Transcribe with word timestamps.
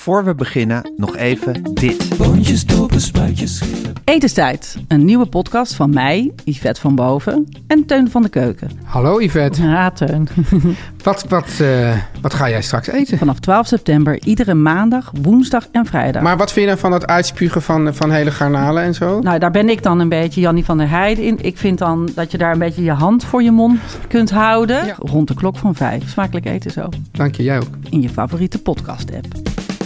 Voor 0.00 0.24
we 0.24 0.34
beginnen 0.34 0.92
nog 0.96 1.16
even 1.16 1.74
dit. 1.74 2.16
Boontjes, 2.18 2.66
dopen, 2.66 3.00
spuitjes, 3.00 3.56
schillen. 3.56 3.92
Etenstijd, 4.04 4.76
een 4.88 5.04
nieuwe 5.04 5.26
podcast 5.26 5.74
van 5.74 5.90
mij, 5.90 6.32
Yvette 6.44 6.80
van 6.80 6.94
Boven 6.94 7.48
en 7.66 7.86
Teun 7.86 8.10
van 8.10 8.22
de 8.22 8.28
Keuken. 8.28 8.70
Hallo 8.84 9.20
Yvette, 9.20 9.62
Ja, 9.62 9.90
Teun. 9.90 10.28
wat, 11.04 11.24
wat, 11.28 11.48
eh, 11.60 11.96
wat 12.20 12.34
ga 12.34 12.48
jij 12.48 12.62
straks 12.62 12.88
eten? 12.88 13.18
Vanaf 13.18 13.38
12 13.38 13.66
september 13.66 14.24
iedere 14.24 14.54
maandag, 14.54 15.12
woensdag 15.22 15.68
en 15.72 15.86
vrijdag. 15.86 16.22
Maar 16.22 16.36
wat 16.36 16.52
vind 16.52 16.64
je 16.64 16.70
dan 16.70 16.80
van 16.80 16.92
het 16.92 17.06
uitspugen 17.06 17.62
van, 17.62 17.94
van 17.94 18.10
hele 18.10 18.30
garnalen 18.30 18.82
en 18.82 18.94
zo? 18.94 19.18
Nou, 19.20 19.38
daar 19.38 19.50
ben 19.50 19.68
ik 19.68 19.82
dan 19.82 20.00
een 20.00 20.08
beetje 20.08 20.40
Jannie 20.40 20.64
van 20.64 20.78
der 20.78 20.88
Heijden 20.88 21.24
in. 21.24 21.38
Ik 21.40 21.58
vind 21.58 21.78
dan 21.78 22.08
dat 22.14 22.30
je 22.30 22.38
daar 22.38 22.52
een 22.52 22.58
beetje 22.58 22.82
je 22.82 22.92
hand 22.92 23.24
voor 23.24 23.42
je 23.42 23.50
mond 23.50 23.80
kunt 24.08 24.30
houden. 24.30 24.86
Ja. 24.86 24.94
Rond 24.98 25.28
de 25.28 25.34
klok 25.34 25.56
van 25.56 25.74
vijf. 25.74 26.08
Smakelijk 26.08 26.46
eten 26.46 26.70
zo. 26.70 26.88
Dank 27.12 27.34
je, 27.34 27.42
jij 27.42 27.58
ook. 27.58 27.70
In 27.90 28.00
je 28.00 28.08
favoriete 28.08 28.58
podcast-app. 28.62 29.26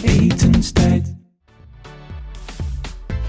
Etenstijd. 0.05 1.15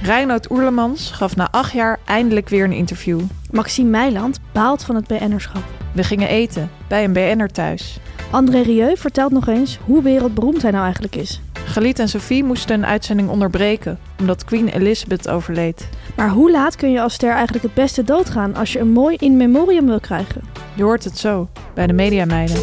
Reinoud 0.02 0.50
Oerlemans 0.50 1.10
gaf 1.10 1.36
na 1.36 1.48
acht 1.50 1.72
jaar 1.72 1.98
eindelijk 2.04 2.48
weer 2.48 2.64
een 2.64 2.72
interview. 2.72 3.20
Maxime 3.50 3.90
Meiland 3.90 4.40
baalt 4.52 4.84
van 4.84 4.94
het 4.94 5.06
BN'erschap. 5.06 5.62
We 5.94 6.04
gingen 6.04 6.28
eten 6.28 6.70
bij 6.88 7.04
een 7.04 7.12
BN'er 7.12 7.52
thuis. 7.52 7.98
André 8.30 8.60
Rieu 8.60 8.96
vertelt 8.96 9.32
nog 9.32 9.48
eens 9.48 9.78
hoe 9.84 10.02
wereldberoemd 10.02 10.62
hij 10.62 10.70
nou 10.70 10.84
eigenlijk 10.84 11.16
is. 11.16 11.40
Galiet 11.64 11.98
en 11.98 12.08
Sophie 12.08 12.44
moesten 12.44 12.74
een 12.74 12.86
uitzending 12.86 13.28
onderbreken 13.28 13.98
omdat 14.20 14.44
Queen 14.44 14.68
Elizabeth 14.68 15.28
overleed. 15.28 15.88
Maar 16.16 16.30
hoe 16.30 16.50
laat 16.50 16.76
kun 16.76 16.90
je 16.90 17.00
als 17.00 17.14
ster 17.14 17.32
eigenlijk 17.32 17.64
het 17.64 17.74
beste 17.74 18.04
doodgaan 18.04 18.54
als 18.54 18.72
je 18.72 18.78
een 18.78 18.92
mooi 18.92 19.16
in 19.16 19.36
memoriam 19.36 19.86
wil 19.86 20.00
krijgen? 20.00 20.42
Je 20.74 20.82
hoort 20.82 21.04
het 21.04 21.18
zo 21.18 21.48
bij 21.74 21.86
de 21.86 21.92
Mediameiden. 21.92 22.58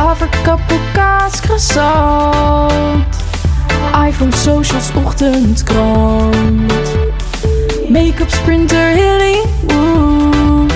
Haverkappel, 0.00 0.78
kaas, 0.92 1.40
croissant. 1.40 3.04
iPhone, 4.08 4.32
socials, 4.32 4.90
ochtendkrant. 4.94 6.72
Make-up, 7.88 8.30
sprinter, 8.30 8.96
Hollywood. 8.96 10.72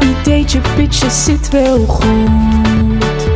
Ideetje, 0.00 0.60
pitches, 0.76 1.24
zit 1.24 1.50
wel 1.50 1.84
goed. 1.86 3.28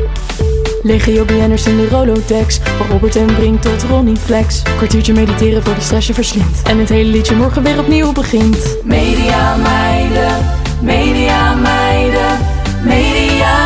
Legio 0.82 1.24
BN'ers 1.24 1.66
in 1.66 1.76
de 1.76 1.88
Rolodex. 1.88 2.60
Van 2.76 2.86
Robert 2.86 3.16
en 3.16 3.34
Brink 3.34 3.62
tot 3.62 3.82
Ronnie 3.82 4.16
Flex. 4.16 4.62
Kwartiertje 4.76 5.12
mediteren 5.12 5.62
voor 5.62 5.74
de 5.74 5.80
stress 5.80 6.06
je 6.06 6.14
verslindt. 6.14 6.62
En 6.62 6.78
het 6.78 6.88
hele 6.88 7.10
liedje 7.10 7.34
morgen 7.34 7.62
weer 7.62 7.78
opnieuw 7.78 8.12
begint. 8.12 8.76
Media 8.84 9.56
meiden, 9.56 10.36
media 10.80 11.54
meiden, 11.54 12.38
media. 12.82 13.65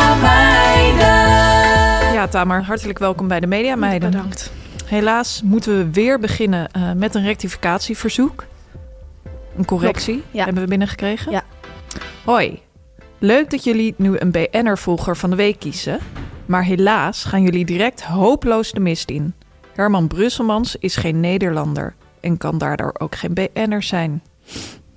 Ja, 2.21 2.27
Tamer, 2.27 2.63
hartelijk 2.63 2.99
welkom 2.99 3.27
bij 3.27 3.39
de 3.39 3.47
Mediameiden. 3.47 4.11
Bedankt. 4.11 4.51
Helaas 4.85 5.41
moeten 5.41 5.77
we 5.77 5.91
weer 5.91 6.19
beginnen 6.19 6.71
eh, 6.71 6.91
met 6.91 7.15
een 7.15 7.23
rectificatieverzoek. 7.23 8.45
Een 9.57 9.65
correctie 9.65 10.23
ja. 10.31 10.43
hebben 10.43 10.63
we 10.63 10.69
binnengekregen. 10.69 11.31
Ja. 11.31 11.43
Hoi, 12.23 12.61
leuk 13.19 13.49
dat 13.49 13.63
jullie 13.63 13.93
nu 13.97 14.19
een 14.19 14.31
BN'er-volger 14.31 15.17
van 15.17 15.29
de 15.29 15.35
week 15.35 15.59
kiezen. 15.59 15.99
Maar 16.45 16.63
helaas 16.63 17.23
gaan 17.23 17.41
jullie 17.41 17.65
direct 17.65 18.03
hopeloos 18.03 18.71
de 18.71 18.79
mist 18.79 19.09
in. 19.09 19.33
Herman 19.75 20.07
Brusselmans 20.07 20.75
is 20.75 20.95
geen 20.95 21.19
Nederlander 21.19 21.93
en 22.19 22.37
kan 22.37 22.57
daardoor 22.57 22.93
ook 22.97 23.15
geen 23.15 23.33
BN'er 23.33 23.83
zijn. 23.83 24.21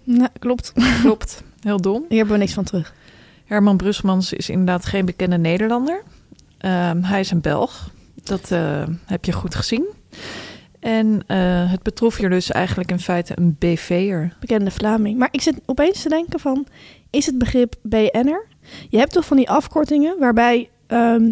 Ja, 0.03 0.29
klopt. 0.39 0.73
Klopt, 1.03 1.43
heel 1.61 1.81
dom. 1.81 2.05
Hier 2.09 2.19
hebben 2.19 2.35
we 2.35 2.41
niks 2.41 2.55
van 2.55 2.65
terug. 2.65 2.95
Herman 3.45 3.77
Brusselmans 3.77 4.33
is 4.33 4.49
inderdaad 4.49 4.87
geen 4.87 5.05
bekende 5.05 5.39
Nederlander. 5.39 6.03
Ehm, 6.65 7.03
hij 7.03 7.21
is 7.21 7.31
een 7.31 7.41
Belg. 7.41 7.91
Dat 8.23 8.51
eh, 8.51 8.83
heb 9.05 9.25
je 9.25 9.33
goed 9.33 9.55
gezien. 9.55 9.87
En 10.81 11.23
eh, 11.27 11.71
het 11.71 11.83
betrof 11.83 12.17
hier 12.17 12.31
dus 12.31 12.51
eigenlijk 12.51 12.91
in 12.91 12.99
feite 12.99 13.33
een 13.37 13.57
BV'er. 13.59 14.37
Bekende 14.41 14.71
Vlaming. 14.71 15.19
Maar 15.19 15.29
ik 15.31 15.41
zit 15.41 15.61
opeens 15.67 16.03
te 16.03 16.09
denken 16.09 16.41
van, 16.41 16.67
is 17.11 17.27
het 17.27 17.39
begrip 17.39 17.75
BN'er? 17.83 18.47
Je 18.89 18.99
hebt 18.99 19.13
toch 19.13 19.25
van 19.25 19.37
die 19.37 19.51
afkortingen 19.51 20.19
waarbij 20.19 20.69
ehm, 20.87 21.31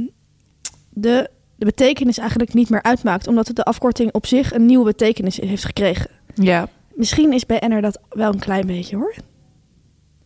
de, 0.89 1.31
de 1.57 1.65
betekenis 1.65 2.19
eigenlijk 2.19 2.55
niet 2.55 2.71
meer 2.71 2.83
uitmaakt. 2.83 3.27
Omdat 3.27 3.47
het 3.47 3.57
de 3.57 3.65
afkorting 3.65 4.13
op 4.13 4.27
zich 4.27 4.55
een 4.55 4.67
nieuwe 4.67 4.85
betekenis 4.85 5.37
heeft 5.37 5.65
gekregen. 5.65 6.11
Ja, 6.35 6.69
Misschien 6.95 7.33
is 7.33 7.47
BN'er 7.47 7.83
dat 7.83 8.01
wel 8.09 8.33
een 8.33 8.39
klein 8.39 8.67
beetje 8.67 8.97
hoor. 8.97 9.15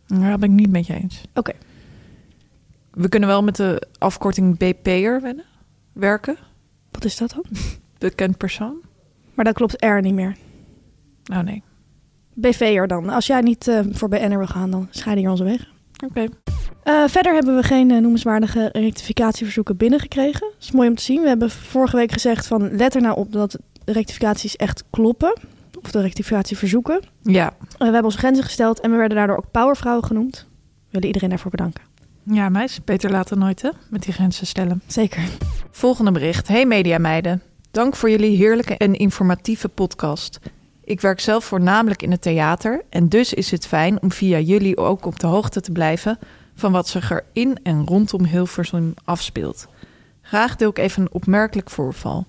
daar 0.07 0.37
ben 0.37 0.49
ik 0.49 0.55
niet 0.55 0.71
met 0.71 0.87
je 0.87 0.93
eens. 0.93 1.21
Oké. 1.33 1.53
We 2.97 3.09
kunnen 3.09 3.29
wel 3.29 3.43
met 3.43 3.55
de 3.55 3.87
afkorting 3.97 4.57
BP'er 4.57 5.21
wennen- 5.21 5.45
werken. 5.93 6.37
Wat 6.91 7.05
is 7.05 7.17
dat 7.17 7.29
dan? 7.31 7.43
Bekend 7.97 8.37
persoon. 8.37 8.81
Maar 9.33 9.45
dat 9.45 9.53
klopt 9.53 9.83
R 9.85 10.01
niet 10.01 10.13
meer. 10.13 10.35
Oh 11.31 11.39
nee. 11.39 11.63
BV'er 12.33 12.87
dan. 12.87 13.09
Als 13.09 13.27
jij 13.27 13.41
niet 13.41 13.67
eh, 13.67 13.79
voor 13.91 14.09
BN'er 14.09 14.37
wil 14.37 14.47
gaan, 14.47 14.71
dan 14.71 14.87
scheiden 14.89 15.23
hier 15.23 15.31
onze 15.31 15.43
weg. 15.43 15.67
Oké. 16.05 16.25
Eh, 16.83 17.03
verder 17.07 17.33
hebben 17.33 17.55
we 17.55 17.63
geen 17.63 17.91
eh, 17.91 17.97
noemenswaardige 17.97 18.69
rectificatieverzoeken 18.73 19.77
binnengekregen. 19.77 20.47
Dat 20.51 20.61
is 20.63 20.71
mooi 20.71 20.89
om 20.89 20.95
te 20.95 21.03
zien. 21.03 21.21
We 21.21 21.27
hebben 21.27 21.49
vorige 21.49 21.95
week 21.95 22.11
gezegd 22.11 22.47
van 22.47 22.75
let 22.75 22.95
er 22.95 23.01
nou 23.01 23.17
op 23.17 23.31
dat 23.31 23.51
de 23.83 23.91
rectificaties 23.91 24.55
echt 24.55 24.83
kloppen. 24.89 25.37
Of 25.81 25.91
de 25.91 26.01
rectificatieverzoeken. 26.01 27.01
Ja. 27.21 27.53
We 27.77 27.83
hebben 27.83 28.03
onze 28.03 28.17
grenzen 28.17 28.43
gesteld 28.43 28.79
en 28.79 28.91
we 28.91 28.97
werden 28.97 29.17
daardoor 29.17 29.37
ook 29.37 29.51
powervrouwen 29.51 30.05
genoemd. 30.05 30.45
We 30.49 30.85
willen 30.89 31.07
iedereen 31.07 31.29
daarvoor 31.29 31.51
bedanken. 31.51 31.86
Ja, 32.31 32.49
meis. 32.49 32.83
Beter 32.83 33.11
later 33.11 33.37
nooit, 33.37 33.61
hè? 33.61 33.69
Met 33.89 34.03
die 34.03 34.13
grenzen 34.13 34.47
stellen. 34.47 34.81
Zeker. 34.87 35.21
Volgende 35.71 36.11
bericht. 36.11 36.47
Hey 36.47 36.65
mediameiden. 36.65 37.41
Dank 37.71 37.95
voor 37.95 38.09
jullie 38.09 38.37
heerlijke 38.37 38.77
en 38.77 38.93
informatieve 38.93 39.69
podcast. 39.69 40.39
Ik 40.83 41.01
werk 41.01 41.19
zelf 41.19 41.45
voornamelijk 41.45 42.01
in 42.01 42.11
het 42.11 42.21
theater 42.21 42.83
en 42.89 43.09
dus 43.09 43.33
is 43.33 43.51
het 43.51 43.67
fijn 43.67 44.01
om 44.01 44.11
via 44.11 44.39
jullie 44.39 44.77
ook 44.77 45.05
op 45.05 45.19
de 45.19 45.27
hoogte 45.27 45.61
te 45.61 45.71
blijven 45.71 46.19
van 46.55 46.71
wat 46.71 46.87
zich 46.87 47.11
er 47.11 47.25
in 47.33 47.59
en 47.63 47.85
rondom 47.85 48.25
Hilversum 48.25 48.93
afspeelt. 49.03 49.67
Graag 50.21 50.55
deel 50.55 50.69
ik 50.69 50.77
even 50.77 51.01
een 51.01 51.11
opmerkelijk 51.11 51.69
voorval. 51.69 52.25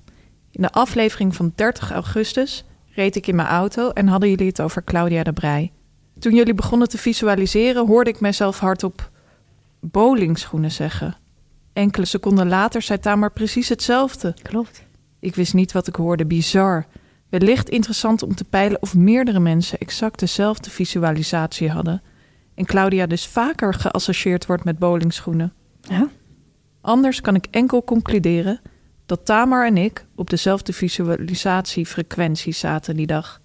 In 0.51 0.63
de 0.63 0.73
aflevering 0.73 1.37
van 1.37 1.53
30 1.55 1.93
augustus 1.93 2.65
reed 2.95 3.17
ik 3.17 3.27
in 3.27 3.37
mijn 3.37 3.49
auto 3.49 3.91
en 3.91 4.09
hadden 4.09 4.29
jullie 4.29 4.47
het 4.47 4.61
over 4.61 4.85
Claudia 4.85 5.23
de 5.23 5.33
Brij. 5.33 5.73
Toen 6.19 6.35
jullie 6.35 6.55
begonnen 6.55 6.89
te 6.89 6.99
visualiseren 6.99 7.87
hoorde 7.87 8.11
ik 8.11 8.21
mezelf 8.21 8.59
hardop 8.59 9.11
bowlingschoenen 9.81 10.71
zeggen. 10.71 11.17
Enkele 11.73 12.07
seconden 12.07 12.49
later 12.49 12.83
zei 12.83 12.99
Tamer 12.99 13.33
precies 13.33 13.69
hetzelfde. 13.69 14.35
Klopt. 14.43 14.87
Ik 15.21 15.35
wist 15.35 15.55
niet 15.55 15.73
wat 15.73 15.87
ik 15.87 15.95
hoorde, 15.95 16.27
bizar. 16.27 16.87
Wellicht 17.29 17.69
interessant 17.69 18.23
om 18.23 18.35
te 18.35 18.45
peilen 18.45 18.83
of 18.83 18.95
meerdere 18.95 19.41
mensen 19.41 19.79
exact 19.79 20.19
dezelfde 20.19 20.71
visualisatie 20.71 21.71
hadden. 21.71 22.03
En 22.55 22.65
Claudia 22.65 23.07
dus 23.07 23.27
vaker 23.27 23.75
geassocieerd 23.75 24.47
wordt 24.47 24.65
met 24.65 24.79
bowlingschoenen. 24.79 25.53
Ja. 25.81 26.09
Anders 26.81 27.21
kan 27.21 27.35
ik 27.35 27.47
enkel 27.51 27.85
concluderen 27.85 28.61
dat 29.07 29.25
Tamar 29.25 29.67
en 29.67 29.77
ik 29.77 30.07
op 30.15 30.31
dezelfde 30.31 30.73
visualisatiefrequentie 30.73 32.53
zaten 32.53 32.97
die 32.97 33.07
dag. 33.07 33.41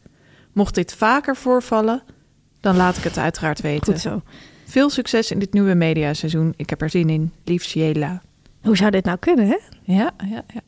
Mocht 0.53 0.75
dit 0.75 0.93
vaker 0.93 1.35
voorvallen, 1.35 2.03
dan 2.59 2.75
laat 2.75 2.97
ik 2.97 3.03
het 3.03 3.17
uiteraard 3.17 3.61
weten. 3.61 3.93
Goed 3.93 4.01
zo. 4.01 4.21
Veel 4.65 4.89
succes 4.89 5.31
in 5.31 5.39
dit 5.39 5.53
nieuwe 5.53 5.73
mediaseizoen. 5.73 6.53
Ik 6.55 6.69
heb 6.69 6.81
er 6.81 6.89
zin 6.89 7.09
in. 7.09 7.31
Liefs 7.43 7.73
Jela. 7.73 8.21
Hoe 8.61 8.77
zou 8.77 8.91
dit 8.91 9.05
nou 9.05 9.17
kunnen, 9.17 9.47
hè? 9.47 9.57
Ja, 9.81 10.11
ja, 10.29 10.43
ja. 10.53 10.61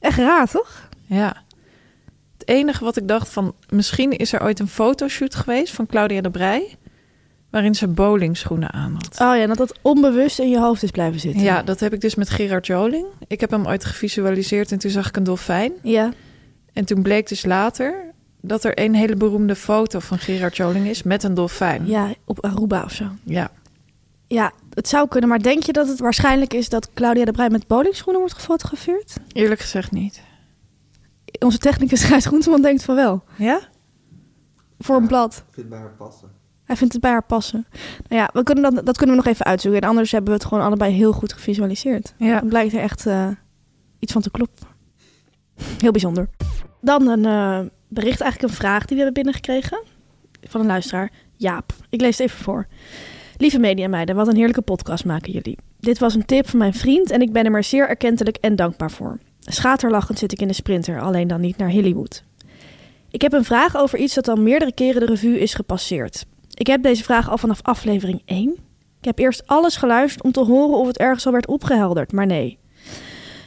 Echt 0.00 0.18
raar, 0.18 0.46
toch? 0.46 0.88
Ja. 1.06 1.42
Het 2.38 2.48
enige 2.48 2.84
wat 2.84 2.96
ik 2.96 3.08
dacht 3.08 3.28
van... 3.28 3.54
Misschien 3.68 4.16
is 4.16 4.32
er 4.32 4.42
ooit 4.42 4.60
een 4.60 4.68
fotoshoot 4.68 5.34
geweest 5.34 5.74
van 5.74 5.86
Claudia 5.86 6.20
de 6.20 6.30
Brij... 6.30 6.76
waarin 7.50 7.74
ze 7.74 7.88
bowlingschoenen 7.88 8.72
aan 8.72 8.92
had. 8.92 9.20
Oh 9.20 9.36
ja, 9.36 9.46
dat 9.46 9.56
dat 9.56 9.78
onbewust 9.82 10.38
in 10.38 10.48
je 10.48 10.58
hoofd 10.58 10.82
is 10.82 10.90
blijven 10.90 11.20
zitten. 11.20 11.42
Ja, 11.42 11.62
dat 11.62 11.80
heb 11.80 11.92
ik 11.92 12.00
dus 12.00 12.14
met 12.14 12.30
Gerard 12.30 12.66
Joling. 12.66 13.06
Ik 13.26 13.40
heb 13.40 13.50
hem 13.50 13.66
ooit 13.66 13.84
gevisualiseerd 13.84 14.72
en 14.72 14.78
toen 14.78 14.90
zag 14.90 15.08
ik 15.08 15.16
een 15.16 15.24
dolfijn. 15.24 15.72
Ja. 15.82 16.12
En 16.72 16.84
toen 16.84 17.02
bleek 17.02 17.28
dus 17.28 17.44
later 17.44 18.12
dat 18.46 18.64
er 18.64 18.80
een 18.80 18.94
hele 18.94 19.16
beroemde 19.16 19.54
foto 19.54 19.98
van 19.98 20.18
Gerard 20.18 20.56
Joling 20.56 20.86
is 20.86 21.02
met 21.02 21.22
een 21.22 21.34
dolfijn. 21.34 21.86
Ja, 21.86 22.14
op 22.24 22.44
Aruba 22.44 22.82
of 22.82 22.92
zo. 22.92 23.04
Ja. 23.24 23.50
Ja, 24.26 24.52
het 24.70 24.88
zou 24.88 25.08
kunnen. 25.08 25.28
Maar 25.28 25.42
denk 25.42 25.62
je 25.62 25.72
dat 25.72 25.88
het 25.88 25.98
waarschijnlijk 25.98 26.54
is 26.54 26.68
dat 26.68 26.90
Claudia 26.94 27.24
de 27.24 27.32
Breij 27.32 27.50
met 27.50 27.66
bowlingschoenen 27.66 28.20
wordt 28.20 28.36
gefotografeerd? 28.36 29.16
Eerlijk 29.32 29.60
gezegd 29.60 29.90
niet. 29.90 30.22
Onze 31.38 31.58
technicus 31.58 32.04
Gijs 32.04 32.26
Groenteman 32.26 32.62
denkt 32.62 32.84
van 32.84 32.94
wel. 32.94 33.24
Ja? 33.36 33.60
Voor 34.78 34.96
een 34.96 35.06
blad. 35.06 35.36
Ik 35.36 35.54
vind 35.54 35.56
het 35.56 35.68
bij 35.68 35.78
haar 35.78 35.94
passen. 35.96 36.30
Hij 36.64 36.76
vindt 36.76 36.92
het 36.92 37.02
bij 37.02 37.10
haar 37.10 37.24
passen. 37.24 37.66
Nou 38.08 38.20
ja, 38.20 38.30
we 38.32 38.42
kunnen 38.42 38.74
dat, 38.74 38.86
dat 38.86 38.96
kunnen 38.96 39.16
we 39.16 39.22
nog 39.22 39.32
even 39.32 39.46
uitzoeken. 39.46 39.80
En 39.80 39.88
anders 39.88 40.12
hebben 40.12 40.30
we 40.30 40.36
het 40.36 40.48
gewoon 40.48 40.64
allebei 40.64 40.92
heel 40.92 41.12
goed 41.12 41.32
gevisualiseerd. 41.32 42.14
Ja. 42.18 42.38
Dan 42.38 42.48
blijkt 42.48 42.72
er 42.72 42.80
echt 42.80 43.06
eh, 43.06 43.28
iets 43.98 44.12
van 44.12 44.22
te 44.22 44.30
kloppen. 44.30 44.66
Heel 45.78 45.90
bijzonder. 45.90 46.28
Dan 46.80 47.08
een 47.08 47.24
eh, 47.24 47.70
bericht, 47.94 48.20
eigenlijk 48.20 48.52
een 48.52 48.58
vraag 48.58 48.84
die 48.84 48.96
we 48.96 49.02
hebben 49.02 49.22
binnengekregen. 49.22 49.82
Van 50.42 50.60
een 50.60 50.66
luisteraar. 50.66 51.10
Jaap. 51.36 51.72
Ik 51.90 52.00
lees 52.00 52.18
het 52.18 52.26
even 52.26 52.44
voor. 52.44 52.66
Lieve 53.36 53.58
mediameiden, 53.58 54.16
wat 54.16 54.28
een 54.28 54.36
heerlijke 54.36 54.62
podcast 54.62 55.04
maken 55.04 55.32
jullie. 55.32 55.58
Dit 55.80 55.98
was 55.98 56.14
een 56.14 56.24
tip 56.24 56.48
van 56.48 56.58
mijn 56.58 56.74
vriend 56.74 57.10
en 57.10 57.20
ik 57.20 57.32
ben 57.32 57.54
er 57.54 57.64
zeer 57.64 57.88
erkentelijk 57.88 58.36
en 58.36 58.56
dankbaar 58.56 58.90
voor. 58.90 59.18
Schaterlachend 59.40 60.18
zit 60.18 60.32
ik 60.32 60.40
in 60.40 60.48
de 60.48 60.54
sprinter, 60.54 61.00
alleen 61.00 61.28
dan 61.28 61.40
niet 61.40 61.56
naar 61.56 61.72
Hollywood. 61.72 62.24
Ik 63.10 63.22
heb 63.22 63.32
een 63.32 63.44
vraag 63.44 63.76
over 63.76 63.98
iets 63.98 64.14
dat 64.14 64.28
al 64.28 64.36
meerdere 64.36 64.72
keren 64.72 65.00
de 65.00 65.06
revue 65.06 65.38
is 65.38 65.54
gepasseerd. 65.54 66.26
Ik 66.54 66.66
heb 66.66 66.82
deze 66.82 67.04
vraag 67.04 67.30
al 67.30 67.38
vanaf 67.38 67.62
aflevering 67.62 68.22
1. 68.24 68.50
Ik 68.98 69.04
heb 69.04 69.18
eerst 69.18 69.46
alles 69.46 69.76
geluisterd 69.76 70.24
om 70.24 70.32
te 70.32 70.44
horen 70.44 70.78
of 70.78 70.86
het 70.86 70.98
ergens 70.98 71.26
al 71.26 71.32
werd 71.32 71.46
opgehelderd, 71.46 72.12
maar 72.12 72.26
nee. 72.26 72.58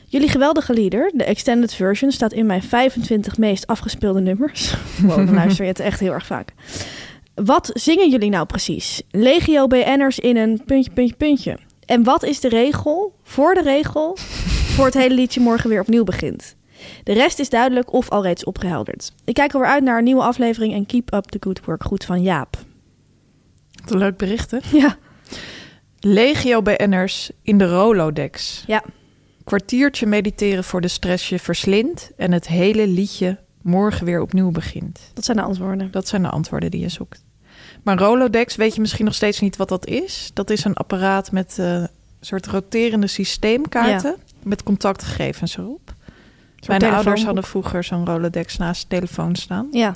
Jullie 0.09 0.29
geweldige 0.29 0.73
lieder, 0.73 1.11
de 1.13 1.23
extended 1.23 1.73
version, 1.73 2.11
staat 2.11 2.33
in 2.33 2.45
mijn 2.45 2.63
25 2.63 3.37
meest 3.37 3.67
afgespeelde 3.67 4.19
nummers. 4.19 4.73
Wow, 5.01 5.15
dan 5.15 5.33
luister 5.33 5.63
je 5.65 5.71
het 5.71 5.79
echt 5.79 5.99
heel 5.99 6.11
erg 6.11 6.25
vaak. 6.25 6.53
Wat 7.35 7.69
zingen 7.73 8.09
jullie 8.09 8.29
nou 8.29 8.45
precies? 8.45 9.01
Legio 9.11 9.67
BN'ers 9.67 10.19
in 10.19 10.37
een 10.37 10.61
puntje, 10.65 10.91
puntje, 10.91 11.15
puntje. 11.15 11.57
En 11.85 12.03
wat 12.03 12.23
is 12.23 12.39
de 12.39 12.49
regel 12.49 13.13
voor 13.23 13.53
de 13.53 13.61
regel 13.61 14.17
voor 14.75 14.85
het 14.85 14.93
hele 14.93 15.15
liedje 15.15 15.39
morgen 15.41 15.69
weer 15.69 15.81
opnieuw 15.81 16.03
begint? 16.03 16.55
De 17.03 17.13
rest 17.13 17.39
is 17.39 17.49
duidelijk 17.49 17.93
of 17.93 18.09
al 18.09 18.23
reeds 18.23 18.43
opgehelderd. 18.43 19.11
Ik 19.25 19.33
kijk 19.33 19.53
alweer 19.53 19.69
uit 19.69 19.83
naar 19.83 19.97
een 19.97 20.03
nieuwe 20.03 20.21
aflevering 20.21 20.73
en 20.73 20.85
keep 20.85 21.13
up 21.13 21.25
the 21.25 21.37
good 21.39 21.65
work. 21.65 21.83
Goed 21.83 22.05
van 22.05 22.21
Jaap. 22.21 22.57
Wat 23.81 23.91
een 23.91 23.97
leuk 23.97 24.17
bericht, 24.17 24.51
hè? 24.51 24.57
Ja, 24.71 24.97
Legio 25.99 26.61
BN'ers 26.61 27.31
in 27.41 27.57
de 27.57 27.67
Rolodex. 27.67 28.63
ja. 28.67 28.83
Kwartiertje 29.47 30.05
mediteren 30.05 30.63
voor 30.63 30.81
de 30.81 30.87
stress 30.87 31.29
je 31.29 31.39
verslindt... 31.39 32.11
en 32.17 32.31
het 32.31 32.47
hele 32.47 32.87
liedje 32.87 33.37
morgen 33.61 34.05
weer 34.05 34.21
opnieuw 34.21 34.51
begint. 34.51 35.11
dat 35.13 35.25
zijn 35.25 35.37
de 35.37 35.43
antwoorden. 35.43 35.91
Dat 35.91 36.07
zijn 36.07 36.21
de 36.21 36.29
antwoorden 36.29 36.71
die 36.71 36.79
je 36.79 36.89
zoekt. 36.89 37.23
Maar 37.83 37.97
Rolodex, 37.97 38.55
weet 38.55 38.75
je 38.75 38.81
misschien 38.81 39.05
nog 39.05 39.13
steeds 39.13 39.39
niet 39.39 39.57
wat 39.57 39.69
dat 39.69 39.85
is? 39.85 40.31
Dat 40.33 40.49
is 40.49 40.63
een 40.63 40.73
apparaat 40.73 41.31
met 41.31 41.55
eh, 41.59 41.73
een 41.73 41.89
soort 42.19 42.47
roterende 42.47 43.07
systeemkaarten... 43.07 44.15
met 44.43 44.63
contactgegevens 44.63 45.57
erop. 45.57 45.93
Mijn 46.67 46.83
ouders 46.83 47.23
hadden 47.23 47.43
vroeger 47.43 47.83
zo'n 47.83 48.05
Rolodex 48.05 48.57
naast 48.57 48.81
de 48.81 48.87
telefoon 48.87 49.35
staan. 49.35 49.67
Ja, 49.71 49.95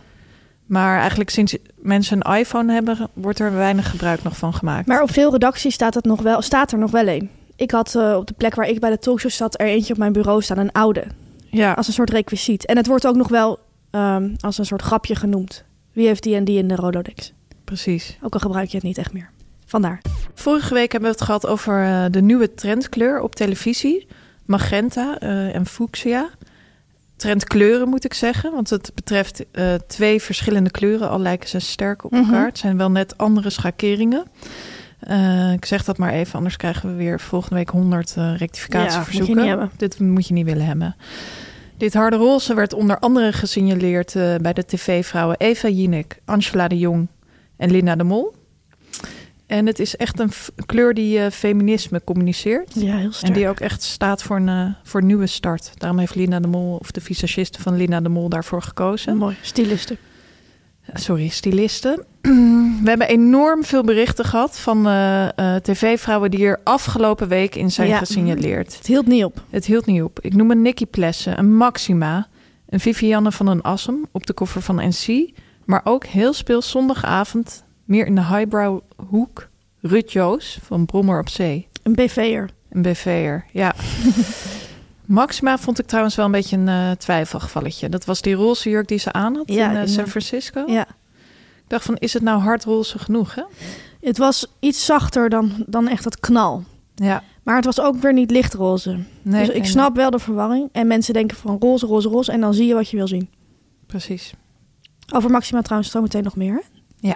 Maar 0.66 1.00
eigenlijk 1.00 1.30
sinds 1.30 1.58
mensen 1.76 2.26
een 2.26 2.38
iPhone 2.38 2.74
hebben... 2.74 3.10
wordt 3.14 3.40
er 3.40 3.54
weinig 3.54 3.90
gebruik 3.90 4.24
nog 4.24 4.38
van 4.38 4.54
gemaakt. 4.54 4.88
maar 4.88 5.02
op 5.02 5.12
veel 5.12 5.32
redacties 5.32 5.74
staat, 5.74 5.94
het 5.94 6.06
nog 6.06 6.22
wel, 6.22 6.42
staat 6.42 6.72
er 6.72 6.78
nog 6.78 6.92
wel 6.92 7.08
een. 7.08 7.30
Ik 7.62 7.72
had 7.72 7.96
eh, 7.96 8.16
op 8.16 8.28
de 8.28 8.34
plek 8.34 8.56
waar 8.56 8.68
ik 8.68 8.80
bij 8.80 8.90
de 8.90 9.00
talkshow 9.00 9.32
zat... 9.32 9.60
er 9.60 9.68
eentje 9.68 9.94
op 9.94 10.00
mijn 10.00 10.14
bureau 10.14 10.42
staan, 10.42 10.58
een 10.58 10.72
oude. 10.72 11.04
ja, 11.50 11.72
Als 11.74 11.88
een 11.88 11.94
soort 11.94 12.10
requisiet. 12.10 12.66
En 12.66 12.78
het 12.78 12.88
wordt 12.88 13.08
ook 13.08 13.16
nog 13.16 13.28
wel 13.28 13.60
ehm, 13.92 14.30
als 14.40 14.58
een 14.58 14.66
soort 14.66 14.82
grapje 14.82 15.16
genoemd. 15.16 15.64
Wie 15.94 16.08
heeft 16.08 16.24
die 16.24 16.36
en 16.36 16.44
die 16.44 16.58
in 16.58 16.68
de 16.68 16.76
Rolodex? 16.76 17.34
precies. 17.64 18.18
Ook 18.22 18.34
al 18.34 18.40
gebruik 18.40 18.70
je 18.70 18.78
het 18.78 18.86
niet 18.86 18.98
echt 18.98 19.14
meer. 19.14 19.30
Vandaar. 19.66 20.02
Vorige 20.34 20.74
week 20.74 20.92
hebben 20.92 21.10
we 21.10 21.16
het 21.16 21.26
gehad 21.26 21.48
over 21.48 21.84
eh, 21.84 22.06
de 22.12 22.22
nieuwe 22.22 22.54
trendkleur 22.54 23.22
op 23.22 23.36
televisie. 23.36 24.08
Magenta 24.46 25.20
eh, 25.20 25.56
en 25.56 25.66
fuchsia. 25.66 26.30
Trendkleuren 27.16 27.90
moet 27.90 28.04
ik 28.06 28.14
zeggen, 28.14 28.52
want 28.52 28.70
het 28.70 28.92
betreft 28.96 29.46
twee 29.88 30.22
verschillende 30.22 30.72
kleuren. 30.72 31.10
Al 31.10 31.20
lijken 31.20 31.50
ze 31.50 31.60
sterk 31.60 32.04
op 32.04 32.12
Mhm. 32.12 32.24
elkaar. 32.24 32.46
Het 32.46 32.58
zijn 32.58 32.78
wel 32.78 32.92
net 32.92 33.18
andere 33.18 33.50
schakeringen. 33.50 34.24
Eh, 35.02 35.54
ik 35.54 35.66
zeg 35.66 35.84
dat 35.84 35.98
maar 35.98 36.14
even, 36.14 36.36
anders 36.36 36.58
krijgen 36.58 36.90
we 36.90 36.96
weer 36.96 37.20
volgende 37.20 37.56
week 37.56 37.70
100 37.70 38.14
eh, 38.18 38.38
rectificatieverzoeken. 38.38 39.44
Ja, 39.44 39.56
moet. 39.56 39.70
Dit 39.78 40.00
moet 40.00 40.28
je 40.28 40.34
niet 40.34 40.46
willen 40.46 40.66
hebben. 40.66 40.96
Dit 41.78 41.94
harde 41.94 42.16
roze 42.16 42.54
werd 42.54 42.74
onder 42.74 43.00
andere 43.00 43.34
gesignaleerd 43.34 44.16
eh, 44.16 44.36
bij 44.36 44.54
de 44.54 44.66
tv-vrouwen 44.66 45.36
Eva 45.40 45.68
Jinek, 45.68 46.20
Angela 46.26 46.68
de 46.68 46.78
Jong 46.78 47.08
en 47.58 47.72
Linda 47.72 47.96
de 47.96 48.04
Mol. 48.04 48.34
En 49.48 49.66
het 49.66 49.80
is 49.80 49.96
echt 49.96 50.20
een 50.20 50.32
kleur 50.66 50.94
die 50.94 51.32
feminisme 51.32 52.04
communiceert. 52.04 52.74
Ja, 52.74 52.98
heel 52.98 53.12
sterk. 53.12 53.34
En 53.34 53.40
die 53.40 53.50
ook 53.50 53.60
echt 53.60 53.82
staat 53.82 54.24
voor 54.24 54.38
een, 54.38 54.76
voor 54.84 55.04
nieuwe 55.04 55.28
start. 55.28 55.72
Daarom 55.78 56.00
heeft 56.00 56.16
Linda 56.16 56.40
de 56.40 56.48
Mol, 56.48 56.76
of 56.76 56.92
de 56.92 57.02
visagiste 57.02 57.62
van 57.62 57.78
Linda 57.78 58.02
de 58.02 58.10
Mol, 58.10 58.30
daarvoor 58.30 58.62
gekozen. 58.62 59.18
Mooi. 59.18 59.36
Stilisten. 59.42 59.98
Sorry, 60.94 61.28
stylisten. 61.28 62.06
We 62.84 62.90
hebben 62.90 63.08
enorm 63.08 63.64
veel 63.64 63.84
berichten 63.84 64.26
gehad 64.26 64.60
van 64.60 64.88
eh, 64.88 65.28
eh, 65.56 65.62
tv-vrouwen 65.62 66.32
die 66.32 66.46
er 66.46 66.60
afgelopen 66.64 67.28
week 67.28 67.56
in 67.56 67.72
zijn 67.72 67.88
Ja. 67.88 67.98
gesignaleerd. 67.98 68.78
Het 68.78 68.88
hield 68.88 69.08
niet 69.08 69.24
op. 69.24 69.44
Het 69.50 69.66
hield 69.66 69.86
niet 69.86 70.02
op. 70.02 70.20
Ik 70.22 70.34
noem 70.34 70.52
een 70.52 70.62
Nicky 70.62 70.86
Plessen, 70.86 71.38
een 71.40 71.56
Maxima, 71.56 72.28
een 72.70 72.80
Vivianne 72.80 73.32
van 73.32 73.46
den 73.46 73.62
Assem 73.62 74.06
op 74.12 74.26
de 74.26 74.34
koffer 74.34 74.62
van 74.62 74.76
NC. 74.76 75.30
Maar 75.66 75.82
ook 75.84 76.06
heel 76.06 76.34
speels 76.34 76.70
zondagavond, 76.70 77.64
meer 77.86 78.06
in 78.06 78.16
de 78.16 78.26
highbrow 78.26 78.80
hoek, 79.10 79.50
Rut 79.82 80.12
Joos 80.12 80.60
van 80.64 80.86
Brommer 80.86 81.20
op 81.20 81.30
Zee. 81.30 81.68
Een 81.84 81.94
BV'er. 81.96 82.50
Een 82.70 82.82
BV'er, 82.82 83.46
ja. 83.52 83.74
Maxima 85.12 85.58
vond 85.58 85.80
ik 85.80 85.86
trouwens 85.86 86.16
wel 86.16 86.26
een 86.26 86.32
beetje 86.32 86.58
een 86.58 86.68
eh, 86.68 86.92
twijfelgevalletje. 86.92 87.90
Dat 87.90 88.06
was 88.06 88.22
die 88.22 88.34
roze 88.34 88.70
jurk 88.70 88.88
die 88.88 88.98
ze 88.98 89.12
aan 89.12 89.36
had 89.36 89.44
Ja, 89.54 89.70
in 89.70 89.76
eh, 89.76 89.82
in, 89.82 89.88
San 89.88 90.04
eh, 90.04 90.10
Francisco. 90.10 90.64
Ja. 90.68 90.88
Ik 91.58 91.68
dacht 91.68 91.86
van, 91.86 91.96
is 91.98 92.14
het 92.14 92.24
nou 92.24 92.42
hardroze 92.42 93.00
genoeg, 93.00 93.36
hè? 93.36 93.44
Het 94.02 94.18
was 94.18 94.48
iets 94.60 94.86
zachter 94.86 95.30
dan, 95.30 95.64
dan 95.68 95.88
echt 95.88 96.04
het 96.04 96.20
knal. 96.20 96.64
Ja. 96.96 97.24
Maar 97.44 97.56
het 97.56 97.66
was 97.66 97.80
ook 97.80 97.96
weer 97.96 98.14
niet 98.14 98.32
lichtroze. 98.32 99.00
Nee, 99.22 99.46
dus 99.46 99.56
ik 99.56 99.62
nee, 99.62 99.70
snap 99.70 99.96
wel 99.96 100.10
de 100.10 100.20
verwarring. 100.20 100.70
En 100.72 100.88
mensen 100.88 101.14
denken 101.14 101.38
van 101.38 101.58
roze, 101.60 101.86
roze, 101.86 102.10
roze. 102.10 102.32
En 102.32 102.42
dan 102.42 102.54
zie 102.54 102.68
je 102.68 102.74
wat 102.74 102.90
je 102.90 102.98
wil 102.98 103.08
zien. 103.08 103.30
Precies. 103.88 104.34
Over 105.14 105.30
Maxima 105.30 105.62
trouwens 105.62 105.92
zo 105.92 106.02
meteen 106.02 106.24
nog 106.24 106.36
meer. 106.36 106.54
Hè? 106.54 106.62
Ja. 107.10 107.16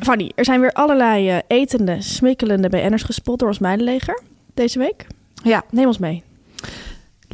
Fanny, 0.00 0.32
er 0.34 0.44
zijn 0.44 0.60
weer 0.60 0.72
allerlei 0.72 1.40
etende, 1.46 2.02
smikkelende 2.02 2.68
BN'ers 2.68 3.02
gespot 3.02 3.38
door 3.38 3.48
ons 3.48 3.58
meidenleger 3.58 4.22
deze 4.54 4.78
week. 4.78 5.06
Ja. 5.42 5.64
Neem 5.70 5.86
ons 5.86 5.98
mee. 5.98 6.22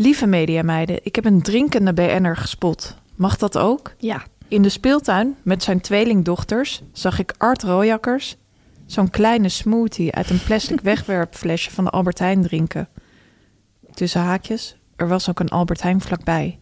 Lieve 0.01 0.27
mediameiden, 0.27 1.01
ik 1.03 1.15
heb 1.15 1.25
een 1.25 1.43
drinkende 1.43 1.93
BN'er 1.93 2.37
gespot. 2.37 2.97
Mag 3.15 3.37
dat 3.37 3.59
ook? 3.59 3.95
Ja. 3.97 4.23
In 4.49 4.63
de 4.63 4.69
speeltuin 4.69 5.37
met 5.43 5.63
zijn 5.63 5.81
tweelingdochters 5.81 6.83
zag 6.93 7.19
ik 7.19 7.35
Art 7.39 7.63
Rooijakkers 7.63 8.37
zo'n 8.87 9.11
kleine 9.11 9.49
smoothie 9.49 10.13
uit 10.13 10.31
een 10.31 10.43
plastic 10.45 10.81
wegwerpflesje 10.91 11.71
van 11.71 11.85
de 11.85 11.91
Albert 11.91 12.19
Heijn 12.19 12.43
drinken. 12.43 12.89
Tussen 13.95 14.21
haakjes, 14.21 14.77
er 14.97 15.09
was 15.09 15.29
ook 15.29 15.41
een 15.41 15.49
Albert 15.49 15.83
Heijn 15.83 16.01
vlakbij. 16.01 16.59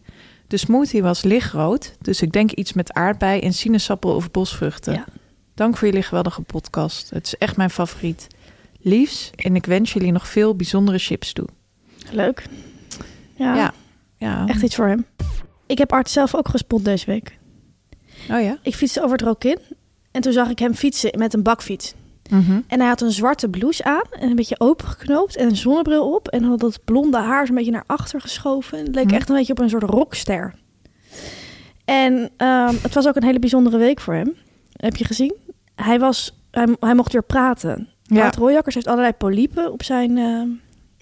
De 0.47 0.57
smoothie 0.57 1.01
was 1.01 1.23
lichtrood, 1.23 1.95
dus 2.01 2.21
ik 2.21 2.31
denk 2.31 2.51
iets 2.51 2.73
met 2.73 2.93
aardbei 2.93 3.39
en 3.39 3.53
sinaasappel 3.53 4.15
of 4.15 4.31
bosvruchten. 4.31 4.93
Ja. 4.93 5.05
Dank 5.53 5.77
voor 5.77 5.87
jullie 5.87 6.03
geweldige 6.03 6.41
podcast. 6.41 7.09
Het 7.09 7.25
is 7.25 7.35
echt 7.35 7.57
mijn 7.57 7.69
favoriet. 7.69 8.27
Liefs 8.79 9.31
en 9.35 9.55
ik 9.55 9.65
wens 9.65 9.93
jullie 9.93 10.11
nog 10.11 10.27
veel 10.27 10.55
bijzondere 10.55 10.97
chips 10.97 11.33
toe. 11.33 11.47
Leuk. 12.11 12.43
Ja, 13.37 13.55
Ja. 13.55 13.73
Ja. 14.17 14.47
echt 14.47 14.61
iets 14.63 14.75
voor 14.75 14.87
hem. 14.87 15.05
Ik 15.65 15.77
heb 15.77 15.91
Art 15.93 16.09
zelf 16.09 16.35
ook 16.35 16.47
gespot 16.47 16.85
deze 16.85 17.05
week. 17.05 17.37
Oh 18.31 18.41
ja? 18.41 18.57
Ik 18.61 18.75
fietste 18.75 18.99
over 19.03 19.11
het 19.11 19.21
Rokin 19.21 19.57
en 20.11 20.21
toen 20.21 20.31
zag 20.33 20.49
ik 20.49 20.59
hem 20.59 20.73
fietsen 20.73 21.17
met 21.17 21.33
een 21.33 21.43
bakfiets. 21.43 21.93
Mhm. 22.29 22.59
En 22.67 22.79
hij 22.79 22.87
had 22.87 23.01
een 23.01 23.11
zwarte 23.11 23.49
blouse 23.49 23.83
aan 23.83 24.03
en 24.19 24.29
een 24.29 24.35
beetje 24.35 24.59
opengeknoopt 24.59 25.35
en 25.35 25.49
een 25.49 25.55
zonnebril 25.55 26.13
op. 26.13 26.27
En 26.27 26.43
had 26.43 26.59
dat 26.59 26.79
blonde 26.85 27.17
haar 27.17 27.45
zo'n 27.45 27.55
beetje 27.55 27.71
naar 27.71 27.83
achter 27.85 28.21
geschoven. 28.21 28.77
Het 28.79 28.95
leek 28.95 29.05
Mhm. 29.05 29.13
echt 29.15 29.29
een 29.29 29.35
beetje 29.35 29.53
op 29.53 29.59
een 29.59 29.69
soort 29.69 29.83
rockster. 29.83 30.53
En 31.85 32.29
ehm, 32.37 32.75
het 32.81 32.93
was 32.93 33.07
ook 33.07 33.15
een 33.15 33.23
hele 33.23 33.39
bijzondere 33.39 33.77
week 33.77 33.99
voor 33.99 34.13
hem. 34.13 34.35
Heb 34.71 34.95
je 34.95 35.05
gezien? 35.05 35.35
Hij, 35.75 35.99
was, 35.99 36.39
hij, 36.51 36.75
hij 36.79 36.95
mocht 36.95 37.11
weer 37.13 37.23
praten. 37.23 37.87
Ja. 38.03 38.23
Art 38.23 38.35
Royakkers 38.35 38.75
heeft 38.75 38.87
allerlei 38.87 39.13
polypen 39.13 39.71
op 39.71 39.83
zijn 39.83 40.17
eh, 40.17 40.41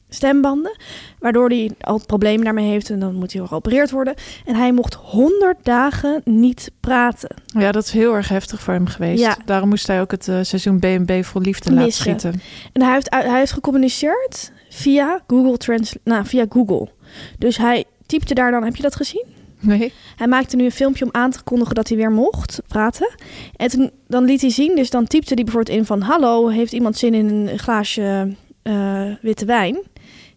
stembanden. 0.09 0.77
Waardoor 1.19 1.49
hij 1.49 1.71
al 1.81 2.01
problemen 2.05 2.43
daarmee 2.43 2.69
heeft 2.69 2.89
en 2.89 2.99
dan 2.99 3.15
moet 3.15 3.33
hij 3.33 3.47
geopereerd 3.47 3.91
worden. 3.91 4.13
En 4.45 4.55
hij 4.55 4.71
mocht 4.71 4.93
100 4.93 5.57
dagen 5.63 6.21
niet 6.23 6.71
praten. 6.79 7.35
ja, 7.45 7.71
dat 7.71 7.83
is 7.83 7.91
heel 7.91 8.15
erg 8.15 8.29
heftig 8.29 8.61
voor 8.61 8.73
hem 8.73 8.87
geweest. 8.87 9.21
Ja. 9.21 9.37
Daarom 9.45 9.69
moest 9.69 9.87
hij 9.87 10.01
ook 10.01 10.11
het 10.11 10.27
eh, 10.27 10.39
seizoen 10.41 10.79
B&B 10.79 11.25
vol 11.25 11.41
liefde 11.41 11.71
Missen. 11.71 11.75
laten 11.75 11.91
schieten. 11.93 12.41
En 12.73 12.81
hij 12.81 12.93
heeft, 12.93 13.07
hij 13.09 13.37
heeft 13.37 13.51
gecommuniceerd 13.51 14.51
via 14.69 15.23
Google 15.27 15.57
Trans 15.57 15.95
nou, 16.03 16.25
via 16.25 16.45
Google. 16.49 16.89
Dus 17.37 17.57
hij 17.57 17.85
typte 18.05 18.33
daar 18.33 18.51
dan, 18.51 18.63
heb 18.63 18.75
je 18.75 18.81
dat 18.81 18.95
gezien? 18.95 19.25
Nee. 19.59 19.93
Hij 20.15 20.27
maakte 20.27 20.55
nu 20.55 20.65
een 20.65 20.71
filmpje 20.71 21.05
om 21.05 21.09
aan 21.11 21.31
te 21.31 21.43
kondigen 21.43 21.75
dat 21.75 21.87
hij 21.87 21.97
weer 21.97 22.11
mocht 22.11 22.61
praten. 22.67 23.15
En 23.55 23.69
toen, 23.69 23.91
dan 24.07 24.23
liet 24.23 24.41
hij 24.41 24.49
zien, 24.49 24.75
dus 24.75 24.89
dan 24.89 25.07
typte 25.07 25.33
hij 25.33 25.43
bijvoorbeeld 25.43 25.77
in 25.77 25.85
van... 25.85 26.01
Hallo, 26.01 26.47
heeft 26.47 26.73
iemand 26.73 26.97
zin 26.97 27.13
in 27.13 27.29
een 27.29 27.59
glaasje 27.59 28.35
eh, 28.61 29.11
witte 29.21 29.45
wijn? 29.45 29.77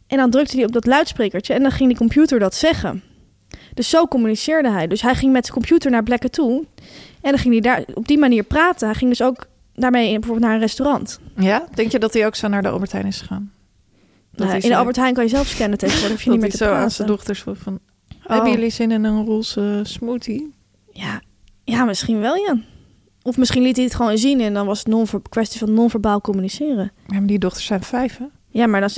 En 0.08 0.16
dan 0.16 0.30
drukte 0.30 0.56
hij 0.56 0.64
op 0.64 0.72
dat 0.72 0.86
luidsprekertje 0.86 1.54
en 1.54 1.62
dan 1.62 1.70
ging 1.70 1.88
die 1.88 1.98
computer 1.98 2.38
dat 2.38 2.54
zeggen. 2.54 3.02
Dus 3.74 3.88
zo 3.88 4.06
communiceerde 4.06 4.70
hij. 4.70 4.86
Dus 4.86 5.02
hij 5.02 5.14
ging 5.14 5.32
met 5.32 5.46
zijn 5.46 5.58
computer 5.58 5.90
naar 5.90 6.02
plekken 6.02 6.30
toe. 6.30 6.64
En 7.20 7.30
dan 7.30 7.38
ging 7.38 7.52
hij 7.52 7.62
daar 7.62 7.84
op 7.94 8.06
die 8.08 8.18
manier 8.18 8.42
praten. 8.42 8.88
Hij 8.88 8.96
ging 8.96 9.10
dus 9.10 9.22
ook 9.22 9.46
daarmee 9.74 10.06
in, 10.06 10.14
bijvoorbeeld 10.14 10.46
naar 10.46 10.54
een 10.54 10.60
restaurant. 10.60 11.20
Ja? 11.36 11.68
Denk 11.74 11.92
je 11.92 11.98
dat 11.98 12.12
hij 12.12 12.26
ook 12.26 12.34
zo 12.34 12.48
naar 12.48 12.62
de 12.62 12.68
Albert 12.68 12.92
Heijn 12.92 13.06
is 13.06 13.20
gegaan? 13.20 13.52
Nou, 14.30 14.52
in 14.52 14.68
de 14.68 14.76
Albert 14.76 14.96
Heijn 14.96 15.14
kan 15.14 15.24
je 15.24 15.30
zelf 15.30 15.46
scannen 15.46 15.78
tegenwoordig. 15.78 16.16
Hoef 16.16 16.22
je 16.22 16.30
niet 16.36 16.40
meer 16.40 16.50
te 16.50 16.56
zo 16.56 16.72
aan 16.72 16.90
zijn 16.90 17.08
dochters 17.08 17.40
vroeg 17.40 17.58
van... 17.58 17.78
Oh. 18.22 18.34
Hebben 18.34 18.52
jullie 18.52 18.70
zin 18.70 18.90
in 18.90 19.04
een 19.04 19.24
roze 19.24 19.80
smoothie? 19.82 20.54
Ja, 20.92 21.20
ja, 21.64 21.84
misschien 21.84 22.20
wel, 22.20 22.34
ja. 22.34 22.56
Of 23.22 23.36
misschien 23.36 23.62
liet 23.62 23.76
hij 23.76 23.84
het 23.84 23.94
gewoon 23.94 24.18
zien 24.18 24.40
en 24.40 24.54
dan 24.54 24.66
was 24.66 24.78
het 24.78 24.88
non 24.88 25.06
kwestie 25.28 25.58
van 25.58 25.74
non-verbaal 25.74 26.20
communiceren. 26.20 26.92
Ja, 27.06 27.18
maar 27.18 27.26
die 27.26 27.38
dochters 27.38 27.66
zijn 27.66 27.82
vijf, 27.82 28.16
hè? 28.16 28.24
Ja, 28.48 28.66
maar 28.66 28.80
dan 28.80 28.90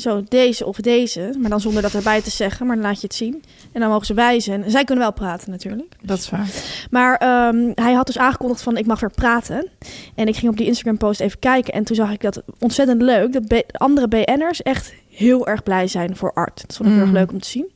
zo 0.00 0.24
deze 0.28 0.66
of 0.66 0.76
deze, 0.76 1.34
maar 1.38 1.50
dan 1.50 1.60
zonder 1.60 1.82
dat 1.82 1.94
erbij 1.94 2.22
te 2.22 2.30
zeggen, 2.30 2.66
maar 2.66 2.76
dan 2.76 2.84
laat 2.84 3.00
je 3.00 3.06
het 3.06 3.16
zien. 3.16 3.42
En 3.72 3.80
dan 3.80 3.90
mogen 3.90 4.06
ze 4.06 4.14
wijzen. 4.14 4.64
En 4.64 4.70
zij 4.70 4.84
kunnen 4.84 5.04
wel 5.04 5.12
praten 5.12 5.50
natuurlijk. 5.50 5.94
Dat 6.02 6.18
is 6.18 6.30
waar. 6.30 6.48
Maar 6.90 7.16
ehm, 7.16 7.70
hij 7.74 7.92
had 7.92 8.06
dus 8.06 8.18
aangekondigd 8.18 8.62
van 8.62 8.76
ik 8.76 8.86
mag 8.86 9.00
weer 9.00 9.10
praten. 9.14 9.68
En 10.14 10.28
ik 10.28 10.36
ging 10.36 10.50
op 10.50 10.56
die 10.56 10.66
Instagram 10.66 10.96
post 10.96 11.20
even 11.20 11.38
kijken 11.38 11.72
en 11.72 11.84
toen 11.84 11.96
zag 11.96 12.12
ik 12.12 12.20
dat 12.20 12.42
ontzettend 12.58 13.02
leuk. 13.02 13.32
Dat 13.32 13.46
B- 13.46 13.76
andere 13.76 14.08
BN'ers 14.08 14.62
echt 14.62 14.94
heel 15.10 15.46
erg 15.46 15.62
blij 15.62 15.86
zijn 15.86 16.16
voor 16.16 16.32
Art. 16.32 16.60
Dat 16.66 16.76
vond 16.76 16.88
ik 16.88 16.94
heel 16.94 17.02
erg 17.04 17.12
Mm. 17.12 17.18
leuk 17.18 17.32
om 17.32 17.40
te 17.40 17.48
zien. 17.48 17.70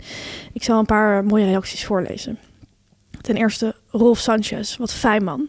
Ik 0.52 0.62
zal 0.62 0.78
een 0.78 0.86
paar 0.86 1.24
mooie 1.24 1.44
reacties 1.44 1.84
voorlezen. 1.84 2.38
Ten 3.20 3.36
eerste 3.36 3.74
Rolf 3.90 4.18
Sanchez, 4.18 4.76
wat 4.76 4.92
fijn 4.92 5.24
man. 5.24 5.48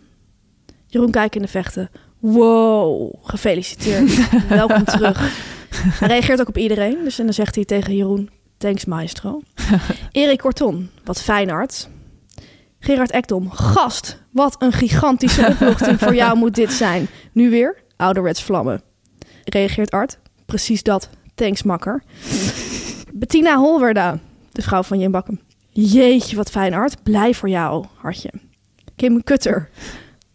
Jeroen 0.87 1.11
Kijk 1.11 1.35
in 1.35 1.41
de 1.41 1.47
vechten. 1.47 1.89
Wow, 2.19 3.13
gefeliciteerd. 3.23 4.29
Welkom 4.49 4.83
terug. 4.83 5.31
Hij 5.99 6.07
reageert 6.07 6.39
ook 6.39 6.47
op 6.47 6.57
iedereen. 6.57 6.97
Dus 7.03 7.19
en 7.19 7.25
dan 7.25 7.33
zegt 7.33 7.55
hij 7.55 7.65
tegen 7.65 7.95
Jeroen, 7.95 8.29
thanks 8.57 8.85
maestro. 8.85 9.41
Erik 10.11 10.37
Korton, 10.37 10.89
wat 11.03 11.21
fijn 11.21 11.49
Art. 11.49 11.89
Gerard 12.79 13.11
Ekdom, 13.11 13.51
gast, 13.51 14.19
wat 14.31 14.55
een 14.59 14.71
gigantische 14.71 15.47
opluchting 15.47 15.99
voor 15.99 16.15
jou 16.15 16.37
moet 16.37 16.55
dit 16.55 16.73
zijn. 16.73 17.07
Nu 17.31 17.49
weer, 17.49 17.83
ouderwets 17.95 18.43
vlammen. 18.43 18.81
Reageert 19.43 19.91
Art, 19.91 20.17
precies 20.45 20.83
dat, 20.83 21.09
thanks 21.35 21.63
makker. 21.63 22.03
Bettina 23.13 23.57
Holwerda, 23.57 24.19
de 24.51 24.61
vrouw 24.61 24.83
van 24.83 24.99
Jim 24.99 25.11
Bakken. 25.11 25.41
Jeetje, 25.69 26.35
wat 26.35 26.49
fijn 26.49 26.73
Art, 26.73 27.03
blij 27.03 27.33
voor 27.33 27.49
jou, 27.49 27.85
hartje. 27.95 28.31
Kim 28.95 29.23
Kutter, 29.23 29.69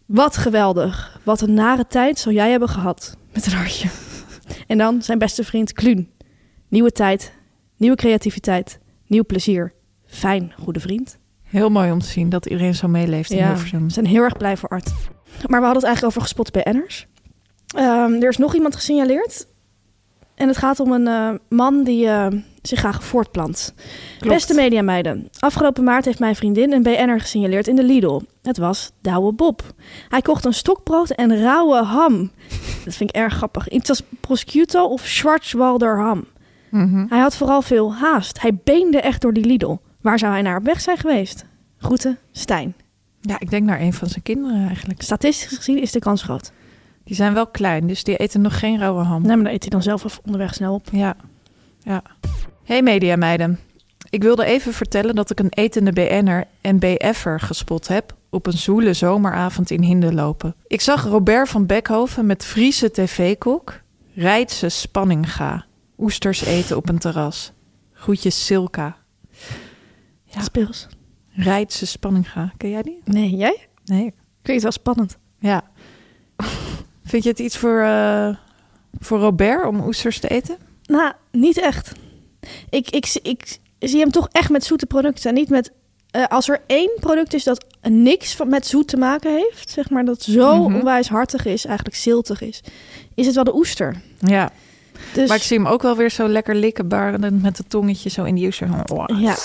wat 0.05 0.37
geweldig. 0.37 1.19
Wat 1.23 1.41
een 1.41 1.53
nare 1.53 1.87
tijd 1.87 2.19
zou 2.19 2.35
jij 2.35 2.49
hebben 2.51 2.69
gehad. 2.69 3.17
Met 3.33 3.45
een 3.45 3.53
hartje. 3.53 3.89
En 4.67 4.77
dan 4.77 5.01
zijn 5.01 5.17
beste 5.19 5.43
vriend 5.43 5.73
Kluun. 5.73 6.09
Nieuwe 6.67 6.91
tijd, 6.91 7.33
nieuwe 7.77 7.95
creativiteit, 7.95 8.79
nieuw 9.07 9.23
plezier. 9.25 9.73
Fijn, 10.05 10.53
goede 10.59 10.79
vriend. 10.79 11.17
Heel 11.43 11.69
mooi 11.69 11.91
om 11.91 11.99
te 11.99 12.07
zien 12.07 12.29
dat 12.29 12.45
iedereen 12.45 12.75
zo 12.75 12.87
meeleeft 12.87 13.31
in 13.31 13.37
Ja, 13.37 13.47
Hilversum. 13.47 13.83
we 13.87 13.93
zijn 13.93 14.05
heel 14.05 14.23
erg 14.23 14.37
blij 14.37 14.57
voor 14.57 14.69
Art. 14.69 14.91
Maar 15.47 15.59
we 15.59 15.65
hadden 15.65 15.73
het 15.75 15.83
eigenlijk 15.83 16.05
over 16.05 16.21
gespot 16.21 16.51
BN'ers. 16.51 17.07
Ehm 17.75 18.13
er 18.13 18.29
is 18.29 18.37
nog 18.37 18.55
iemand 18.55 18.75
gesignaleerd. 18.75 19.47
En 20.35 20.47
het 20.47 20.57
gaat 20.57 20.79
om 20.79 20.91
een 20.91 21.07
eh, 21.07 21.33
man 21.49 21.83
die 21.83 22.07
eh, 22.07 22.27
zich 22.61 22.79
graag 22.79 23.03
voortplant. 23.03 23.73
Klopt. 24.19 24.35
Beste 24.35 24.53
mediameiden. 24.53 25.29
Afgelopen 25.39 25.83
maart 25.83 26.05
heeft 26.05 26.19
mijn 26.19 26.35
vriendin 26.35 26.71
een 26.71 26.83
BN'er 26.83 27.19
gesignaleerd 27.19 27.67
in 27.67 27.75
de 27.75 27.83
Lidl. 27.83 28.21
Het 28.41 28.57
was 28.57 28.91
Douwe 29.01 29.33
Bob. 29.33 29.73
Hij 30.09 30.21
kocht 30.21 30.45
een 30.45 30.53
stokbrood 30.53 31.09
en 31.09 31.41
rauwe 31.41 31.83
ham. 31.83 32.31
Dat 32.85 32.95
vind 32.95 33.09
ik 33.09 33.15
erg 33.15 33.33
grappig. 33.33 33.69
Iets 33.69 33.89
als 33.89 34.03
prosciutto 34.19 34.85
of 34.85 35.07
Schwarzwalder 35.07 35.99
ham. 35.99 36.25
Mhm. 36.69 37.05
Hij 37.09 37.19
had 37.19 37.35
vooral 37.35 37.61
veel 37.61 37.93
haast. 37.93 38.41
Hij 38.41 38.59
beende 38.63 39.01
echt 39.01 39.21
door 39.21 39.33
die 39.33 39.45
Lidl. 39.45 39.77
Waar 40.01 40.19
zou 40.19 40.31
hij 40.31 40.41
naar 40.41 40.57
op 40.57 40.63
weg 40.65 40.81
zijn 40.81 40.97
geweest? 40.97 41.45
Groeten, 41.77 42.17
Stijn. 42.31 42.75
Ja, 43.21 43.39
ik 43.39 43.49
denk 43.49 43.65
naar 43.65 43.79
een 43.79 43.93
van 43.93 44.07
zijn 44.07 44.23
kinderen 44.23 44.67
eigenlijk. 44.67 45.01
Statistisch 45.01 45.57
gezien 45.57 45.81
is 45.81 45.91
de 45.91 45.99
kans 45.99 46.23
groot. 46.23 46.51
Die 47.03 47.15
zijn 47.15 47.33
wel 47.33 47.47
klein, 47.47 47.87
dus 47.87 48.03
die 48.03 48.17
eten 48.17 48.41
nog 48.41 48.59
geen 48.59 48.79
rauwe 48.79 49.03
ham. 49.03 49.21
Nee, 49.21 49.35
maar 49.35 49.45
dan 49.45 49.53
eet 49.53 49.61
hij 49.61 49.69
dan 49.69 49.81
zelf 49.81 50.03
even 50.03 50.21
onderweg 50.25 50.53
snel 50.53 50.73
op. 50.73 50.87
Ja, 50.91 51.15
ja. 51.79 52.01
Hey 52.71 52.81
mediameiden. 52.81 53.59
Ik 54.09 54.23
wilde 54.23 54.45
even 54.45 54.73
vertellen 54.73 55.15
dat 55.15 55.29
ik 55.29 55.39
een 55.39 55.49
etende 55.49 55.91
BN'er 55.91 56.47
en 56.61 56.79
BF'er 56.79 57.39
gespot 57.39 57.87
heb 57.87 58.15
op 58.29 58.45
een 58.45 58.57
zoele 58.57 58.93
zomeravond 58.93 59.71
in 59.71 59.83
Hinderlopen. 59.83 60.55
Ik 60.67 60.81
zag 60.81 61.03
Robert 61.03 61.49
van 61.49 61.65
Beckhoven 61.65 62.25
met 62.25 62.45
Friese 62.45 62.91
tv-kok, 62.91 63.81
Rijtse 64.13 64.69
Spanninga, 64.69 65.65
oesters 65.97 66.41
eten 66.41 66.77
op 66.77 66.89
een 66.89 66.99
terras. 66.99 67.51
Groetjes 67.93 68.45
Silka. 68.45 68.97
Ja. 70.23 70.41
Speels. 70.41 70.87
Rijtse 71.29 71.85
Spanninga, 71.85 72.53
ken 72.57 72.69
jij 72.69 72.81
die? 72.81 73.01
Nee, 73.03 73.35
jij? 73.35 73.67
Nee. 73.85 74.05
Ik 74.05 74.13
vind 74.43 74.53
het 74.53 74.61
wel 74.61 74.71
spannend. 74.71 75.17
Ja. 75.39 75.63
Vind 77.03 77.23
je 77.23 77.29
het 77.29 77.39
iets 77.39 77.57
voor, 77.57 77.79
eh, 77.81 78.35
voor 78.99 79.19
Robert 79.19 79.65
om 79.65 79.81
oesters 79.81 80.19
te 80.19 80.27
eten? 80.27 80.57
Nou, 80.85 81.13
niet 81.31 81.57
echt. 81.57 81.93
Ik, 82.69 82.89
ik, 82.89 83.19
ik, 83.21 83.57
zie 83.79 83.99
hem 83.99 84.11
toch 84.11 84.27
echt 84.31 84.49
met 84.49 84.63
zoete 84.63 84.85
producten. 84.85 85.29
En 85.29 85.35
niet 85.35 85.49
met... 85.49 85.71
eh, 86.11 86.25
als 86.27 86.49
er 86.49 86.61
één 86.67 86.91
product 86.99 87.33
is 87.33 87.43
dat 87.43 87.65
niks 87.81 88.35
van, 88.35 88.49
met 88.49 88.67
zoet 88.67 88.87
te 88.87 88.97
maken 88.97 89.31
heeft... 89.35 89.69
zeg 89.69 89.89
maar 89.89 90.05
dat 90.05 90.21
zo 90.21 90.55
Mhm. 90.55 90.75
onwijs 90.75 91.07
hartig 91.07 91.45
is, 91.45 91.65
eigenlijk 91.65 91.95
ziltig 91.97 92.41
is... 92.41 92.61
is 93.15 93.25
het 93.25 93.35
wel 93.35 93.43
de 93.43 93.55
oester. 93.55 94.01
Ja. 94.19 94.51
Dus, 95.13 95.27
Maar 95.27 95.37
ik 95.37 95.43
zie 95.43 95.57
hem 95.57 95.67
ook 95.67 95.81
wel 95.81 95.95
weer 95.95 96.11
zo 96.11 96.27
lekker 96.27 96.55
likken 96.55 96.87
barend 96.87 97.41
met 97.41 97.57
het 97.57 97.69
tongetje 97.69 98.09
zo 98.09 98.23
in 98.23 98.35
die 98.35 98.45
oester. 98.45 98.69
Oh. 98.93 99.05
Ja. 99.19 99.35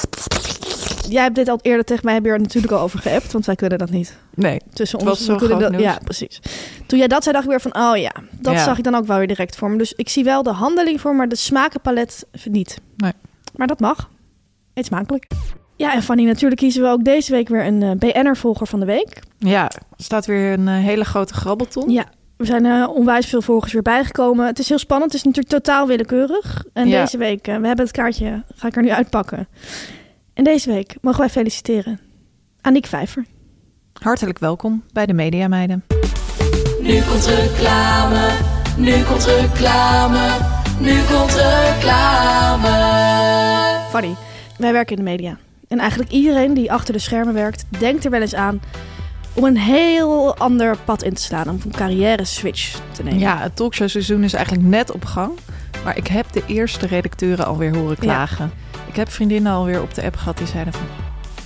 Jij 1.08 1.22
hebt 1.22 1.34
dit 1.34 1.48
al 1.48 1.58
eerder 1.62 1.84
tegen 1.84 2.04
mij, 2.04 2.14
heb 2.14 2.24
je 2.24 2.30
er 2.30 2.40
natuurlijk 2.40 2.72
al 2.72 2.80
over 2.80 2.98
geappt... 2.98 3.32
want 3.32 3.46
wij 3.46 3.54
kunnen 3.54 3.78
dat 3.78 3.90
niet. 3.90 4.16
Nee, 4.34 4.60
tussen 4.72 4.98
ons. 5.00 5.24
zo 5.24 5.32
we 5.32 5.38
kunnen 5.38 5.58
dat, 5.58 5.70
nieuws. 5.70 5.82
ja, 5.82 5.98
precies. 6.04 6.40
Toen 6.86 6.98
jij 6.98 7.08
dat 7.08 7.22
zei, 7.22 7.34
dacht 7.34 7.44
ik 7.46 7.50
weer 7.50 7.60
van, 7.72 7.76
oh 7.76 7.96
ja, 7.96 8.12
dat 8.40 8.52
Ja. 8.54 8.64
zag 8.64 8.78
ik 8.78 8.84
dan 8.84 8.94
ook 8.94 9.06
wel 9.06 9.18
weer 9.18 9.26
direct 9.26 9.56
voor 9.56 9.70
me. 9.70 9.78
Dus 9.78 9.92
ik 9.92 10.08
zie 10.08 10.24
wel 10.24 10.42
de 10.42 10.50
handeling 10.52 11.00
voor, 11.00 11.14
maar 11.14 11.28
de 11.28 11.36
smakenpalet 11.36 12.26
niet. 12.44 12.78
Nee. 12.96 13.12
Maar 13.56 13.66
dat 13.66 13.80
mag. 13.80 14.10
Eet 14.74 14.86
smakelijk. 14.86 15.26
Ja, 15.76 15.94
en 15.94 16.02
Fanny, 16.02 16.24
natuurlijk 16.24 16.60
kiezen 16.60 16.82
we 16.82 16.88
ook 16.88 17.04
deze 17.04 17.32
week 17.32 17.48
weer 17.48 17.66
een 17.66 17.82
eh, 17.82 17.90
BN'er-volger 17.90 18.66
van 18.66 18.80
de 18.80 18.86
week. 18.86 19.18
Ja, 19.38 19.64
er 19.70 19.80
staat 20.04 20.26
weer 20.26 20.52
een 20.52 20.68
eh, 20.68 20.74
hele 20.74 21.04
grote 21.04 21.34
grabbelton. 21.34 21.90
Ja, 21.90 22.04
er 22.36 22.46
zijn 22.46 22.66
eh, 22.66 22.88
onwijs 22.94 23.26
veel 23.26 23.42
volgers 23.42 23.72
weer 23.72 23.82
bijgekomen. 23.82 24.46
Het 24.46 24.58
is 24.58 24.68
heel 24.68 24.78
spannend, 24.78 25.12
het 25.12 25.20
is 25.20 25.26
natuurlijk 25.26 25.54
totaal 25.64 25.86
willekeurig. 25.86 26.64
En 26.72 26.88
Ja. 26.88 27.00
deze 27.00 27.18
week, 27.18 27.46
we 27.46 27.50
hebben 27.52 27.78
het 27.78 27.90
kaartje, 27.90 28.42
ga 28.54 28.66
ik 28.66 28.76
er 28.76 28.82
nu 28.82 28.90
uitpakken. 28.90 29.48
En 30.36 30.44
deze 30.44 30.70
week 30.70 30.96
mogen 31.00 31.20
wij 31.20 31.28
feliciteren 31.28 32.00
Aniek 32.60 32.86
Vijver. 32.86 33.24
Hartelijk 33.92 34.38
welkom 34.38 34.84
bij 34.92 35.06
de 35.06 35.12
Mediameiden. 35.12 35.84
Nu 36.80 37.02
komt 37.02 37.26
reclame, 37.26 38.30
nu 38.76 39.02
komt 39.02 39.24
reclame, 39.24 40.38
nu 40.80 41.00
komt 41.02 41.34
reclame. 41.34 42.68
Fanny, 43.90 44.14
wij 44.58 44.72
werken 44.72 44.96
in 44.96 45.04
de 45.04 45.10
media. 45.10 45.38
En 45.68 45.78
eigenlijk 45.78 46.10
iedereen 46.10 46.54
die 46.54 46.72
achter 46.72 46.92
de 46.92 47.00
schermen 47.00 47.34
werkt, 47.34 47.64
denkt 47.78 48.04
er 48.04 48.10
wel 48.10 48.20
eens 48.20 48.34
aan 48.34 48.60
om 49.34 49.44
een 49.44 49.58
heel 49.58 50.36
ander 50.36 50.76
pad 50.84 51.02
in 51.02 51.14
te 51.14 51.22
slaan. 51.22 51.48
Om 51.48 51.60
een 51.64 51.70
carrière 51.70 52.24
switch 52.24 52.80
te 52.92 53.02
nemen. 53.02 53.18
Ja, 53.18 53.38
het 53.38 53.56
talkshowseizoen 53.56 54.24
is 54.24 54.32
eigenlijk 54.32 54.66
net 54.66 54.92
op 54.92 55.04
gang. 55.04 55.32
Maar 55.84 55.96
ik 55.96 56.06
heb 56.06 56.32
de 56.32 56.42
eerste 56.46 56.86
redacteuren 56.86 57.46
alweer 57.46 57.76
horen 57.76 57.96
klagen. 57.98 58.50
Ik 58.96 59.02
heb 59.02 59.10
vriendinnen 59.12 59.52
alweer 59.52 59.82
op 59.82 59.94
de 59.94 60.02
app 60.02 60.16
gehad 60.16 60.38
die 60.38 60.46
zeiden 60.46 60.72
van... 60.72 60.86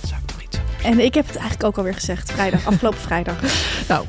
Zou 0.07 0.21
ik 0.23 0.31
nog 0.31 0.41
iets 0.43 0.57
En 0.83 0.99
ik 0.99 1.13
heb 1.13 1.25
het 1.27 1.35
eigenlijk 1.35 1.63
ook 1.67 1.77
alweer 1.77 1.93
gezegd, 1.93 2.31
vrijdag, 2.31 2.65
afgelopen 2.65 2.99
vrijdag. 2.99 3.35
Nou, 3.87 4.05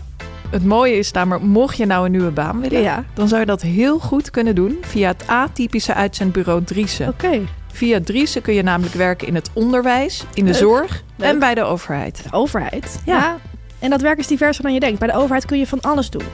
Het 0.51 0.65
mooie 0.65 0.97
is 0.99 1.13
daar, 1.13 1.27
maar 1.29 1.41
mocht 1.41 1.77
je 1.77 1.87
nou 1.87 2.05
een 2.05 2.11
nieuwe 2.11 2.31
baan 2.31 2.61
willen, 2.61 2.81
Ja. 2.81 3.05
dan 3.15 3.29
zou 3.29 3.41
je 3.41 3.47
dat 3.47 3.63
heel 3.63 3.99
goed 3.99 4.31
kunnen 4.31 4.55
doen 4.55 4.79
via 4.81 5.09
het 5.09 5.27
atypische 5.27 5.95
uitzendbureau 5.95 6.65
Driessen. 6.65 7.09
Oké. 7.09 7.41
Via 7.73 8.01
Driessen 8.05 8.43
kun 8.43 8.55
je 8.55 8.63
namelijk 8.63 8.95
werken 8.95 9.27
in 9.27 9.35
het 9.35 9.51
onderwijs, 9.53 10.25
in 10.35 10.45
de 10.45 10.51
Leuk. 10.51 10.61
zorg 10.61 11.03
Leuk. 11.17 11.29
en 11.29 11.39
bij 11.39 11.55
de 11.55 11.63
overheid. 11.63 12.23
De 12.31 12.37
overheid. 12.37 13.01
Ja. 13.05 13.37
En 13.79 13.91
dat 13.91 14.01
werk 14.01 14.19
is 14.19 14.27
diverser 14.27 14.63
dan 14.63 14.75
je 14.75 14.81
denkt. 14.81 14.99
Bij 14.99 15.09
de 15.09 15.15
overheid 15.15 15.45
kun 15.45 15.59
je 15.59 15.67
van 15.67 15.81
alles 15.81 16.11
doen. 16.11 16.25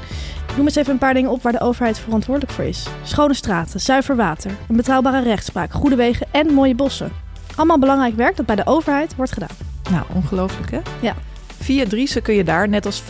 Noem 0.58 0.66
eens 0.66 0.76
even 0.76 0.92
een 0.92 0.98
paar 0.98 1.14
dingen 1.14 1.30
op 1.30 1.42
waar 1.42 1.52
de 1.52 1.60
overheid 1.60 1.98
verantwoordelijk 1.98 2.52
voor 2.52 2.64
is. 2.64 2.86
Schone 3.02 3.34
straten, 3.34 3.80
zuiver 3.80 4.16
water, 4.16 4.50
een 4.68 4.76
betrouwbare 4.76 5.22
rechtspraak, 5.22 5.72
goede 5.72 5.96
wegen 5.96 6.26
en 6.30 6.46
mooie 6.46 6.74
bossen. 6.74 7.12
Allemaal 7.54 7.78
belangrijk 7.78 8.14
werk 8.14 8.36
dat 8.36 8.46
bij 8.46 8.56
de 8.56 8.66
overheid 8.66 9.16
wordt 9.16 9.32
gedaan. 9.32 9.56
Nou, 9.90 10.04
ongelooflijk 10.14 10.70
hè? 10.70 10.80
Ja. 11.00 11.14
Via 11.58 11.84
Driessen 11.84 12.22
kun 12.22 12.34
je 12.34 12.44
daar, 12.44 12.68
net 12.68 12.86
als 12.86 13.02
15.000 13.02 13.06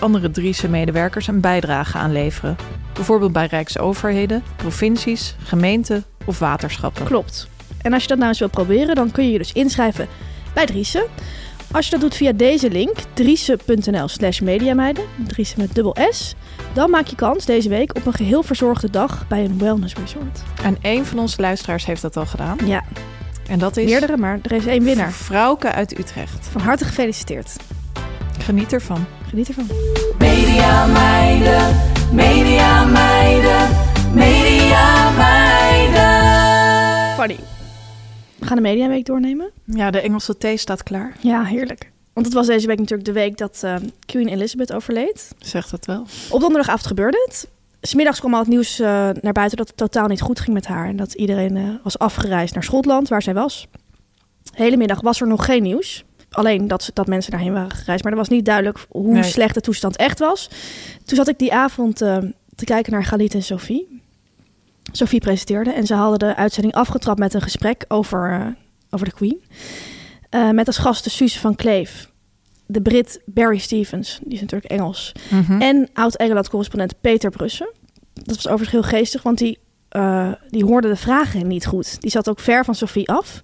andere 0.00 0.30
Driessen-medewerkers, 0.30 1.26
een 1.26 1.40
bijdrage 1.40 1.98
aan 1.98 2.12
leveren. 2.12 2.56
Bijvoorbeeld 2.92 3.32
bij 3.32 3.46
rijksoverheden, 3.46 4.42
provincies, 4.56 5.36
gemeenten 5.42 6.04
of 6.24 6.38
waterschappen. 6.38 7.04
Klopt. 7.04 7.48
En 7.82 7.92
als 7.92 8.02
je 8.02 8.08
dat 8.08 8.18
nou 8.18 8.28
eens 8.28 8.38
wil 8.38 8.48
proberen, 8.48 8.94
dan 8.94 9.10
kun 9.10 9.24
je 9.24 9.32
je 9.32 9.38
dus 9.38 9.52
inschrijven 9.52 10.08
bij 10.54 10.66
Driessen. 10.66 11.04
Als 11.72 11.84
je 11.84 11.90
dat 11.90 12.00
doet 12.00 12.14
via 12.14 12.32
deze 12.32 12.70
link, 12.70 12.96
driessen.nl 13.14 14.08
slash 14.08 14.40
mediameiden, 14.40 15.04
Driessen 15.26 15.60
met 15.60 15.74
dubbel 15.74 15.96
S, 16.10 16.34
dan 16.72 16.90
maak 16.90 17.06
je 17.06 17.16
kans 17.16 17.44
deze 17.44 17.68
week 17.68 17.96
op 17.96 18.06
een 18.06 18.12
geheel 18.12 18.42
verzorgde 18.42 18.90
dag 18.90 19.28
bij 19.28 19.44
een 19.44 19.58
wellness 19.58 19.94
resort. 19.94 20.42
En 20.62 20.76
één 20.80 21.06
van 21.06 21.18
onze 21.18 21.40
luisteraars 21.40 21.86
heeft 21.86 22.02
dat 22.02 22.16
al 22.16 22.26
gedaan. 22.26 22.56
Ja, 22.64 22.84
En 23.48 23.58
dat 23.58 23.76
is 23.76 23.84
meerdere, 23.84 24.16
maar 24.16 24.38
er 24.42 24.52
is 24.52 24.66
één 24.66 24.84
winnaar. 24.84 25.10
Frauke 25.10 25.72
uit 25.72 25.98
Utrecht. 25.98 26.48
Van 26.50 26.60
harte 26.60 26.84
gefeliciteerd. 26.84 27.56
Geniet 28.38 28.72
ervan. 28.72 29.06
Geniet 29.28 29.48
ervan. 29.48 29.66
Media 30.18 30.86
meiden, 30.86 31.76
media 32.12 32.84
meiden, 32.84 33.68
media 34.14 35.10
meiden. 35.10 36.06
Fanny. 37.16 37.57
We 38.38 38.46
gaan 38.46 38.56
de 38.56 38.62
Mediaweek 38.62 39.04
doornemen. 39.06 39.50
Ja, 39.64 39.90
de 39.90 40.00
Engelse 40.00 40.36
thee 40.36 40.56
staat 40.56 40.82
klaar. 40.82 41.16
Ja, 41.20 41.44
heerlijk. 41.44 41.90
Want 42.12 42.26
het 42.26 42.34
was 42.34 42.46
deze 42.46 42.66
week 42.66 42.78
natuurlijk 42.78 43.08
de 43.08 43.14
week 43.14 43.36
dat 43.38 43.60
eh, 43.64 43.74
Queen 44.06 44.28
Elizabeth 44.28 44.72
overleed. 44.72 45.28
Zegt 45.38 45.70
dat 45.70 45.86
wel. 45.86 46.06
Op 46.30 46.40
donderdagavond 46.40 46.86
gebeurde 46.86 47.24
het. 47.26 47.48
Smiddags 47.80 48.18
kwam 48.18 48.32
al 48.34 48.38
het 48.40 48.48
nieuws 48.48 48.78
eh, 48.80 48.86
naar 49.20 49.32
buiten 49.32 49.56
dat 49.56 49.66
het 49.68 49.76
totaal 49.76 50.06
niet 50.08 50.20
goed 50.20 50.40
ging 50.40 50.54
met 50.54 50.66
haar. 50.66 50.88
En 50.88 50.96
dat 50.96 51.12
iedereen 51.14 51.56
eh, 51.56 51.62
was 51.82 51.98
afgereisd 51.98 52.54
naar 52.54 52.62
Schotland, 52.64 53.08
waar 53.08 53.22
zij 53.22 53.34
was. 53.34 53.66
De 54.42 54.50
hele 54.62 54.76
middag 54.76 55.00
was 55.00 55.20
er 55.20 55.26
nog 55.26 55.44
geen 55.44 55.62
nieuws. 55.62 56.04
Alleen 56.30 56.68
dat, 56.68 56.90
dat 56.94 57.06
mensen 57.06 57.30
daarheen 57.30 57.52
waren 57.52 57.70
gereisd. 57.70 58.02
Maar 58.02 58.12
er 58.12 58.18
was 58.18 58.28
niet 58.28 58.44
duidelijk 58.44 58.78
hoe 58.88 59.12
Nee. 59.12 59.22
slecht 59.22 59.54
de 59.54 59.60
toestand 59.60 59.96
echt 59.96 60.18
was. 60.18 60.50
Toen 61.04 61.16
zat 61.16 61.28
ik 61.28 61.38
die 61.38 61.52
avond 61.52 62.00
eh, 62.02 62.16
te 62.54 62.64
kijken 62.64 62.92
naar 62.92 63.04
Galit 63.04 63.34
en 63.34 63.42
Sophie. 63.42 64.02
Sophie 64.92 65.20
presenteerde 65.20 65.72
en 65.72 65.86
ze 65.86 65.94
hadden 65.94 66.18
de 66.18 66.36
uitzending 66.36 66.74
afgetrapt 66.74 67.18
met 67.18 67.34
een 67.34 67.42
gesprek 67.42 67.84
over, 67.88 68.30
eh, 68.30 68.46
over 68.90 69.06
de 69.06 69.12
Queen. 69.12 69.42
Eh, 70.30 70.50
met 70.50 70.66
als 70.66 70.78
gasten 70.78 71.10
Suze 71.10 71.38
van 71.38 71.54
Kleef, 71.54 72.10
de 72.66 72.82
Brit 72.82 73.20
Barry 73.24 73.58
Stevens, 73.58 74.18
die 74.22 74.34
is 74.34 74.40
natuurlijk 74.40 74.72
Engels. 74.72 75.12
Mhm. 75.30 75.60
En 75.60 75.88
oud-Engeland-correspondent 75.92 77.00
Peter 77.00 77.30
Brussen. 77.30 77.70
Dat 78.14 78.36
was 78.36 78.48
overigens 78.48 78.70
heel 78.70 78.98
geestig, 78.98 79.22
want 79.22 79.38
die, 79.38 79.58
eh, 79.88 80.32
die 80.48 80.64
hoorde 80.64 80.88
de 80.88 80.96
vragen 80.96 81.46
niet 81.46 81.66
goed. 81.66 82.00
Die 82.00 82.10
zat 82.10 82.28
ook 82.28 82.40
ver 82.40 82.64
van 82.64 82.74
Sophie 82.74 83.08
af. 83.08 83.42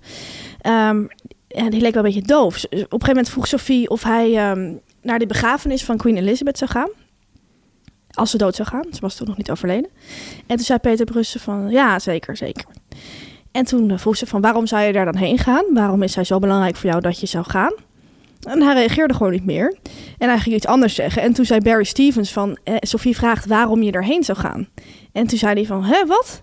Ehm, 0.61 1.07
en 1.49 1.71
die 1.71 1.81
leek 1.81 1.95
wel 1.95 2.05
een 2.05 2.13
beetje 2.13 2.29
doof. 2.29 2.65
Op 2.65 2.71
een 2.71 2.79
gegeven 2.79 3.07
moment 3.07 3.29
vroeg 3.29 3.47
Sophie 3.47 3.89
of 3.89 4.03
hij 4.03 4.37
ehm, 4.37 4.73
naar 5.03 5.19
de 5.19 5.27
begrafenis 5.27 5.85
van 5.85 5.97
Queen 5.97 6.17
Elizabeth 6.17 6.59
zou 6.59 6.71
gaan. 6.71 6.89
Als 8.15 8.31
ze 8.31 8.39
dood 8.39 8.55
zou 8.55 8.69
gaan. 8.69 8.85
Ze 8.91 9.01
was 9.01 9.17
toen 9.17 9.27
nog 9.27 9.37
niet 9.37 9.51
overleden. 9.51 9.91
En 10.47 10.57
toen 10.57 10.65
zei 10.65 10.79
Peter 10.79 11.05
Brussen 11.05 11.41
van, 11.41 11.71
ja, 11.71 11.99
zeker, 11.99 12.37
zeker. 12.37 12.65
En 13.53 13.65
toen 13.65 13.91
eh, 13.91 13.99
vroeg 13.99 14.17
ze 14.17 14.27
van, 14.27 14.41
waarom 14.41 14.67
zou 14.67 14.83
je 14.83 14.93
daar 14.93 15.05
dan 15.05 15.17
heen 15.17 15.39
gaan? 15.39 15.65
Waarom 15.73 16.03
is 16.03 16.15
hij 16.15 16.25
zo 16.25 16.39
belangrijk 16.39 16.77
voor 16.77 16.91
jou 16.91 17.01
dat 17.01 17.21
je 17.21 17.27
zou 17.27 17.45
gaan? 17.45 17.75
En 18.45 18.63
hij 18.63 18.75
reageerde 18.75 19.15
gewoon 19.15 19.33
niet 19.33 19.45
meer. 19.45 19.77
En 20.19 20.29
hij 20.29 20.39
ging 20.39 20.55
iets 20.55 20.67
anders 20.67 20.95
zeggen. 20.95 21.23
En 21.23 21.33
toen 21.33 21.45
zei 21.45 21.61
Barry 21.61 21.85
Stevens 21.85 22.33
van... 22.33 22.59
Eh, 22.65 22.75
Sophie 22.81 23.17
vraagt 23.17 23.47
waarom 23.47 23.83
je 23.83 23.93
erheen 23.93 24.25
zou 24.25 24.39
gaan. 24.39 24.69
En 25.13 25.27
toen 25.27 25.39
zei 25.39 25.55
hij 25.55 25.67
van... 25.67 25.85
Hè, 25.85 26.07
wat? 26.07 26.43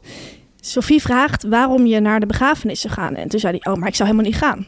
Sophie 0.59 1.01
vraagt 1.01 1.43
waarom 1.43 1.85
je 1.85 1.99
naar 1.99 2.19
de 2.19 2.25
begrafenis 2.25 2.81
zou 2.81 2.93
gaan. 2.93 3.15
En 3.15 3.29
toen 3.29 3.39
zei 3.39 3.57
hij... 3.59 3.73
Oh, 3.73 3.79
maar 3.79 3.87
ik 3.87 3.95
zou 3.95 4.09
helemaal 4.09 4.31
niet 4.31 4.41
gaan. 4.41 4.67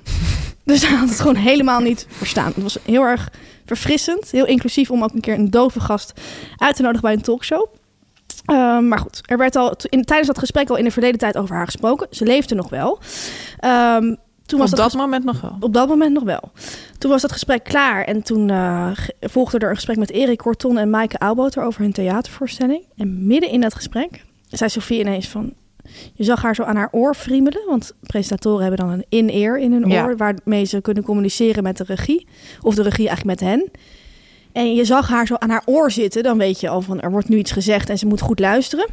Dus 0.63 0.87
hij 0.87 0.97
had 0.97 1.09
het 1.09 1.19
gewoon 1.19 1.35
helemaal 1.35 1.79
niet 1.79 2.05
verstaan. 2.09 2.51
Het 2.53 2.63
was 2.63 2.77
heel 2.85 3.03
erg 3.03 3.29
verfrissend. 3.65 4.31
Heel 4.31 4.45
inclusief 4.45 4.91
om 4.91 5.03
ook 5.03 5.13
een 5.13 5.21
keer 5.21 5.33
een 5.33 5.49
dove 5.49 5.79
gast 5.79 6.21
uit 6.57 6.75
te 6.75 6.81
nodigen 6.81 7.01
bij 7.03 7.13
een 7.13 7.21
talkshow. 7.21 7.65
Ehm, 8.45 8.87
maar 8.87 8.99
goed, 8.99 9.21
er 9.25 9.37
werd 9.37 9.55
al 9.55 9.75
in, 9.89 10.03
tijdens 10.03 10.27
dat 10.27 10.39
gesprek 10.39 10.69
al 10.69 10.75
in 10.75 10.83
de 10.83 10.91
verleden 10.91 11.19
tijd 11.19 11.37
over 11.37 11.55
haar 11.55 11.65
gesproken. 11.65 12.07
Ze 12.11 12.23
leefde 12.25 12.55
nog 12.55 12.69
wel. 12.69 12.99
Ehm, 13.59 14.15
toen 14.45 14.59
was 14.59 14.71
Op 14.71 14.77
dat 14.77 14.91
dat 14.91 15.01
moment 15.01 15.23
nog 15.23 15.41
wel. 15.41 15.57
op 15.59 15.73
dat 15.73 15.87
moment 15.87 16.13
nog 16.13 16.23
wel. 16.23 16.51
Toen 16.97 17.11
was 17.11 17.21
dat 17.21 17.31
gesprek 17.31 17.63
klaar 17.63 18.03
en 18.03 18.23
toen 18.23 18.49
eh, 18.49 18.91
volgde 19.21 19.57
er 19.57 19.69
een 19.69 19.75
gesprek 19.75 19.97
met 19.97 20.11
Erik 20.11 20.37
Corton 20.37 20.77
en 20.77 20.89
Maaike 20.89 21.19
Aalboter 21.19 21.63
over 21.63 21.81
hun 21.81 21.91
theatervoorstelling. 21.93 22.85
En 22.97 23.27
midden 23.27 23.49
in 23.49 23.61
dat 23.61 23.73
gesprek 23.75 24.25
zei 24.49 24.69
Sofie 24.69 24.99
ineens 24.99 25.27
van... 25.27 25.53
Je 26.13 26.23
zag 26.23 26.41
haar 26.41 26.55
zo 26.55 26.63
aan 26.63 26.75
haar 26.75 26.89
oor 26.91 27.15
friemelen, 27.15 27.61
want 27.67 27.93
presentatoren 28.01 28.65
hebben 28.65 28.85
dan 28.85 28.89
een 28.95 29.05
in-ear 29.09 29.59
in 29.59 29.71
hun 29.71 29.89
Ja. 29.89 30.03
oor... 30.03 30.17
waarmee 30.17 30.65
ze 30.65 30.81
kunnen 30.81 31.03
communiceren 31.03 31.63
met 31.63 31.77
de 31.77 31.83
regie, 31.87 32.27
of 32.61 32.75
de 32.75 32.81
regie 32.83 33.07
eigenlijk 33.07 33.39
met 33.39 33.49
hen. 33.49 33.71
En 34.51 34.75
je 34.75 34.85
zag 34.85 35.07
haar 35.07 35.27
zo 35.27 35.35
aan 35.35 35.49
haar 35.49 35.63
oor 35.65 35.91
zitten, 35.91 36.23
dan 36.23 36.37
weet 36.37 36.59
je 36.59 36.69
al 36.69 36.81
van 36.81 37.01
er 37.01 37.11
wordt 37.11 37.29
nu 37.29 37.37
iets 37.37 37.51
gezegd 37.51 37.89
en 37.89 37.97
ze 37.97 38.05
moet 38.05 38.21
goed 38.21 38.39
luisteren. 38.39 38.87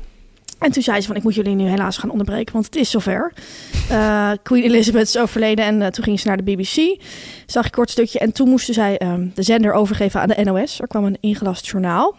En 0.59 0.70
toen 0.70 0.83
zei 0.83 1.00
ze 1.00 1.07
van 1.07 1.16
ik 1.16 1.22
moet 1.22 1.35
jullie 1.35 1.55
nu 1.55 1.68
helaas 1.68 1.96
gaan 1.96 2.11
onderbreken, 2.11 2.53
want 2.53 2.64
het 2.64 2.76
is 2.76 2.90
zover. 2.90 3.33
Eh, 3.90 4.31
Queen 4.42 4.62
Elizabeth 4.62 5.07
is 5.07 5.18
overleden 5.18 5.64
en 5.64 5.83
eh, 5.83 5.88
toen 5.88 6.05
ging 6.05 6.20
ze 6.20 6.29
naar 6.29 6.37
de 6.37 6.42
BBC. 6.42 7.00
Zag 7.46 7.62
ik 7.64 7.70
een 7.70 7.76
kort 7.76 7.90
stukje 7.90 8.18
en 8.18 8.33
toen 8.33 8.48
moesten 8.48 8.74
zij 8.74 8.98
ehm, 8.98 9.29
de 9.35 9.42
zender 9.42 9.72
overgeven 9.72 10.20
aan 10.20 10.29
de 10.29 10.44
NOS. 10.44 10.81
Er 10.81 10.87
kwam 10.87 11.05
een 11.05 11.16
ingelast 11.20 11.66
journaal. 11.66 12.16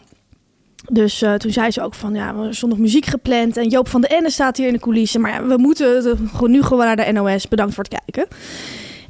Dus 0.89 1.21
eh, 1.21 1.33
toen 1.33 1.51
zei 1.51 1.71
ze 1.71 1.81
ook 1.81 1.93
van, 1.93 2.13
ja, 2.13 2.35
er 2.35 2.55
stond 2.55 2.71
nog 2.71 2.81
muziek 2.81 3.05
gepland. 3.05 3.57
En 3.57 3.67
Joop 3.69 3.87
van 3.87 4.01
den 4.01 4.09
Ende 4.09 4.29
staat 4.29 4.57
hier 4.57 4.67
in 4.67 4.73
de 4.73 4.79
coulissen. 4.79 5.21
Maar 5.21 5.31
ja, 5.31 5.43
we 5.45 5.57
moeten 5.57 6.03
de- 6.03 6.27
gewoon 6.33 6.51
nu 6.51 6.61
gewoon 6.63 6.85
naar 6.85 6.95
de 6.95 7.11
NOS. 7.11 7.47
Bedankt 7.47 7.73
voor 7.73 7.83
het 7.89 7.99
kijken. 8.05 8.27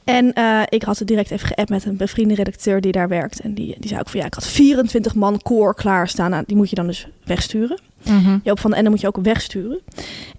En 0.03 0.34
eh, 0.34 0.62
ik 0.69 0.84
had 0.84 0.99
het 0.99 1.07
direct 1.07 1.31
even 1.31 1.47
geappt 1.47 1.69
met 1.69 1.86
een 1.86 1.97
bevriende 1.97 2.34
redacteur 2.36 2.81
die 2.81 2.91
daar 2.91 3.07
werkt. 3.07 3.39
En 3.39 3.53
die, 3.53 3.75
die 3.79 3.88
zei 3.88 3.99
ook 3.99 4.10
van, 4.10 4.19
ja, 4.19 4.25
ik 4.25 4.34
had 4.34 4.47
24 4.47 5.15
man 5.15 5.39
koor 5.41 5.75
klaarstaan. 5.75 6.29
Nou, 6.29 6.43
die 6.47 6.55
moet 6.57 6.69
je 6.69 6.75
dan 6.75 6.88
dus 6.88 7.07
wegsturen. 7.25 7.79
Mhm. 8.05 8.38
Joop 8.43 8.60
van 8.60 8.69
den 8.69 8.79
Ende 8.79 8.89
moet 8.91 9.01
je 9.01 9.07
ook 9.07 9.17
wegsturen. 9.21 9.79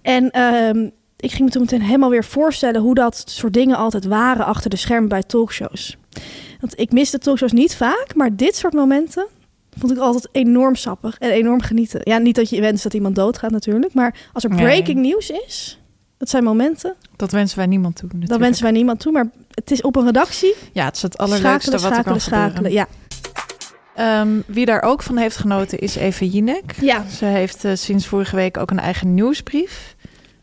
En 0.02 0.30
ehm, 0.30 0.88
ik 1.16 1.30
ging 1.30 1.40
me 1.44 1.50
toen 1.50 1.62
meteen 1.62 1.82
helemaal 1.82 2.10
weer 2.10 2.24
voorstellen 2.24 2.80
hoe 2.80 2.94
dat 2.94 3.22
soort 3.26 3.52
dingen 3.54 3.76
altijd 3.76 4.04
waren 4.04 4.44
achter 4.46 4.70
de 4.70 4.76
schermen 4.76 5.08
bij 5.08 5.22
talkshows. 5.22 5.96
Want 6.60 6.78
ik 6.80 6.92
miste 6.92 7.18
talkshows 7.18 7.52
niet 7.52 7.76
vaak, 7.76 8.06
maar 8.14 8.36
dit 8.36 8.56
soort 8.56 8.72
momenten 8.72 9.26
vond 9.78 9.92
ik 9.92 9.98
altijd 9.98 10.28
enorm 10.32 10.74
sappig 10.74 11.18
en 11.18 11.30
enorm 11.30 11.60
genieten. 11.60 12.00
Ja, 12.04 12.18
niet 12.18 12.34
dat 12.34 12.50
je 12.50 12.60
wenst 12.60 12.82
dat 12.82 12.94
iemand 12.94 13.14
doodgaat 13.16 13.50
natuurlijk, 13.50 13.94
maar 13.94 14.14
als 14.32 14.44
er 14.44 14.50
Nee. 14.50 14.58
breaking 14.64 14.98
news 15.00 15.30
is, 15.30 15.78
dat 16.18 16.28
zijn 16.30 16.44
momenten, 16.44 16.94
Dat 17.16 17.30
wensen 17.30 17.58
wij 17.58 17.66
niemand 17.66 17.96
toe. 17.96 18.08
dat 18.08 18.12
natuurlijk. 18.18 18.42
wensen 18.42 18.62
wij 18.62 18.72
niemand 18.72 19.00
toe. 19.00 19.12
Maar 19.12 19.26
het 19.54 19.70
is 19.70 19.82
op 19.82 19.96
een 19.96 20.04
redactie, 20.04 20.54
Ja, 20.72 20.84
het 20.84 20.96
is 20.96 21.02
het 21.02 21.18
allerleukste 21.18 21.48
schakelen, 21.70 21.80
wat 21.88 21.98
er 21.98 22.04
kan 22.04 22.20
schakelen, 22.20 22.54
gebeuren. 22.56 22.72
Ja. 22.72 22.86
Ehm, 23.94 24.40
wie 24.46 24.66
daar 24.66 24.82
ook 24.82 25.02
van 25.02 25.16
heeft 25.16 25.36
genoten 25.36 25.78
is 25.78 25.94
Eva 25.96 26.24
Jinek. 26.24 26.74
ja, 26.80 27.04
Ze 27.08 27.24
heeft 27.24 27.64
eh, 27.64 27.72
sinds 27.74 28.06
vorige 28.06 28.36
week 28.36 28.56
ook 28.56 28.70
een 28.70 28.78
eigen 28.78 29.14
nieuwsbrief. 29.14 29.96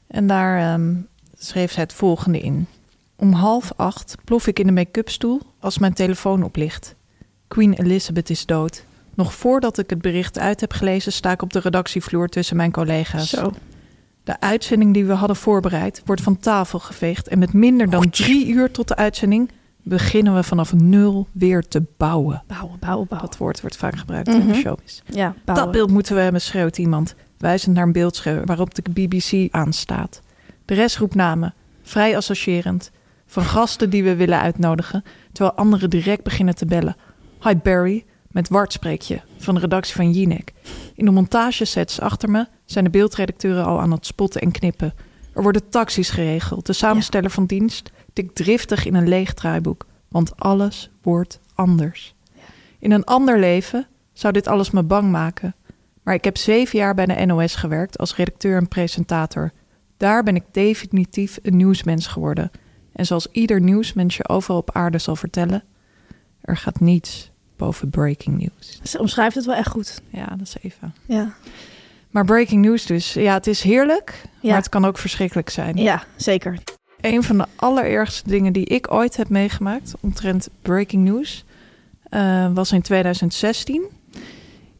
En 0.07 0.27
daar 0.27 0.59
ehm, 0.73 0.93
schreef 1.37 1.71
zij 1.71 1.83
het 1.83 1.93
volgende 1.93 2.39
in. 2.39 2.67
Om 3.15 3.31
half 3.33 3.71
acht 3.75 4.15
plof 4.23 4.47
ik 4.47 4.59
in 4.59 4.65
de 4.65 4.71
make-up 4.73 5.09
stoel 5.09 5.41
als 5.59 5.77
mijn 5.77 5.93
telefoon 5.93 6.43
oplicht. 6.43 6.95
Queen 7.47 7.73
Elizabeth 7.73 8.29
is 8.29 8.45
dood. 8.45 8.83
Nog 9.19 9.33
voordat 9.33 9.77
ik 9.77 9.89
het 9.89 10.01
bericht 10.01 10.39
uit 10.39 10.59
heb 10.61 10.73
gelezen, 10.73 11.11
sta 11.11 11.31
ik 11.31 11.41
op 11.41 11.53
de 11.53 11.59
redactievloer 11.59 12.27
tussen 12.29 12.55
mijn 12.55 12.71
collega's. 12.71 13.29
zo. 13.29 13.51
De 14.23 14.39
uitzending 14.39 14.93
die 14.93 15.05
we 15.05 15.13
hadden 15.13 15.35
voorbereid 15.35 16.01
wordt 16.05 16.21
van 16.21 16.37
tafel 16.37 16.79
geveegd. 16.79 17.27
En 17.27 17.39
met 17.39 17.53
minder 17.53 17.89
dan 17.89 18.09
drie 18.09 18.47
uur 18.47 18.71
tot 18.71 18.87
de 18.87 18.95
uitzending 18.95 19.49
beginnen 19.81 20.35
we 20.35 20.43
vanaf 20.43 20.73
nul 20.73 21.27
weer 21.31 21.67
te 21.67 21.83
bouwen. 21.97 22.43
Bouwen, 22.47 22.79
bouwen, 22.79 23.07
bouwen. 23.07 23.29
Dat 23.29 23.37
woord 23.39 23.61
wordt 23.61 23.77
vaak 23.77 23.95
gebruikt 23.95 24.27
in 24.27 24.37
Mhm. 24.37 24.47
de 24.47 24.53
showbiz. 24.53 25.01
Ja, 25.05 25.33
bouwen. 25.45 25.65
Dat 25.65 25.73
beeld 25.73 25.91
moeten 25.91 26.15
we 26.15 26.21
hebben, 26.21 26.41
schreeuwt 26.41 26.77
iemand, 26.77 27.15
wijzend 27.37 27.75
naar 27.75 27.83
een 27.85 27.91
beeldscherm 27.91 28.45
waarop 28.45 28.75
de 28.75 28.81
BBC 28.91 29.53
aanstaat. 29.53 30.21
De 30.65 30.73
rest 30.73 30.97
roept 30.97 31.15
namen, 31.15 31.53
vrij 31.83 32.17
associërend, 32.17 32.91
van 33.25 33.43
gasten 33.43 33.89
die 33.89 34.03
we 34.03 34.15
willen 34.15 34.39
uitnodigen, 34.39 35.03
terwijl 35.31 35.55
anderen 35.55 35.89
direct 35.89 36.23
beginnen 36.23 36.55
te 36.55 36.65
bellen. 36.65 36.95
Hi 37.43 37.55
Barry, 37.55 38.05
met 38.31 38.49
Wart 38.49 38.73
spreek 38.73 39.01
je, 39.01 39.21
van 39.37 39.53
de 39.55 39.59
redactie 39.59 39.95
van 39.95 40.11
Jinek. 40.11 40.53
In 40.95 41.05
de 41.05 41.11
montagesets 41.11 41.99
achter 41.99 42.29
me 42.29 42.47
zijn 42.65 42.83
de 42.83 42.89
beeldredacteuren 42.89 43.65
al 43.65 43.79
aan 43.79 43.91
het 43.91 44.05
spotten 44.05 44.41
en 44.41 44.51
knippen. 44.51 44.93
Er 45.33 45.41
worden 45.41 45.69
taxis 45.69 46.09
geregeld. 46.09 46.65
De 46.65 46.73
samensteller 46.73 47.29
van 47.29 47.45
dienst 47.45 47.91
tikt 48.13 48.35
driftig 48.35 48.85
in 48.85 48.95
een 48.95 49.07
leeg 49.07 49.33
draaiboek, 49.33 49.85
want 50.07 50.37
alles 50.37 50.89
wordt 51.01 51.39
anders. 51.53 52.15
In 52.79 52.91
een 52.91 53.03
ander 53.03 53.39
leven 53.39 53.87
zou 54.13 54.33
dit 54.33 54.47
alles 54.47 54.71
me 54.71 54.83
bang 54.83 55.11
maken. 55.11 55.55
Maar 56.03 56.13
ik 56.13 56.23
heb 56.23 56.37
zeven 56.37 56.79
jaar 56.79 56.95
bij 56.95 57.05
de 57.05 57.25
NOS 57.25 57.55
gewerkt 57.55 57.97
als 57.97 58.15
redacteur 58.15 58.57
en 58.57 58.67
presentator. 58.67 59.51
Daar 59.97 60.23
ben 60.23 60.35
ik 60.35 60.43
definitief 60.51 61.39
een 61.41 61.57
nieuwsmens 61.57 62.07
geworden. 62.07 62.51
En 62.93 63.05
zoals 63.05 63.27
ieder 63.31 63.61
nieuwsmens 63.61 64.17
je 64.17 64.27
overal 64.27 64.57
op 64.57 64.71
aarde 64.71 64.97
zal 64.97 65.15
vertellen, 65.15 65.63
er 66.41 66.57
gaat 66.57 66.79
niets 66.79 67.31
boven 67.59 67.89
breaking 67.89 68.37
news. 68.37 68.79
Ze 68.83 68.99
omschrijft 68.99 69.35
het 69.35 69.45
wel 69.45 69.55
echt 69.55 69.69
goed. 69.69 70.01
Ja, 70.09 70.25
dat 70.25 70.47
is 70.47 70.55
even. 70.61 70.93
Ja, 71.05 71.33
Maar 72.09 72.25
breaking 72.25 72.65
news 72.65 72.85
dus, 72.85 73.13
ja, 73.13 73.33
het 73.33 73.47
is 73.47 73.61
heerlijk, 73.61 74.21
Ja. 74.41 74.49
maar 74.49 74.57
het 74.57 74.69
kan 74.69 74.85
ook 74.85 74.97
verschrikkelijk 74.97 75.49
zijn. 75.49 75.77
ja 75.77 76.03
zeker. 76.15 76.57
Een 77.01 77.23
van 77.23 77.37
de 77.37 77.45
allerergste 77.55 78.29
dingen 78.29 78.53
die 78.53 78.65
ik 78.65 78.91
ooit 78.93 79.17
heb 79.17 79.29
meegemaakt 79.29 79.93
omtrent 79.99 80.49
breaking 80.61 81.03
news 81.03 81.43
eh, 82.09 82.51
was 82.53 82.71
in 82.71 82.81
2016 82.81 83.83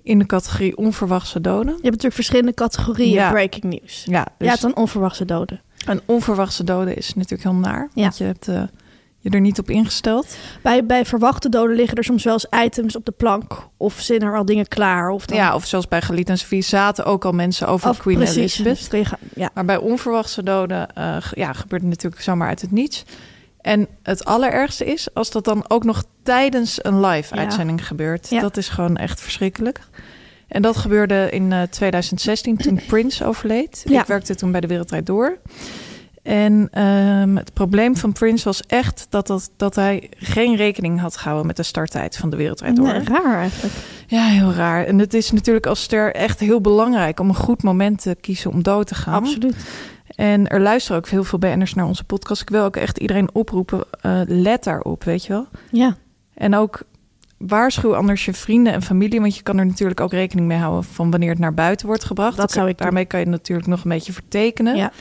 in 0.04 0.20
de 0.20 0.26
categorie 0.26 0.78
onverwachte 0.78 1.42
doden. 1.42 1.66
Je 1.66 1.72
hebt 1.72 1.84
natuurlijk 1.84 2.14
verschillende 2.14 2.54
categorieën 2.54 3.14
Ja. 3.14 3.30
breaking 3.32 3.64
news. 3.64 4.04
Ja, 4.06 4.28
dus 4.38 4.48
Ja, 4.48 4.56
dan 4.56 4.76
onverwachte 4.76 5.26
doden. 5.26 5.62
een 5.86 6.02
onverwachte 6.06 6.64
doden 6.64 6.96
is 6.98 7.14
natuurlijk 7.14 7.44
heel 7.44 7.54
naar, 7.60 7.90
Ja. 7.94 8.02
want 8.02 8.18
je 8.18 8.24
hebt 8.24 8.48
eh, 8.48 8.64
je 9.20 9.30
er 9.30 9.40
niet 9.42 9.60
op 9.60 9.70
ingesteld. 9.70 10.36
Bij, 10.62 10.86
bij 10.86 11.06
verwachte 11.06 11.50
doden 11.50 11.76
liggen 11.76 11.98
er 11.98 12.04
soms 12.04 12.24
wel 12.24 12.34
eens 12.34 12.48
items 12.66 12.96
op 12.96 13.06
de 13.06 13.12
plank. 13.12 13.68
Of 13.78 14.00
zijn 14.00 14.22
er 14.22 14.38
al 14.38 14.46
dingen 14.46 14.68
klaar. 14.68 15.10
Of 15.10 15.26
dan, 15.26 15.38
Ja, 15.38 15.56
of 15.56 15.66
zoals 15.66 15.88
bij 15.88 16.02
Galit 16.02 16.30
en 16.30 16.38
Sophie 16.38 16.62
zaten 16.62 17.06
ook 17.06 17.26
al 17.26 17.32
mensen 17.32 17.68
over 17.68 17.90
of 17.90 17.98
Queen 17.98 18.18
precies. 18.18 18.60
Elizabeth. 18.60 19.12
Ja. 19.36 19.50
Maar 19.54 19.66
bij 19.66 19.78
onverwachte 19.78 20.44
doden 20.44 20.96
eh, 20.96 21.18
ja, 21.32 21.54
gebeurt 21.54 21.82
het 21.82 21.90
natuurlijk 21.90 22.22
zomaar 22.22 22.48
uit 22.48 22.62
het 22.62 22.72
niets. 22.72 23.04
En 23.62 23.88
het 24.04 24.26
allerergste 24.26 24.86
is 24.86 25.14
als 25.14 25.32
dat 25.32 25.46
dan 25.46 25.66
ook 25.68 25.84
nog 25.84 26.04
tijdens 26.24 26.80
een 26.82 27.00
live 27.06 27.36
Ja. 27.36 27.42
uitzending 27.42 27.88
gebeurt. 27.88 28.30
Ja. 28.30 28.42
Dat 28.42 28.58
is 28.58 28.70
gewoon 28.70 28.98
echt 28.98 29.22
verschrikkelijk. 29.22 29.80
En 30.48 30.62
dat 30.62 30.78
gebeurde 30.78 31.28
in 31.32 31.52
eh, 31.52 31.62
2016 31.62 32.58
toen 32.58 32.80
Prince 32.88 33.26
overleed. 33.26 33.84
Ik 33.86 34.06
werkte 34.06 34.36
toen 34.36 34.52
bij 34.52 34.62
de 34.62 34.68
Wereldrijd 34.68 35.06
Door. 35.06 35.38
En 36.30 36.68
ehm, 36.72 37.36
het 37.36 37.54
probleem 37.54 37.96
van 37.96 38.14
Prince 38.14 38.44
was 38.44 38.64
echt 38.68 39.08
dat, 39.10 39.28
dat, 39.28 39.52
dat 39.58 39.76
hij 39.76 40.10
geen 40.18 40.56
rekening 40.56 41.00
had 41.00 41.18
gehouden 41.18 41.48
met 41.48 41.56
de 41.56 41.64
starttijd 41.64 42.18
van 42.18 42.30
de 42.30 42.38
Wereldrijd 42.38 42.76
Door. 42.76 42.88
Nee, 42.88 43.04
raar 43.04 43.38
eigenlijk. 43.38 43.74
Ja, 44.08 44.26
heel 44.26 44.54
raar. 44.54 44.86
En 44.86 45.00
het 45.00 45.14
is 45.14 45.32
natuurlijk 45.32 45.66
als 45.66 45.82
ster 45.82 46.16
echt 46.16 46.40
heel 46.40 46.62
belangrijk 46.62 47.20
om 47.20 47.30
een 47.30 47.36
goed 47.36 47.64
moment 47.64 48.02
te 48.02 48.18
kiezen 48.22 48.52
om 48.52 48.64
dood 48.64 48.88
te 48.88 48.96
gaan. 48.96 49.14
Absoluut. 49.14 49.56
En 50.16 50.48
er 50.48 50.62
luisteren 50.62 50.98
ook 50.98 51.08
heel 51.08 51.24
veel 51.24 51.40
BN'ers 51.40 51.74
naar 51.74 51.86
onze 51.86 52.04
podcast. 52.04 52.42
Ik 52.42 52.50
wil 52.50 52.64
ook 52.64 52.76
echt 52.76 52.98
iedereen 52.98 53.34
oproepen, 53.34 53.84
eh, 54.02 54.22
let 54.26 54.64
daarop, 54.64 55.04
weet 55.04 55.26
je 55.26 55.34
wel. 55.34 55.48
Ja. 55.72 55.96
En 56.34 56.56
ook 56.56 56.82
waarschuw 57.38 57.96
anders 57.96 58.26
je 58.26 58.34
vrienden 58.34 58.74
en 58.74 58.82
familie, 58.82 59.20
want 59.20 59.36
je 59.36 59.44
kan 59.44 59.58
er 59.58 59.66
natuurlijk 59.66 60.00
ook 60.00 60.12
rekening 60.12 60.48
mee 60.48 60.58
houden 60.58 60.84
van 60.84 61.12
wanneer 61.12 61.30
het 61.30 61.40
naar 61.40 61.54
buiten 61.54 61.88
wordt 61.88 62.04
gebracht. 62.04 62.38
Dat 62.38 62.52
zou 62.52 62.70
ik. 62.70 62.78
Daarmee 62.78 63.06
kan 63.06 63.20
je 63.20 63.26
natuurlijk 63.26 63.68
nog 63.68 63.84
een 63.84 63.90
beetje 63.90 64.14
vertekenen. 64.14 64.76
Ja. 64.76 64.92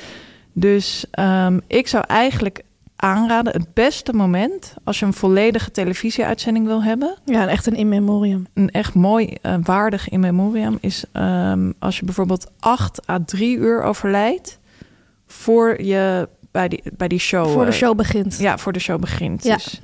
Dus 0.60 1.04
ehm, 1.10 1.58
ik 1.66 1.88
zou 1.88 2.04
eigenlijk 2.06 2.62
aanraden, 2.96 3.52
het 3.52 3.74
beste 3.74 4.12
moment 4.12 4.74
als 4.84 4.98
je 4.98 5.06
een 5.06 5.12
volledige 5.12 5.70
televisieuitzending 5.70 6.66
wil 6.66 6.82
hebben, 6.82 7.16
ja, 7.24 7.48
echt 7.48 7.66
een 7.66 7.74
in 7.76 7.88
memoriam. 7.88 8.46
een 8.54 8.70
echt 8.70 8.94
mooi, 8.94 9.36
eh, 9.42 9.54
waardig 9.62 10.08
in 10.08 10.20
memoriam 10.20 10.78
is 10.80 11.04
ehm, 11.12 11.72
als 11.78 11.98
je 11.98 12.04
bijvoorbeeld 12.04 12.50
8 12.60 13.08
à 13.08 13.18
3 13.24 13.56
uur 13.56 13.82
overlijdt 13.82 14.58
voor 15.26 15.82
je 15.82 16.28
bij 16.50 16.68
die, 16.68 16.82
bij 16.96 17.08
die 17.08 17.18
show. 17.18 17.50
voor 17.52 17.64
de 17.64 17.70
eh, 17.70 17.76
show 17.76 17.96
begint. 17.96 18.38
Ja, 18.38 18.58
voor 18.58 18.72
de 18.72 18.78
show 18.78 19.00
begint. 19.00 19.44
Ja. 19.44 19.54
Dus 19.54 19.80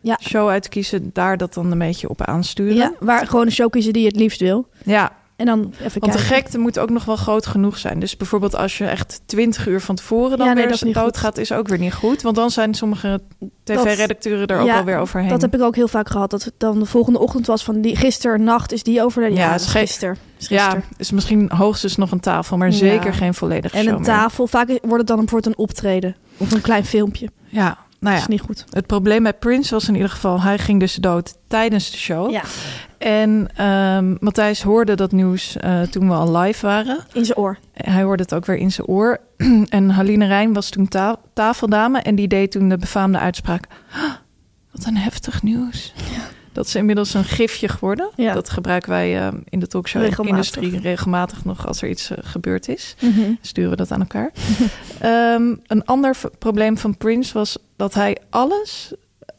Ja. 0.00 0.18
show 0.22 0.48
uitkiezen, 0.48 1.10
daar 1.12 1.36
dat 1.36 1.54
dan 1.54 1.72
een 1.72 1.78
beetje 1.78 2.08
op 2.08 2.22
aansturen. 2.22 2.76
Ja, 2.76 2.92
waar 3.00 3.26
gewoon 3.26 3.46
een 3.46 3.52
show 3.52 3.70
kiezen 3.70 3.92
die 3.92 4.02
je 4.02 4.08
het 4.08 4.16
liefst 4.16 4.40
wil. 4.40 4.68
Ja, 4.84 5.12
En 5.38 5.46
dan 5.46 5.72
even 5.80 6.00
want 6.00 6.12
de 6.12 6.18
kijken. 6.18 6.36
gekte 6.36 6.58
moet 6.58 6.78
ook 6.78 6.90
nog 6.90 7.04
wel 7.04 7.16
groot 7.16 7.46
genoeg 7.46 7.78
zijn. 7.78 7.98
Dus 7.98 8.16
bijvoorbeeld 8.16 8.54
als 8.56 8.78
je 8.78 8.86
echt 8.86 9.20
20 9.26 9.66
uur 9.66 9.80
van 9.80 9.94
tevoren 9.94 10.38
dan 10.38 10.46
Ja, 10.46 10.52
nee, 10.52 10.66
weer 10.66 10.80
niet 10.84 10.94
dood 10.94 11.04
goed. 11.04 11.16
gaat, 11.16 11.38
is 11.38 11.52
ook 11.52 11.68
weer 11.68 11.78
niet 11.78 11.94
goed. 11.94 12.22
Want 12.22 12.36
dan 12.36 12.50
zijn 12.50 12.74
sommige 12.74 13.20
tv-redacteuren 13.64 14.46
er 14.46 14.58
ook 14.58 14.66
ja, 14.66 14.78
alweer 14.78 14.98
overheen. 14.98 15.28
Dat 15.28 15.40
heb 15.40 15.54
ik 15.54 15.62
ook 15.62 15.76
heel 15.76 15.88
vaak 15.88 16.08
gehad. 16.08 16.30
Dat 16.30 16.44
het 16.44 16.54
dan 16.56 16.78
de 16.78 16.84
volgende 16.84 17.18
ochtend 17.18 17.46
was 17.46 17.64
van 17.64 17.80
die 17.80 17.96
gisteren 17.96 18.44
nacht 18.44 18.72
is 18.72 18.82
die 18.82 19.02
overleden. 19.02 19.36
Ja, 19.36 19.44
Ja, 19.46 19.52
het 19.52 19.60
is 19.60 19.66
gisteren. 19.66 20.16
Is 20.38 20.48
ja, 20.48 20.82
is 20.96 21.10
misschien 21.10 21.50
hoogstens 21.50 21.96
nog 21.96 22.10
een 22.10 22.20
tafel, 22.20 22.56
maar 22.56 22.72
zeker 22.72 23.14
geen 23.14 23.34
volledige 23.34 23.76
En 23.76 23.86
een 23.88 24.02
tafel. 24.02 24.46
Vaak 24.46 24.68
wordt 24.68 24.98
het 24.98 25.06
dan 25.06 25.16
bijvoorbeeld 25.16 25.46
een 25.46 25.62
optreden. 25.62 26.16
Of 26.36 26.52
een 26.52 26.60
klein 26.60 26.84
filmpje. 26.84 27.28
Ja, 27.48 27.78
nou 28.00 28.14
ja. 28.14 28.20
is 28.20 28.26
niet 28.26 28.40
goed. 28.40 28.64
Het 28.70 28.86
probleem 28.86 29.22
bij 29.22 29.32
Prince 29.34 29.74
was 29.74 29.88
in 29.88 29.94
ieder 29.94 30.10
geval, 30.10 30.40
hij 30.42 30.58
ging 30.58 30.80
dus 30.80 30.94
dood 30.94 31.36
tijdens 31.48 31.90
de 31.90 31.96
show. 31.96 32.30
Ja, 32.30 32.42
En 32.98 33.48
ehm, 33.54 34.14
Matthijs 34.20 34.62
hoorde 34.62 34.94
dat 34.96 35.12
nieuws 35.12 35.56
eh, 35.56 35.80
toen 35.82 36.08
we 36.08 36.14
al 36.14 36.36
live 36.36 36.66
waren. 36.66 36.98
in 37.12 37.24
zijn 37.24 37.38
oor. 37.38 37.58
Hij 37.72 38.02
hoorde 38.02 38.22
het 38.22 38.34
ook 38.34 38.46
weer 38.46 38.56
in 38.56 38.72
zijn 38.72 38.86
oor. 38.86 39.18
en 39.68 39.90
Haline 39.90 40.26
Rijn 40.26 40.52
was 40.52 40.70
toen 40.70 40.88
ta- 40.88 41.16
tafeldame 41.34 41.98
en 42.00 42.14
die 42.14 42.28
deed 42.28 42.50
toen 42.50 42.68
de 42.68 42.76
befaamde 42.76 43.18
uitspraak. 43.18 43.66
"Ah, 43.92 44.02
wat 44.72 44.86
een 44.86 44.96
heftig 44.96 45.42
nieuws. 45.42 45.92
Dat 46.58 46.66
is 46.66 46.74
inmiddels 46.74 47.14
een 47.14 47.24
gifje 47.24 47.68
geworden. 47.68 48.10
Ja. 48.16 48.34
Dat 48.34 48.50
gebruiken 48.50 48.90
wij 48.90 49.18
eh, 49.20 49.28
in 49.48 49.58
de 49.58 49.66
talkshow-industrie 49.66 50.62
Regelmatig. 50.62 50.82
regelmatig 50.90 51.44
nog 51.44 51.66
als 51.66 51.82
er 51.82 51.88
iets 51.88 52.10
eh, 52.10 52.18
gebeurd 52.20 52.68
is. 52.68 52.94
Mhm. 53.00 53.32
Sturen 53.40 53.70
we 53.70 53.76
dat 53.76 53.90
aan 53.90 54.00
elkaar. 54.00 54.30
Ehm, 55.00 55.54
een 55.66 55.84
ander 55.84 56.16
probleem 56.38 56.78
van 56.78 56.96
Prince 56.96 57.32
was 57.32 57.58
dat 57.76 57.94
hij 57.94 58.16
alles 58.30 58.92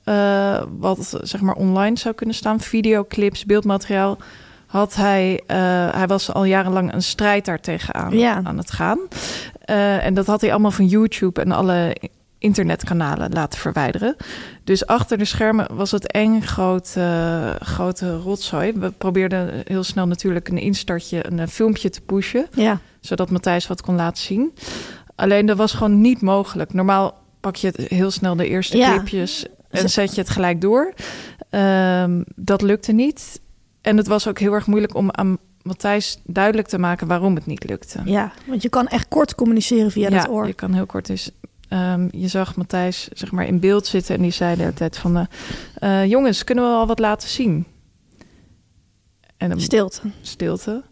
eh, 0.03 0.63
wat 0.77 1.19
zeg 1.21 1.41
maar 1.41 1.55
online 1.55 1.97
zou 1.97 2.15
kunnen 2.15 2.35
staan, 2.35 2.59
videoclips, 2.59 3.45
beeldmateriaal, 3.45 4.17
had 4.65 4.95
hij, 4.95 5.43
hij 5.91 6.07
was 6.07 6.33
al 6.33 6.43
jarenlang 6.43 6.93
een 6.93 7.03
strijd 7.03 7.45
daar 7.45 7.61
tegenaan 7.61 8.17
Ja. 8.17 8.41
aan 8.43 8.57
het 8.57 8.71
gaan. 8.71 8.99
En 10.01 10.13
dat 10.13 10.25
had 10.25 10.41
hij 10.41 10.51
allemaal 10.51 10.71
van 10.71 10.85
YouTube 10.85 11.41
en 11.41 11.51
alle 11.51 11.95
internetkanalen 12.39 13.31
laten 13.31 13.59
verwijderen. 13.59 14.15
Dus 14.63 14.85
achter 14.85 15.17
de 15.17 15.25
schermen 15.25 15.75
was 15.75 15.91
het 15.91 16.11
één 16.11 16.41
groot, 16.41 16.93
eh, 16.97 17.55
grote 17.59 18.17
rotzooi. 18.17 18.71
We 18.73 18.91
probeerden 18.91 19.61
heel 19.65 19.83
snel 19.83 20.07
natuurlijk 20.07 20.47
een 20.47 20.57
instartje, 20.57 21.27
een, 21.31 21.39
eh, 21.39 21.47
filmpje 21.47 21.89
te 21.89 22.01
pushen 22.01 22.47
Ja, 22.55 22.79
zodat 22.99 23.29
Matthijs 23.29 23.67
wat 23.67 23.81
kon 23.81 23.95
laten 23.95 24.23
zien. 24.23 24.53
Alleen 25.15 25.45
dat 25.45 25.57
was 25.57 25.73
gewoon 25.73 26.01
niet 26.01 26.21
mogelijk. 26.21 26.73
Normaal 26.73 27.17
pak 27.39 27.55
je 27.55 27.67
het 27.67 27.77
heel 27.77 28.11
snel 28.11 28.35
de 28.35 28.47
eerste 28.47 28.77
Ja. 28.77 28.91
clipjes 28.93 29.45
en 29.69 29.89
zet 29.89 30.15
je 30.15 30.21
het 30.21 30.29
gelijk 30.29 30.61
door. 30.61 30.93
Ehm, 31.49 32.21
dat 32.35 32.61
lukte 32.61 32.91
niet. 32.91 33.41
En 33.81 33.97
het 33.97 34.07
was 34.07 34.27
ook 34.27 34.39
heel 34.39 34.53
erg 34.53 34.67
moeilijk 34.67 34.95
om 34.95 35.11
aan 35.11 35.37
Matthijs 35.61 36.19
duidelijk 36.23 36.67
te 36.67 36.79
maken 36.79 37.07
waarom 37.07 37.35
het 37.35 37.45
niet 37.45 37.69
lukte. 37.69 37.99
ja, 38.05 38.31
want 38.47 38.61
je 38.61 38.69
kan 38.69 38.87
echt 38.87 39.07
kort 39.07 39.35
communiceren 39.35 39.91
via 39.91 40.09
dat 40.09 40.29
oor. 40.29 40.47
je 40.47 40.53
kan 40.53 40.73
heel 40.73 40.85
kort 40.85 41.05
dus. 41.07 41.31
Ehm, 41.69 42.07
je 42.11 42.27
zag 42.27 42.55
Matthijs 42.55 43.07
zeg 43.13 43.31
maar 43.31 43.45
in 43.45 43.59
beeld 43.59 43.85
zitten 43.87 44.15
en 44.15 44.21
die 44.21 44.31
zei 44.31 44.55
de 44.55 44.61
hele 44.61 44.73
tijd 44.73 44.97
van... 44.97 45.17
eh, 45.17 46.01
eh, 46.03 46.09
jongens, 46.09 46.43
kunnen 46.43 46.63
we 46.63 46.69
al 46.69 46.87
wat 46.87 46.99
laten 46.99 47.29
zien? 47.29 47.65
En 49.37 49.49
dan 49.49 49.61
Stilte. 49.61 50.01
stilte. 50.21 50.83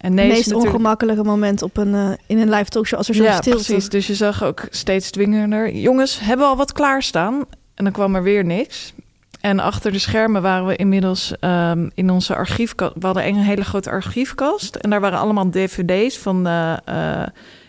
En 0.00 0.12
Het 0.16 0.20
is 0.20 0.26
meest 0.32 0.46
natuurlijk- 0.46 0.74
ongemakkelijke 0.74 1.22
moment 1.22 1.62
op 1.62 1.76
een, 1.76 1.94
eh, 1.94 2.10
in 2.26 2.38
een 2.38 2.50
live 2.50 2.70
talkshow 2.70 2.98
als 2.98 3.08
er 3.08 3.14
zo'n 3.14 3.24
ja, 3.24 3.40
stilte 3.40 3.64
precies. 3.64 3.88
Dus 3.88 4.06
je 4.06 4.14
zag 4.14 4.42
ook 4.44 4.66
steeds 4.70 5.10
dwingender. 5.10 5.74
Jongens, 5.76 6.20
hebben 6.20 6.46
we 6.46 6.50
al 6.52 6.56
wat 6.56 6.72
klaarstaan? 6.72 7.44
En 7.74 7.84
dan 7.84 7.92
kwam 7.92 8.14
er 8.14 8.22
weer 8.22 8.44
niks. 8.44 8.92
En 9.40 9.58
achter 9.60 9.92
de 9.92 9.98
schermen 9.98 10.42
waren 10.42 10.66
we 10.66 10.76
inmiddels 10.76 11.32
ehm, 11.40 11.88
in 11.94 12.10
onze 12.10 12.34
archiefkast. 12.34 12.92
We 12.98 13.06
hadden 13.06 13.26
een 13.26 13.34
hele 13.36 13.64
grote 13.64 13.90
archiefkast. 13.90 14.74
En 14.74 14.90
daar 14.90 15.00
waren 15.00 15.18
allemaal 15.18 15.50
dvd's 15.50 16.18
van... 16.18 16.46
eh, 16.46 17.22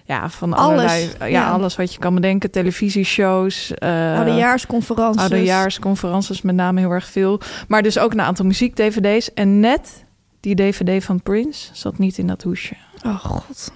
ja, 0.05 0.29
van 0.29 0.53
Alles, 0.53 0.91
allerlei... 0.91 1.09
Ja, 1.19 1.25
ja. 1.25 1.51
alles 1.51 1.75
wat 1.75 1.93
je 1.93 1.99
kan 1.99 2.15
bedenken. 2.15 2.51
Televisieshows. 2.51 3.73
eh 3.73 4.15
Oudejaarsconferenties. 4.17 5.21
Oudejaarsconferences 5.21 6.41
met 6.41 6.55
name 6.55 6.79
heel 6.79 6.91
erg 6.91 7.05
veel. 7.05 7.39
Maar 7.67 7.81
dus 7.81 7.99
ook 7.99 8.11
een 8.11 8.21
aantal 8.21 8.45
muziek-dvd's. 8.45 9.33
En 9.33 9.59
net 9.59 10.05
die 10.39 10.55
dvd 10.55 11.03
van 11.03 11.21
Prince 11.21 11.69
zat 11.73 11.97
niet 11.97 12.17
in 12.17 12.27
dat 12.27 12.43
hoesje. 12.43 12.75
Oh 13.05 13.19
god. 13.19 13.71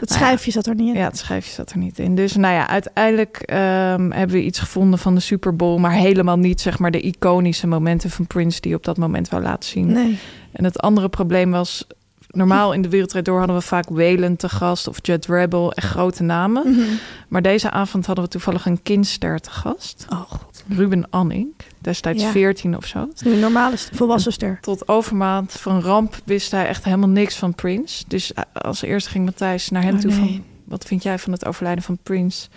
Het 0.00 0.08
Nou 0.08 0.20
ja. 0.20 0.26
schijfje 0.26 0.50
zat 0.50 0.66
er 0.66 0.74
niet 0.74 0.94
in. 0.94 1.00
Ja, 1.00 1.04
het 1.04 1.18
schijfje 1.18 1.52
zat 1.52 1.70
er 1.70 1.78
niet 1.78 1.98
in. 1.98 2.14
Dus 2.14 2.36
nou 2.36 2.54
ja, 2.54 2.68
uiteindelijk 2.68 3.36
ehm, 3.36 4.10
hebben 4.10 4.36
we 4.36 4.42
iets 4.42 4.58
gevonden 4.58 4.98
van 4.98 5.14
de 5.14 5.20
Super 5.20 5.56
Bowl, 5.56 5.78
maar 5.78 5.92
helemaal 5.92 6.38
niet 6.38 6.60
zeg 6.60 6.78
maar 6.78 6.90
de 6.90 7.00
iconische 7.00 7.66
momenten 7.66 8.10
van 8.10 8.26
Prince 8.26 8.60
die 8.60 8.74
op 8.74 8.84
dat 8.84 8.96
moment 8.96 9.28
wou 9.28 9.42
laten 9.42 9.70
zien. 9.70 9.92
Nee. 9.92 10.18
En 10.52 10.64
het 10.64 10.80
andere 10.80 11.08
probleem 11.08 11.50
was, 11.50 11.86
normaal 12.32 12.72
in 12.72 12.82
de 12.82 12.88
Wereldrijd 12.88 13.24
Door 13.24 13.38
hadden 13.38 13.56
we 13.56 13.62
vaak 13.62 13.88
Wayland 13.88 14.38
te 14.38 14.48
gast 14.48 14.88
of 14.88 14.98
Jet 15.02 15.26
Rebel, 15.26 15.72
echt 15.72 15.86
grote 15.90 16.22
namen. 16.22 16.70
Mhm. 16.70 16.80
Maar 17.28 17.42
deze 17.42 17.70
avond 17.70 18.06
hadden 18.06 18.24
we 18.24 18.30
toevallig 18.30 18.66
een 18.66 18.82
kindster 18.82 19.38
te 19.40 19.50
gast, 19.50 20.06
Oh 20.08 20.20
god. 20.20 20.64
Ruben 20.68 21.10
Anning, 21.10 21.46
destijds 21.78 22.22
Ja. 22.22 22.30
14 22.30 22.76
of 22.76 22.86
zo. 22.86 23.08
Nu 23.24 23.32
een 23.32 23.38
normale 23.40 23.76
st- 23.76 23.90
volwassen 23.92 24.32
ster. 24.32 24.58
Tot 24.60 24.88
overmaat 24.88 25.52
van 25.52 25.80
ramp 25.80 26.16
wist 26.24 26.50
hij 26.50 26.66
echt 26.66 26.84
helemaal 26.84 27.08
niks 27.08 27.36
van 27.36 27.54
Prince. 27.54 28.04
Dus 28.08 28.32
eh, 28.32 28.42
als 28.52 28.82
eerste 28.82 29.10
ging 29.10 29.24
Matthijs 29.24 29.68
naar 29.70 29.82
hem 29.82 29.94
Oh, 29.94 30.00
toe 30.00 30.10
nee. 30.10 30.18
van... 30.18 30.44
wat 30.64 30.84
vind 30.84 31.02
jij 31.02 31.18
van 31.18 31.32
het 31.32 31.44
overlijden 31.46 31.84
van 31.84 31.98
Prince? 32.02 32.48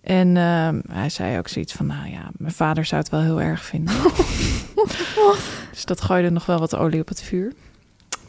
En 0.00 0.36
ehm, 0.36 0.80
hij 0.92 1.08
zei 1.08 1.38
ook 1.38 1.48
zoiets 1.48 1.72
van... 1.72 1.86
nou 1.86 2.10
ja, 2.10 2.30
mijn 2.36 2.52
vader 2.52 2.84
zou 2.84 3.00
het 3.00 3.10
wel 3.10 3.20
heel 3.20 3.40
erg 3.40 3.64
vinden. 3.64 3.94
dus 5.72 5.84
dat 5.84 6.00
gooide 6.00 6.30
nog 6.30 6.46
wel 6.46 6.58
wat 6.58 6.76
olie 6.76 7.00
op 7.00 7.08
het 7.08 7.22
vuur. 7.22 7.52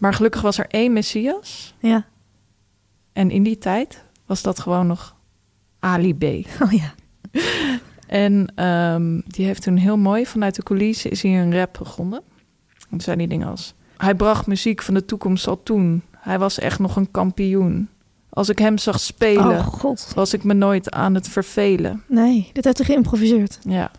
Maar 0.03 0.13
gelukkig 0.13 0.41
was 0.41 0.57
er 0.57 0.67
één 0.67 0.93
Messias. 0.93 1.75
Ja. 1.79 2.05
En 3.13 3.31
in 3.31 3.43
die 3.43 3.57
tijd 3.57 4.03
was 4.25 4.41
dat 4.41 4.59
gewoon 4.59 4.87
nog 4.87 5.15
Ali 5.79 6.15
B. 6.15 6.23
Oh 6.63 6.71
ja. 6.71 6.93
En 8.07 8.51
ehm, 8.55 9.21
die 9.25 9.45
heeft 9.45 9.61
toen 9.61 9.77
heel 9.77 9.97
mooi 9.97 10.25
vanuit 10.25 10.55
de 10.55 10.63
coulissen 10.63 11.11
is 11.11 11.21
hij 11.21 11.41
een 11.41 11.55
rap 11.55 11.75
begonnen. 11.79 12.21
En 12.79 12.89
toen 12.89 13.01
zijn 13.01 13.17
die 13.17 13.27
dingen 13.27 13.47
als... 13.47 13.73
Hij 13.97 14.15
bracht 14.15 14.47
muziek 14.47 14.81
van 14.81 14.93
de 14.93 15.05
toekomst 15.05 15.47
al 15.47 15.63
toen. 15.63 16.01
Hij 16.17 16.39
was 16.39 16.59
echt 16.59 16.79
nog 16.79 16.95
een 16.95 17.11
kampioen. 17.11 17.89
Als 18.29 18.49
ik 18.49 18.59
hem 18.59 18.77
zag 18.77 18.99
spelen, 18.99 19.57
Oh 19.59 19.67
god. 19.67 20.11
was 20.15 20.33
ik 20.33 20.43
me 20.43 20.53
nooit 20.53 20.91
aan 20.91 21.15
het 21.15 21.27
vervelen. 21.27 22.03
Nee, 22.07 22.49
dit 22.53 22.63
heeft 22.63 22.77
hij 22.77 22.85
geïmproviseerd. 22.85 23.59
Ja. 23.61 23.91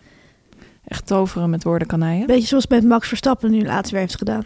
Echt 0.85 1.07
toveren 1.07 1.51
met 1.51 1.65
woordenkanaien. 1.65 2.27
Beetje 2.27 2.47
zoals 2.47 2.67
met 2.67 2.85
Max 2.85 3.09
Verstappen 3.09 3.51
nu 3.51 3.65
laatst 3.65 3.93
weer 3.93 4.01
heeft 4.01 4.17
gedaan. 4.17 4.45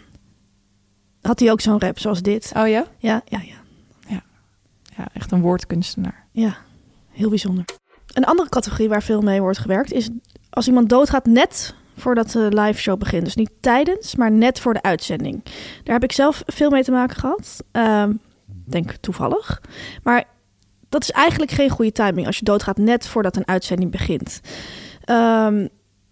Had 1.28 1.40
hij 1.40 1.50
ook 1.50 1.60
zo'n 1.60 1.80
rap 1.80 1.98
zoals 1.98 2.22
dit? 2.22 2.52
Oh 2.56 2.68
ja? 2.68 2.86
Ja, 2.98 3.22
ja, 3.24 3.40
ja. 3.42 3.56
Ja, 4.96 5.08
echt 5.12 5.32
een 5.32 5.40
woordkunstenaar. 5.40 6.26
Ja, 6.32 6.56
heel 7.10 7.28
bijzonder. 7.28 7.64
Een 8.12 8.24
andere 8.24 8.48
categorie 8.48 8.88
waar 8.88 9.02
veel 9.02 9.20
mee 9.20 9.40
wordt 9.40 9.58
gewerkt 9.58 9.92
is 9.92 10.08
als 10.50 10.66
iemand 10.66 10.88
doodgaat 10.88 11.26
net 11.26 11.74
voordat 11.96 12.30
de 12.30 12.48
live 12.52 12.80
show 12.80 12.98
begint. 12.98 13.24
Dus 13.24 13.34
niet 13.34 13.50
tijdens, 13.60 14.14
maar 14.14 14.30
net 14.30 14.60
voor 14.60 14.74
de 14.74 14.82
uitzending. 14.82 15.44
Daar 15.84 15.94
heb 15.94 16.04
ik 16.04 16.12
zelf 16.12 16.42
veel 16.46 16.70
mee 16.70 16.84
te 16.84 16.90
maken 16.90 17.16
gehad. 17.16 17.64
Ehm, 17.72 18.12
denk 18.64 18.90
toevallig. 18.90 19.62
Maar 20.02 20.24
dat 20.88 21.02
is 21.02 21.10
eigenlijk 21.10 21.50
geen 21.50 21.70
goede 21.70 21.92
timing 21.92 22.26
als 22.26 22.38
je 22.38 22.44
doodgaat 22.44 22.78
net 22.78 23.06
voordat 23.06 23.36
een 23.36 23.48
uitzending 23.48 23.90
begint. 23.90 24.40
Ehm, 25.04 25.66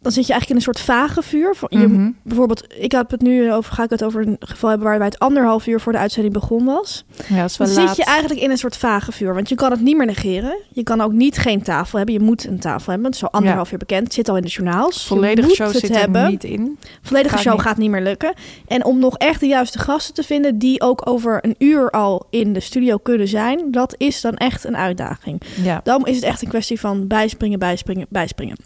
dan 0.06 0.14
zit 0.14 0.26
je 0.26 0.32
eigenlijk 0.32 0.50
in 0.50 0.56
een 0.56 0.74
soort 0.74 0.80
vage 0.84 1.22
vuur. 1.22 1.56
Je, 1.68 1.78
Mhm. 1.78 2.10
Bijvoorbeeld, 2.22 2.64
ik 2.78 2.92
heb 2.92 3.10
het 3.10 3.20
nu 3.22 3.52
over, 3.52 3.72
ga 3.72 3.82
ik 3.82 3.90
het 3.90 4.04
over 4.04 4.26
een 4.26 4.36
geval 4.40 4.68
hebben 4.70 4.88
waarbij 4.88 5.06
het 5.06 5.18
anderhalf 5.18 5.66
uur 5.66 5.80
voor 5.80 5.92
de 5.92 5.98
uitzending 5.98 6.34
begonnen 6.34 6.74
was. 6.74 7.04
Ja, 7.28 7.40
dat 7.40 7.50
is 7.50 7.56
wel 7.56 7.66
Dan 7.66 7.76
laat. 7.76 7.88
zit 7.88 7.96
je 7.96 8.04
eigenlijk 8.12 8.40
in 8.40 8.50
een 8.50 8.56
soort 8.58 8.76
vage 8.76 9.12
vuur. 9.12 9.34
Want 9.34 9.48
je 9.48 9.54
kan 9.54 9.70
het 9.70 9.80
niet 9.80 9.96
meer 9.96 10.06
negeren. 10.06 10.58
Je 10.72 10.82
kan 10.82 11.00
ook 11.00 11.12
niet 11.12 11.38
geen 11.38 11.62
tafel 11.62 11.96
hebben. 11.98 12.14
Je 12.14 12.20
moet 12.20 12.44
een 12.46 12.58
tafel 12.58 12.92
hebben. 12.92 13.06
Het 13.06 13.14
is 13.14 13.22
al 13.22 13.30
anderhalf 13.30 13.72
uur 13.72 13.78
bekend. 13.78 14.04
Het 14.04 14.14
zit 14.14 14.28
al 14.28 14.36
in 14.36 14.42
de 14.42 14.48
journaals. 14.48 15.06
Volledige 15.06 15.48
show 15.54 15.66
het 15.72 15.76
zit 15.76 15.96
hebben. 15.96 16.22
er 16.22 16.30
niet 16.30 16.44
in. 16.44 16.78
Volledige 17.02 17.34
Gaat 17.34 17.42
show 17.44 17.52
niet. 17.52 17.62
gaat 17.62 17.76
niet 17.76 17.90
meer 17.90 18.02
lukken. 18.02 18.34
En 18.66 18.84
om 18.84 18.98
nog 18.98 19.16
echt 19.16 19.40
de 19.40 19.46
juiste 19.46 19.78
gasten 19.78 20.14
te 20.14 20.22
vinden... 20.22 20.58
die 20.58 20.80
ook 20.80 21.08
over 21.08 21.38
een 21.44 21.54
uur 21.58 21.90
al 21.90 22.26
in 22.30 22.52
de 22.52 22.60
studio 22.60 22.96
kunnen 22.96 23.28
zijn... 23.28 23.70
dat 23.70 23.94
is 23.98 24.20
dan 24.20 24.36
echt 24.36 24.64
een 24.64 24.76
uitdaging. 24.76 25.42
Ja. 25.62 25.80
Dan 25.84 26.06
is 26.06 26.14
het 26.14 26.24
echt 26.24 26.42
een 26.42 26.48
kwestie 26.48 26.80
van 26.80 27.06
bijspringen, 27.06 27.58
bijspringen, 27.58 28.06
bijspringen. 28.08 28.56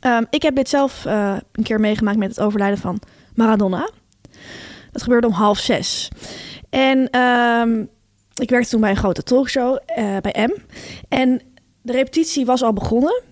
Ehm, 0.00 0.24
ik 0.30 0.42
heb 0.42 0.54
dit 0.56 0.68
zelf 0.68 1.04
eh, 1.04 1.36
een 1.52 1.62
keer 1.62 1.80
meegemaakt 1.80 2.18
met 2.18 2.28
het 2.28 2.40
overlijden 2.40 2.78
van 2.78 3.00
Maradona. 3.34 3.90
Dat 4.92 5.02
gebeurde 5.02 5.26
om 5.26 5.32
half 5.32 5.58
zes. 5.58 6.08
En 6.70 7.10
ehm, 7.10 7.84
ik 8.34 8.50
werkte 8.50 8.70
toen 8.70 8.80
bij 8.80 8.90
een 8.90 8.96
grote 8.96 9.22
talkshow 9.22 9.78
eh, 9.86 10.16
bij 10.20 10.46
M. 10.46 10.60
En 11.08 11.42
de 11.82 11.92
repetitie 11.92 12.46
was 12.46 12.62
al 12.62 12.72
begonnen. 12.72 13.22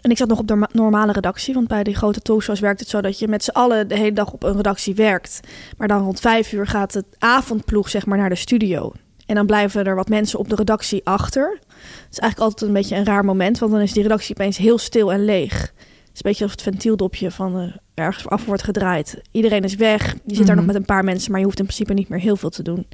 En 0.00 0.10
ik 0.10 0.16
zat 0.16 0.28
nog 0.28 0.38
op 0.38 0.46
de 0.46 0.52
norma- 0.52 0.70
normale 0.72 1.12
redactie. 1.12 1.54
Want 1.54 1.68
bij 1.68 1.82
die 1.84 1.96
grote 1.96 2.20
talkshows 2.20 2.60
werkt 2.60 2.80
het 2.80 2.88
zo 2.88 3.00
dat 3.00 3.18
je 3.18 3.28
met 3.28 3.44
z'n 3.44 3.50
allen 3.50 3.88
de 3.88 3.96
hele 3.96 4.12
dag 4.12 4.32
op 4.32 4.42
een 4.42 4.56
redactie 4.56 4.94
werkt. 4.94 5.40
Maar 5.76 5.88
dan 5.88 6.02
rond 6.02 6.20
vijf 6.20 6.52
uur 6.52 6.66
gaat 6.66 6.94
het 6.94 7.06
avondploeg 7.18 7.88
zeg 7.88 8.06
maar 8.06 8.18
naar 8.18 8.28
de 8.28 8.34
studio. 8.34 8.92
En 9.28 9.34
dan 9.34 9.46
blijven 9.46 9.84
er 9.84 9.94
wat 9.94 10.08
mensen 10.08 10.38
op 10.38 10.48
de 10.48 10.54
redactie 10.54 11.00
achter. 11.04 11.58
Het 11.60 12.10
is 12.10 12.18
eigenlijk 12.18 12.38
altijd 12.38 12.62
een 12.70 12.76
beetje 12.76 12.96
een 12.96 13.04
raar 13.04 13.24
moment. 13.24 13.58
Want 13.58 13.72
dan 13.72 13.80
is 13.80 13.92
die 13.92 14.02
redactie 14.02 14.34
opeens 14.38 14.56
heel 14.56 14.78
stil 14.78 15.12
en 15.12 15.24
leeg. 15.24 15.60
Het 15.60 15.70
is 16.12 16.24
een 16.24 16.30
beetje 16.30 16.44
alsof 16.44 16.50
het 16.50 16.62
ventieldopje 16.62 17.30
van 17.30 17.58
eh, 17.58 18.04
ergens 18.04 18.28
af 18.28 18.44
wordt 18.44 18.62
gedraaid. 18.62 19.20
Iedereen 19.32 19.62
is 19.64 19.74
weg. 19.74 20.14
Je 20.26 20.34
zit 20.34 20.46
daar 20.46 20.46
Mhm. 20.46 20.56
nog 20.56 20.66
met 20.66 20.74
een 20.74 20.84
paar 20.84 21.04
mensen. 21.04 21.30
Maar 21.30 21.40
je 21.40 21.46
hoeft 21.46 21.58
in 21.58 21.64
principe 21.64 21.92
niet 21.94 22.08
meer 22.08 22.20
heel 22.20 22.36
veel 22.36 22.50
te 22.50 22.62
doen. 22.62 22.86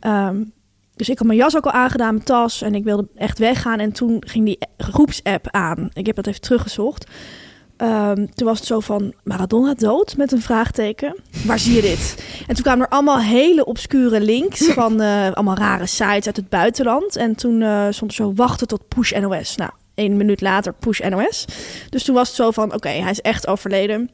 Ehm, 0.00 0.42
dus 0.96 1.08
ik 1.08 1.18
had 1.18 1.26
mijn 1.26 1.38
jas 1.38 1.56
ook 1.56 1.64
al 1.66 1.72
aangedaan, 1.72 2.12
mijn 2.14 2.24
tas. 2.26 2.62
En 2.62 2.74
ik 2.74 2.84
wilde 2.84 3.08
echt 3.14 3.38
weggaan. 3.38 3.78
En 3.78 3.92
toen 3.92 4.22
ging 4.26 4.44
die 4.44 4.58
groepsapp 4.78 5.46
aan. 5.50 5.90
Ik 5.92 6.06
heb 6.06 6.16
dat 6.16 6.26
even 6.26 6.40
teruggezocht. 6.40 7.06
Ehm, 7.78 8.26
toen 8.34 8.46
was 8.46 8.58
het 8.58 8.66
zo 8.66 8.80
van 8.80 9.14
Maradona 9.24 9.74
dood 9.74 10.16
met 10.16 10.32
een 10.32 10.42
vraagteken. 10.42 11.16
Waar 11.44 11.58
zie 11.58 11.74
je 11.74 11.82
dit? 11.82 12.24
En 12.46 12.54
toen 12.54 12.64
kwamen 12.64 12.86
er 12.86 12.92
allemaal 12.92 13.20
hele 13.20 13.64
obscure 13.64 14.20
links 14.20 14.66
van 14.80 15.00
eh, 15.00 15.32
allemaal 15.32 15.56
rare 15.56 15.86
sites 15.86 16.26
uit 16.26 16.36
het 16.36 16.48
buitenland. 16.48 17.16
En 17.16 17.34
toen 17.34 17.62
eh, 17.62 17.86
stond 17.90 18.10
er 18.10 18.16
zo 18.16 18.32
wachten 18.34 18.66
tot 18.66 18.88
Push 18.88 19.12
NOS. 19.12 19.56
Nou, 19.56 19.70
één 19.94 20.16
minuut 20.16 20.40
later 20.40 20.72
Push 20.72 21.00
NOS. 21.00 21.44
Dus 21.90 22.04
toen 22.04 22.14
was 22.14 22.26
het 22.28 22.36
zo 22.36 22.50
van 22.50 22.74
oké, 22.74 22.88
hij 22.88 23.10
is 23.10 23.20
echt 23.20 23.46
overleden. 23.46 24.10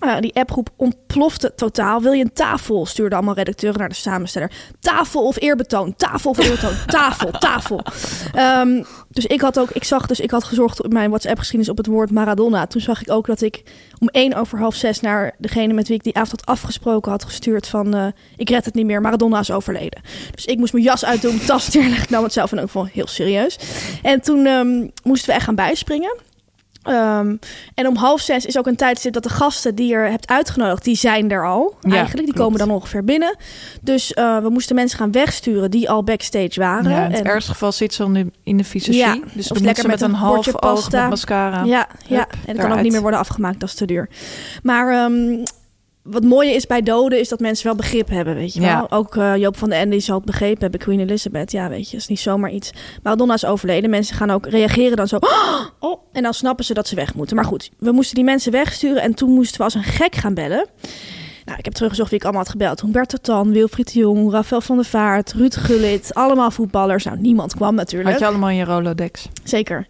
Uh, 0.00 0.18
die 0.18 0.34
appgroep 0.34 0.68
ontplofte 0.76 1.52
totaal. 1.54 2.02
Wil 2.02 2.12
je 2.12 2.24
een 2.24 2.32
tafel? 2.32 2.86
Stuurden 2.86 3.18
allemaal 3.18 3.34
redacteuren 3.34 3.78
naar 3.78 3.88
de 3.88 3.94
samensteller. 3.94 4.52
Tafel 4.80 5.26
of 5.26 5.40
eerbetoon? 5.40 5.96
Tafel 5.96 6.30
of 6.30 6.38
eerbetoon? 6.38 6.74
tafel, 6.86 7.30
tafel. 7.30 7.80
Um, 8.36 8.84
dus 9.12 9.26
ik 9.26 9.40
had 9.40 9.58
ook, 9.58 9.70
ik 9.70 9.84
zag 9.84 10.06
dus, 10.06 10.20
ik 10.20 10.30
had 10.30 10.44
gezorgd 10.44 10.82
op 10.82 10.92
mijn 10.92 11.08
WhatsApp-geschiedenis 11.08 11.70
op 11.70 11.76
het 11.76 11.86
woord 11.86 12.10
Maradona. 12.10 12.66
Toen 12.66 12.80
zag 12.80 13.00
ik 13.00 13.10
ook 13.10 13.26
dat 13.26 13.40
ik 13.40 13.62
om 13.98 14.08
één 14.08 14.34
over 14.34 14.58
half 14.58 14.74
zes 14.74 15.00
naar 15.00 15.34
degene 15.38 15.72
met 15.72 15.88
wie 15.88 15.96
ik 15.96 16.02
die 16.02 16.14
avond 16.14 16.30
had 16.30 16.46
afgesproken 16.46 17.10
had 17.10 17.24
gestuurd 17.24 17.66
van, 17.66 17.96
uh, 17.96 18.06
ik 18.36 18.50
red 18.50 18.64
het 18.64 18.74
niet 18.74 18.86
meer, 18.86 19.00
Maradona 19.00 19.38
is 19.38 19.50
overleden. 19.50 20.02
Dus 20.34 20.44
ik 20.44 20.58
moest 20.58 20.72
mijn 20.72 20.84
jas 20.84 21.04
uitdoen, 21.04 21.38
tas 21.46 21.68
neerleggen. 21.74 22.06
Nam 22.10 22.22
het 22.22 22.32
zelf 22.32 22.52
in 22.52 22.58
elk 22.58 22.66
geval 22.66 22.86
heel 22.92 23.06
serieus. 23.06 23.58
En 24.02 24.20
toen 24.20 24.46
um, 24.46 24.90
moesten 25.02 25.28
we 25.28 25.34
echt 25.34 25.44
gaan 25.44 25.54
bijspringen. 25.54 26.16
Um, 26.88 27.38
en 27.74 27.86
om 27.86 27.96
half 27.96 28.20
zes 28.20 28.46
is 28.46 28.58
ook 28.58 28.66
een 28.66 28.76
tijdstip 28.76 29.12
dat 29.12 29.22
de 29.22 29.28
gasten 29.28 29.74
die 29.74 29.88
je 29.88 29.96
hebt 29.96 30.28
uitgenodigd, 30.28 30.84
die 30.84 30.96
zijn 30.96 31.30
er 31.30 31.46
al 31.46 31.76
ja, 31.80 31.90
eigenlijk. 31.90 32.24
Die 32.26 32.34
klopt. 32.34 32.38
komen 32.38 32.58
dan 32.58 32.70
ongeveer 32.70 33.04
binnen. 33.04 33.36
Dus 33.80 34.12
uh, 34.18 34.38
we 34.38 34.50
moesten 34.50 34.74
mensen 34.74 34.98
gaan 34.98 35.12
wegsturen 35.12 35.70
die 35.70 35.90
al 35.90 36.04
backstage 36.04 36.60
waren. 36.60 36.90
Ja, 36.90 37.04
in 37.04 37.10
het 37.10 37.20
en, 37.20 37.26
ergste 37.26 37.50
geval 37.50 37.72
zit 37.72 37.94
ze 37.94 38.04
in 38.04 38.12
de, 38.12 38.26
in 38.42 38.56
de 38.56 38.64
visagie. 38.64 39.00
Ja, 39.00 39.18
dus 39.32 39.46
dan 39.46 39.62
lekker 39.62 39.86
met, 39.86 40.00
met 40.00 40.08
een 40.08 40.10
een 40.10 40.20
half 40.20 40.50
pasta. 40.50 41.00
met 41.00 41.10
mascara. 41.10 41.64
Ja, 41.64 41.88
ja. 42.06 42.26
En 42.46 42.56
dat 42.56 42.66
kan 42.66 42.72
ook 42.72 42.82
niet 42.82 42.92
meer 42.92 43.00
worden 43.00 43.20
afgemaakt, 43.20 43.60
dat 43.60 43.68
is 43.68 43.74
te 43.74 43.84
duur. 43.84 44.08
Maar 44.62 45.04
um, 45.04 45.42
wat 46.02 46.22
mooie 46.22 46.54
is 46.54 46.66
bij 46.66 46.82
doden 46.82 47.18
is 47.18 47.28
dat 47.28 47.40
mensen 47.40 47.66
wel 47.66 47.74
begrip 47.74 48.08
hebben, 48.08 48.34
weet 48.34 48.54
je 48.54 48.60
wel. 48.60 48.68
Ja. 48.68 48.86
Ook 48.88 49.14
uh, 49.14 49.36
Joop 49.36 49.56
van 49.56 49.68
den 49.70 49.78
Ende 49.78 50.00
zal 50.00 50.16
het 50.16 50.24
begrepen 50.24 50.60
hebben, 50.60 50.80
Queen 50.80 51.00
Elizabeth. 51.00 51.52
Ja, 51.52 51.68
weet 51.68 51.84
je, 51.84 51.90
dat 51.90 52.00
is 52.00 52.06
niet 52.06 52.20
zomaar 52.20 52.50
iets. 52.50 52.70
Maradona 53.02 53.34
is 53.34 53.44
overleden. 53.44 53.90
Mensen 53.90 54.16
gaan 54.16 54.30
ook 54.30 54.46
reageren 54.46 54.96
dan 54.96 55.08
zo. 55.08 55.18
Oh, 55.82 56.00
en 56.12 56.22
dan 56.22 56.34
snappen 56.34 56.64
ze 56.64 56.74
dat 56.74 56.88
ze 56.88 56.94
weg 56.94 57.14
moeten. 57.14 57.36
Maar 57.36 57.44
goed, 57.44 57.70
we 57.78 57.92
moesten 57.92 58.14
die 58.14 58.24
mensen 58.24 58.52
wegsturen 58.52 59.02
en 59.02 59.14
toen 59.14 59.30
moesten 59.30 59.58
we 59.58 59.64
als 59.64 59.74
een 59.74 59.82
gek 59.82 60.14
gaan 60.14 60.34
bellen. 60.34 60.66
Nou, 61.44 61.58
ik 61.58 61.64
heb 61.64 61.74
teruggezocht 61.74 62.10
wie 62.10 62.18
ik 62.18 62.24
allemaal 62.24 62.42
had 62.42 62.50
gebeld. 62.50 62.80
Humberto 62.80 63.16
Tan, 63.22 63.52
Wilfried 63.52 63.92
de 63.92 63.98
Jong, 63.98 64.30
Rafael 64.32 64.60
van 64.60 64.76
der 64.76 64.84
Vaart, 64.84 65.32
Ruud 65.32 65.56
Gullit. 65.56 66.14
Allemaal 66.14 66.50
voetballers. 66.50 67.04
Nou, 67.04 67.18
niemand 67.20 67.54
kwam 67.54 67.74
natuurlijk. 67.74 68.10
Had 68.10 68.18
je 68.18 68.26
allemaal 68.26 68.48
in 68.50 68.56
je 68.56 68.64
Rolodex? 68.64 69.28
Zeker. 69.44 69.86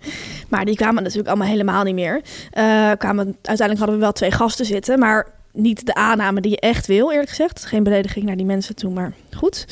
Maar 0.48 0.64
die 0.64 0.76
kwamen 0.76 1.02
natuurlijk 1.02 1.28
allemaal 1.28 1.48
helemaal 1.48 1.82
niet 1.84 1.94
meer. 1.94 2.14
Uh, 2.14 2.90
kwamen, 2.98 3.24
uiteindelijk 3.26 3.78
hadden 3.78 3.94
we 3.94 4.02
wel 4.02 4.12
twee 4.12 4.30
gasten 4.30 4.66
zitten, 4.66 4.98
maar 4.98 5.39
niet 5.52 5.86
de 5.86 5.94
aanname 5.94 6.40
die 6.40 6.50
je 6.50 6.60
echt 6.60 6.86
wil, 6.86 7.10
eerlijk 7.10 7.28
gezegd. 7.28 7.64
Geen 7.64 7.82
belediging 7.82 8.24
naar 8.24 8.36
die 8.36 8.46
mensen 8.46 8.74
toe, 8.74 8.92
maar 8.92 9.12
goed. 9.36 9.66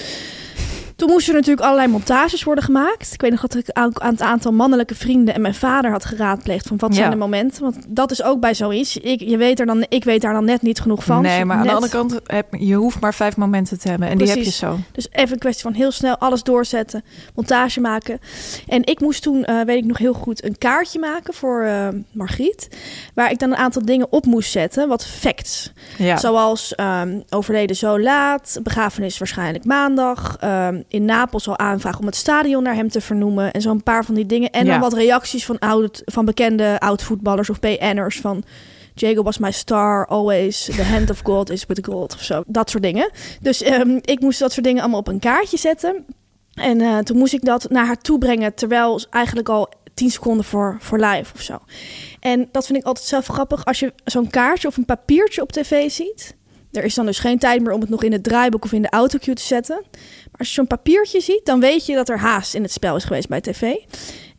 Toen 0.99 1.09
moesten 1.11 1.33
er 1.33 1.39
natuurlijk 1.39 1.67
allerlei 1.67 1.91
montages 1.93 2.43
worden 2.45 2.65
gemaakt. 2.65 3.13
Ik 3.13 3.21
weet 3.21 3.31
nog 3.31 3.41
dat 3.41 3.55
ik 3.55 3.71
aan 3.71 3.93
het 4.13 4.23
aantal 4.23 4.53
mannelijke 4.53 4.95
vrienden 4.95 5.35
en 5.35 5.41
mijn 5.41 5.55
vader 5.55 5.91
had 5.91 6.05
geraadpleegd 6.05 6.67
van 6.67 6.77
wat 6.77 6.91
Ja. 6.91 6.97
zijn 6.97 7.11
de 7.11 7.17
momenten. 7.17 7.63
Want 7.63 7.77
dat 7.89 8.11
is 8.11 8.23
ook 8.23 8.41
bij 8.41 8.55
zoiets. 8.55 8.97
Ik, 8.97 9.21
je 9.21 9.37
weet 9.37 9.61
er 9.61 9.67
dan, 9.67 9.87
ik 9.89 10.05
weet 10.05 10.21
daar 10.21 10.33
dan 10.33 10.45
net 10.45 10.63
niet 10.63 10.81
genoeg 10.81 11.05
van. 11.05 11.23
Nee, 11.23 11.45
maar 11.45 11.57
aan 11.57 11.67
de 11.67 11.73
andere 11.73 11.93
kant, 11.93 12.21
heb, 12.27 12.47
je 12.59 12.75
hoeft 12.75 13.01
maar 13.01 13.15
vijf 13.15 13.37
momenten 13.37 13.79
te 13.79 13.89
hebben. 13.89 14.09
En 14.09 14.19
die 14.19 14.29
heb 14.29 14.39
je 14.39 14.51
zo. 14.51 14.79
Dus 14.93 15.09
even 15.13 15.33
een 15.33 15.39
kwestie 15.39 15.63
van 15.63 15.73
heel 15.73 15.91
snel 15.91 16.17
alles 16.17 16.43
doorzetten, 16.43 17.05
montage 17.35 17.81
maken. 17.81 18.21
En 18.69 18.87
ik 18.87 19.01
moest 19.01 19.23
toen, 19.23 19.45
eh, 19.45 19.61
weet 19.61 19.79
ik 19.79 19.85
nog 19.85 19.99
heel 19.99 20.15
goed, 20.15 20.45
een 20.45 20.59
kaartje 20.59 20.99
maken 20.99 21.35
voor 21.35 21.63
eh, 21.63 21.89
Margriet. 22.13 22.69
Waar 23.15 23.31
ik 23.31 23.39
dan 23.39 23.51
een 23.51 23.57
aantal 23.57 23.85
dingen 23.85 24.13
op 24.13 24.25
moest 24.27 24.51
zetten, 24.51 24.89
wat 24.89 25.07
facts. 25.07 25.73
Ja. 25.99 26.17
Zoals 26.17 26.75
ehm, 26.75 27.21
overleden 27.31 27.77
zo 27.77 28.01
laat, 28.01 28.59
begrafenis 28.63 29.19
waarschijnlijk 29.19 29.65
maandag. 29.65 30.37
ehm, 30.41 30.83
in 30.89 31.05
Napels 31.05 31.49
al 31.49 31.59
aanvragen 31.59 32.01
om 32.01 32.07
het 32.07 32.17
stadion 32.17 32.63
naar 32.63 32.75
hem 32.75 32.89
te 32.89 33.01
vernoemen. 33.01 33.53
En 33.53 33.61
zo'n 33.61 33.83
paar 33.83 34.05
van 34.05 34.15
die 34.15 34.27
dingen. 34.27 34.51
En 34.51 34.65
Ja. 34.65 34.71
dan 34.71 34.81
wat 34.81 34.93
reacties 34.93 35.45
van, 35.45 35.59
oud, 35.59 36.03
van 36.05 36.25
bekende 36.25 36.81
oud-voetballers 36.81 37.51
of 37.51 37.61
BN'ers 37.61 38.21
van... 38.21 38.45
Diego 38.95 39.23
was 39.23 39.39
my 39.39 39.51
star, 39.53 40.07
always. 40.07 40.65
The 40.65 40.83
hand 40.83 41.11
of 41.11 41.21
God 41.25 41.51
is 41.51 41.67
with 41.67 41.87
God 41.87 42.15
of 42.15 42.23
zo. 42.23 42.43
Dat 42.47 42.71
soort 42.71 42.83
dingen. 42.83 43.11
Dus 43.41 43.63
ehm, 43.63 43.99
ik 44.03 44.21
moest 44.21 44.39
dat 44.39 44.53
soort 44.53 44.65
dingen 44.65 44.81
allemaal 44.83 45.01
op 45.01 45.09
een 45.09 45.19
kaartje 45.19 45.57
zetten. 45.57 46.05
En 46.55 46.81
eh, 46.81 46.99
toen 46.99 47.17
moest 47.19 47.33
ik 47.33 47.45
dat 47.45 47.71
naar 47.71 47.87
haar 47.87 48.01
toe 48.01 48.19
brengen, 48.19 48.55
terwijl 48.55 49.01
eigenlijk 49.11 49.49
al 49.49 49.69
10 49.95 50.11
seconden 50.11 50.45
voor, 50.45 50.77
voor 50.81 50.99
live 50.99 51.35
of 51.35 51.41
zo. 51.41 51.59
En 52.21 52.49
dat 52.53 52.67
vind 52.67 52.79
ik 52.79 52.85
altijd 52.85 53.07
zelf 53.07 53.27
grappig. 53.27 53.65
Als 53.65 53.79
je 53.81 53.93
zo'n 54.05 54.31
kaartje 54.31 54.69
of 54.69 54.77
een 54.77 54.85
papiertje 54.85 55.43
op 55.43 55.53
tv 55.53 55.91
ziet. 55.91 56.37
Er 56.79 56.85
is 56.85 56.95
dan 56.95 57.07
dus 57.07 57.19
geen 57.19 57.39
tijd 57.39 57.63
meer 57.63 57.73
om 57.73 57.81
het 57.81 57.91
nog 57.91 58.03
in 58.03 58.13
het 58.13 58.23
draaiboek 58.23 58.65
of 58.65 58.73
in 58.73 58.83
de 58.83 58.91
autocue 58.91 59.35
te 59.35 59.43
zetten. 59.43 59.77
Maar 59.93 60.39
als 60.39 60.49
je 60.49 60.55
zo'n 60.55 60.67
papiertje 60.67 61.21
ziet, 61.21 61.41
dan 61.45 61.61
weet 61.61 61.87
je 61.87 61.95
dat 61.95 62.09
er 62.09 62.19
haast 62.19 62.55
in 62.55 62.63
het 62.63 62.73
spel 62.73 62.97
is 62.97 63.05
geweest 63.05 63.29
bij 63.29 63.41
tv. 63.41 63.73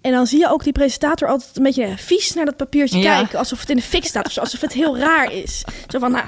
En 0.02 0.12
dan 0.12 0.28
zie 0.28 0.40
je 0.40 0.50
ook 0.50 0.64
die 0.64 0.74
presentator 0.74 1.28
altijd 1.30 1.58
een 1.58 1.64
beetje 1.64 1.94
vies 1.98 2.34
naar 2.34 2.46
dat 2.46 2.58
papiertje 2.58 3.00
Ja. 3.00 3.16
kijken. 3.20 3.40
Alsof 3.40 3.60
het 3.60 3.70
in 3.70 3.76
de 3.76 3.82
fik 3.82 4.06
staat 4.06 4.26
of 4.26 4.32
zo. 4.32 4.40
Alsof 4.40 4.62
het 4.62 4.74
heel 4.74 4.98
raar 4.98 5.34
is. 5.34 5.64
Zo 5.88 6.00
van, 6.00 6.12
nou, 6.12 6.26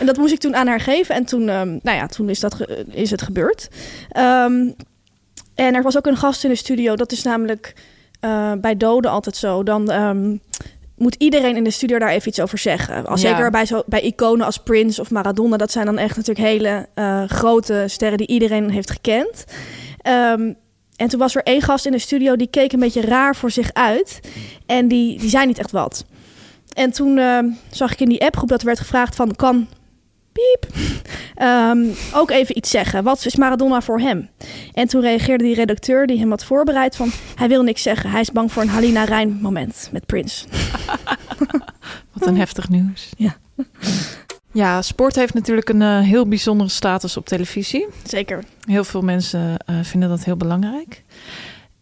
en 0.00 0.06
dat 0.06 0.16
moest 0.16 0.32
ik 0.32 0.38
toen 0.40 0.56
aan 0.56 0.66
haar 0.66 0.80
geven. 0.80 1.14
En 1.14 1.24
toen, 1.24 1.48
ehm, 1.48 1.68
nou 1.82 1.96
ja, 1.96 2.06
toen 2.06 2.28
is, 2.28 2.40
dat 2.40 2.56
is 2.90 3.10
het 3.10 3.22
gebeurd. 3.22 3.68
Ehm, 4.08 4.70
en 5.54 5.74
er 5.74 5.82
was 5.82 5.96
ook 5.96 6.06
een 6.06 6.16
gast 6.16 6.44
in 6.44 6.50
de 6.50 6.56
studio. 6.56 6.96
Dat 6.96 7.12
is 7.12 7.22
namelijk 7.22 7.74
eh, 8.20 8.52
bij 8.52 8.76
doden 8.76 9.10
altijd 9.10 9.36
zo. 9.36 9.62
Dan 9.62 9.90
ehm, 9.90 10.36
moet 11.02 11.14
iedereen 11.18 11.56
in 11.56 11.64
de 11.64 11.70
studio 11.70 11.98
daar 11.98 12.08
even 12.08 12.28
iets 12.28 12.40
over 12.40 12.58
zeggen. 12.58 13.06
Als 13.06 13.22
Ja. 13.22 13.28
Zeker 13.28 13.50
bij, 13.50 13.66
zo, 13.66 13.82
bij 13.86 14.00
iconen 14.00 14.46
als 14.46 14.58
Prince 14.58 15.00
of 15.00 15.10
Maradona. 15.10 15.56
Dat 15.56 15.72
zijn 15.72 15.86
dan 15.86 15.98
echt 15.98 16.16
natuurlijk 16.16 16.46
hele 16.46 16.88
eh, 16.94 17.22
grote 17.26 17.84
sterren 17.86 18.18
die 18.18 18.26
iedereen 18.26 18.70
heeft 18.70 18.90
gekend. 18.90 19.44
Ehm, 19.98 20.52
en 20.96 21.08
toen 21.08 21.18
was 21.18 21.34
er 21.34 21.42
één 21.42 21.62
gast 21.62 21.86
in 21.86 21.92
de 21.92 21.98
studio 21.98 22.36
die 22.36 22.46
keek 22.46 22.72
een 22.72 22.80
beetje 22.80 23.00
raar 23.00 23.36
voor 23.36 23.50
zich 23.50 23.72
uit. 23.72 24.20
En 24.66 24.88
die, 24.88 25.18
die 25.18 25.28
zei 25.28 25.46
niet 25.46 25.58
echt 25.58 25.70
wat. 25.70 26.04
En 26.72 26.92
toen 26.92 27.18
ehm, 27.18 27.48
zag 27.70 27.92
ik 27.92 28.00
in 28.00 28.08
die 28.08 28.24
appgroep 28.24 28.48
dat 28.48 28.60
er 28.60 28.66
werd 28.66 28.78
gevraagd 28.78 29.14
van... 29.14 29.36
kan 29.36 29.68
piep 30.32 30.66
ehm, 31.34 31.86
ook 32.14 32.30
even 32.30 32.56
iets 32.56 32.70
zeggen. 32.70 33.04
Wat 33.04 33.26
is 33.26 33.36
Maradona 33.36 33.80
voor 33.80 34.00
hem? 34.00 34.28
En 34.72 34.88
toen 34.88 35.00
reageerde 35.00 35.44
die 35.44 35.54
redacteur 35.54 36.06
die 36.06 36.18
hem 36.18 36.30
had 36.30 36.44
voorbereid 36.44 36.96
van... 36.96 37.10
hij 37.34 37.48
wil 37.48 37.62
niks 37.62 37.82
zeggen. 37.82 38.10
Hij 38.10 38.20
is 38.20 38.32
bang 38.32 38.52
voor 38.52 38.62
een 38.62 38.68
Halina 38.68 39.04
Rijn 39.04 39.38
moment 39.40 39.88
met 39.92 40.06
Prince. 40.06 40.46
Wat 42.12 42.26
een 42.26 42.36
heftig 42.36 42.68
nieuws. 42.68 43.08
Ja. 43.16 43.36
Ja, 44.52 44.82
sport 44.82 45.14
heeft 45.14 45.34
natuurlijk 45.34 45.68
een 45.68 45.82
eh, 45.82 45.98
heel 45.98 46.28
bijzondere 46.28 46.70
status 46.70 47.16
op 47.16 47.26
televisie. 47.26 47.86
Zeker. 48.04 48.44
Heel 48.64 48.84
veel 48.84 49.00
mensen 49.00 49.56
eh, 49.56 49.76
vinden 49.82 50.08
dat 50.08 50.24
heel 50.24 50.36
belangrijk. 50.36 51.02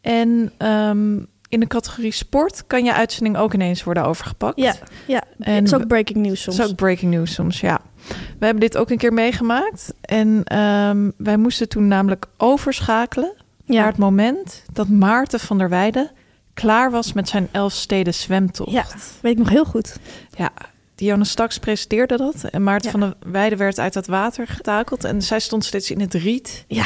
En 0.01 0.53
ehm, 0.57 1.19
in 1.49 1.61
de 1.61 1.67
categorie 1.67 2.13
sport 2.13 2.67
kan 2.67 2.85
je 2.85 2.95
uitzending 2.95 3.37
ook 3.37 3.55
ineens 3.55 3.85
worden 3.85 4.05
overgepakt. 4.05 4.61
Ja, 4.61 4.75
ja. 5.07 5.23
En 5.39 5.55
het 5.55 5.65
is 5.65 5.75
ook 5.75 5.87
breaking 5.87 6.27
news 6.27 6.43
soms. 6.43 6.57
Dat 6.57 6.67
is 6.67 6.73
ook 6.73 6.79
breaking 6.79 7.13
news 7.13 7.35
soms, 7.35 7.61
ja. 7.61 7.81
We 8.09 8.45
hebben 8.45 8.61
dit 8.61 8.77
ook 8.77 8.91
een 8.91 8.99
keer 8.99 9.13
meegemaakt. 9.13 9.95
En 10.01 10.45
ehm, 10.45 11.11
wij 11.17 11.37
moesten 11.37 11.69
toen 11.69 11.89
namelijk 11.89 12.27
overschakelen 12.37 13.33
naar 13.67 13.87
het 13.87 13.97
moment 13.97 14.63
dat 14.73 14.89
Maarten 14.89 15.41
van 15.41 15.59
der 15.59 15.69
Weijden 15.69 16.11
klaar 16.55 16.91
was 16.91 17.13
met 17.13 17.29
zijn 17.29 17.49
Elfsteden 17.53 18.15
zwemtocht. 18.15 18.71
ja, 18.73 18.85
weet 19.23 19.33
ik 19.33 19.39
nog 19.39 19.49
heel 19.49 19.65
goed. 19.65 19.97
Ja, 20.37 20.51
Dionne 20.95 21.25
Staks 21.25 21.59
presenteerde 21.59 22.17
dat. 22.17 22.45
En 22.45 22.63
Maarten 22.63 22.91
Ja. 22.93 22.99
van 22.99 23.01
der 23.21 23.33
Weijden 23.33 23.59
werd 23.59 23.79
uit 23.79 23.93
dat 23.93 24.07
water 24.07 24.47
getakeld. 24.47 25.05
En 25.05 25.23
zij 25.23 25.41
stond 25.41 25.65
steeds 25.65 25.91
in 25.91 26.01
het 26.01 26.15
riet. 26.15 26.65
Ja, 26.69 26.85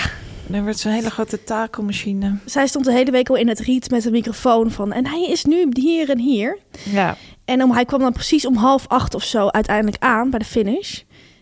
Er 0.53 0.65
werd 0.65 0.79
zo'n 0.79 0.93
hele 0.93 1.11
grote 1.11 1.45
takelmachine. 1.45 2.37
zij 2.45 2.67
stond 2.67 2.85
de 2.85 2.93
hele 2.93 3.11
week 3.11 3.29
al 3.29 3.37
in 3.37 3.49
het 3.49 3.59
riet 3.59 3.91
met 3.91 4.05
een 4.05 4.13
microfoon 4.13 4.71
van... 4.71 4.93
en 4.93 5.07
hij 5.07 5.27
is 5.29 5.45
nu 5.45 5.69
hier 5.73 6.11
en 6.11 6.19
hier. 6.19 6.59
Ja, 6.91 7.17
En 7.45 7.63
om, 7.63 7.73
hij 7.73 7.85
kwam 7.85 8.01
dan 8.01 8.13
precies 8.13 8.47
om 8.47 8.57
half 8.57 8.89
acht 8.89 9.15
of 9.15 9.25
zo 9.25 9.49
uiteindelijk 9.49 10.03
aan 10.03 10.31
bij 10.31 10.39
de 10.39 10.45
finish. 10.45 11.01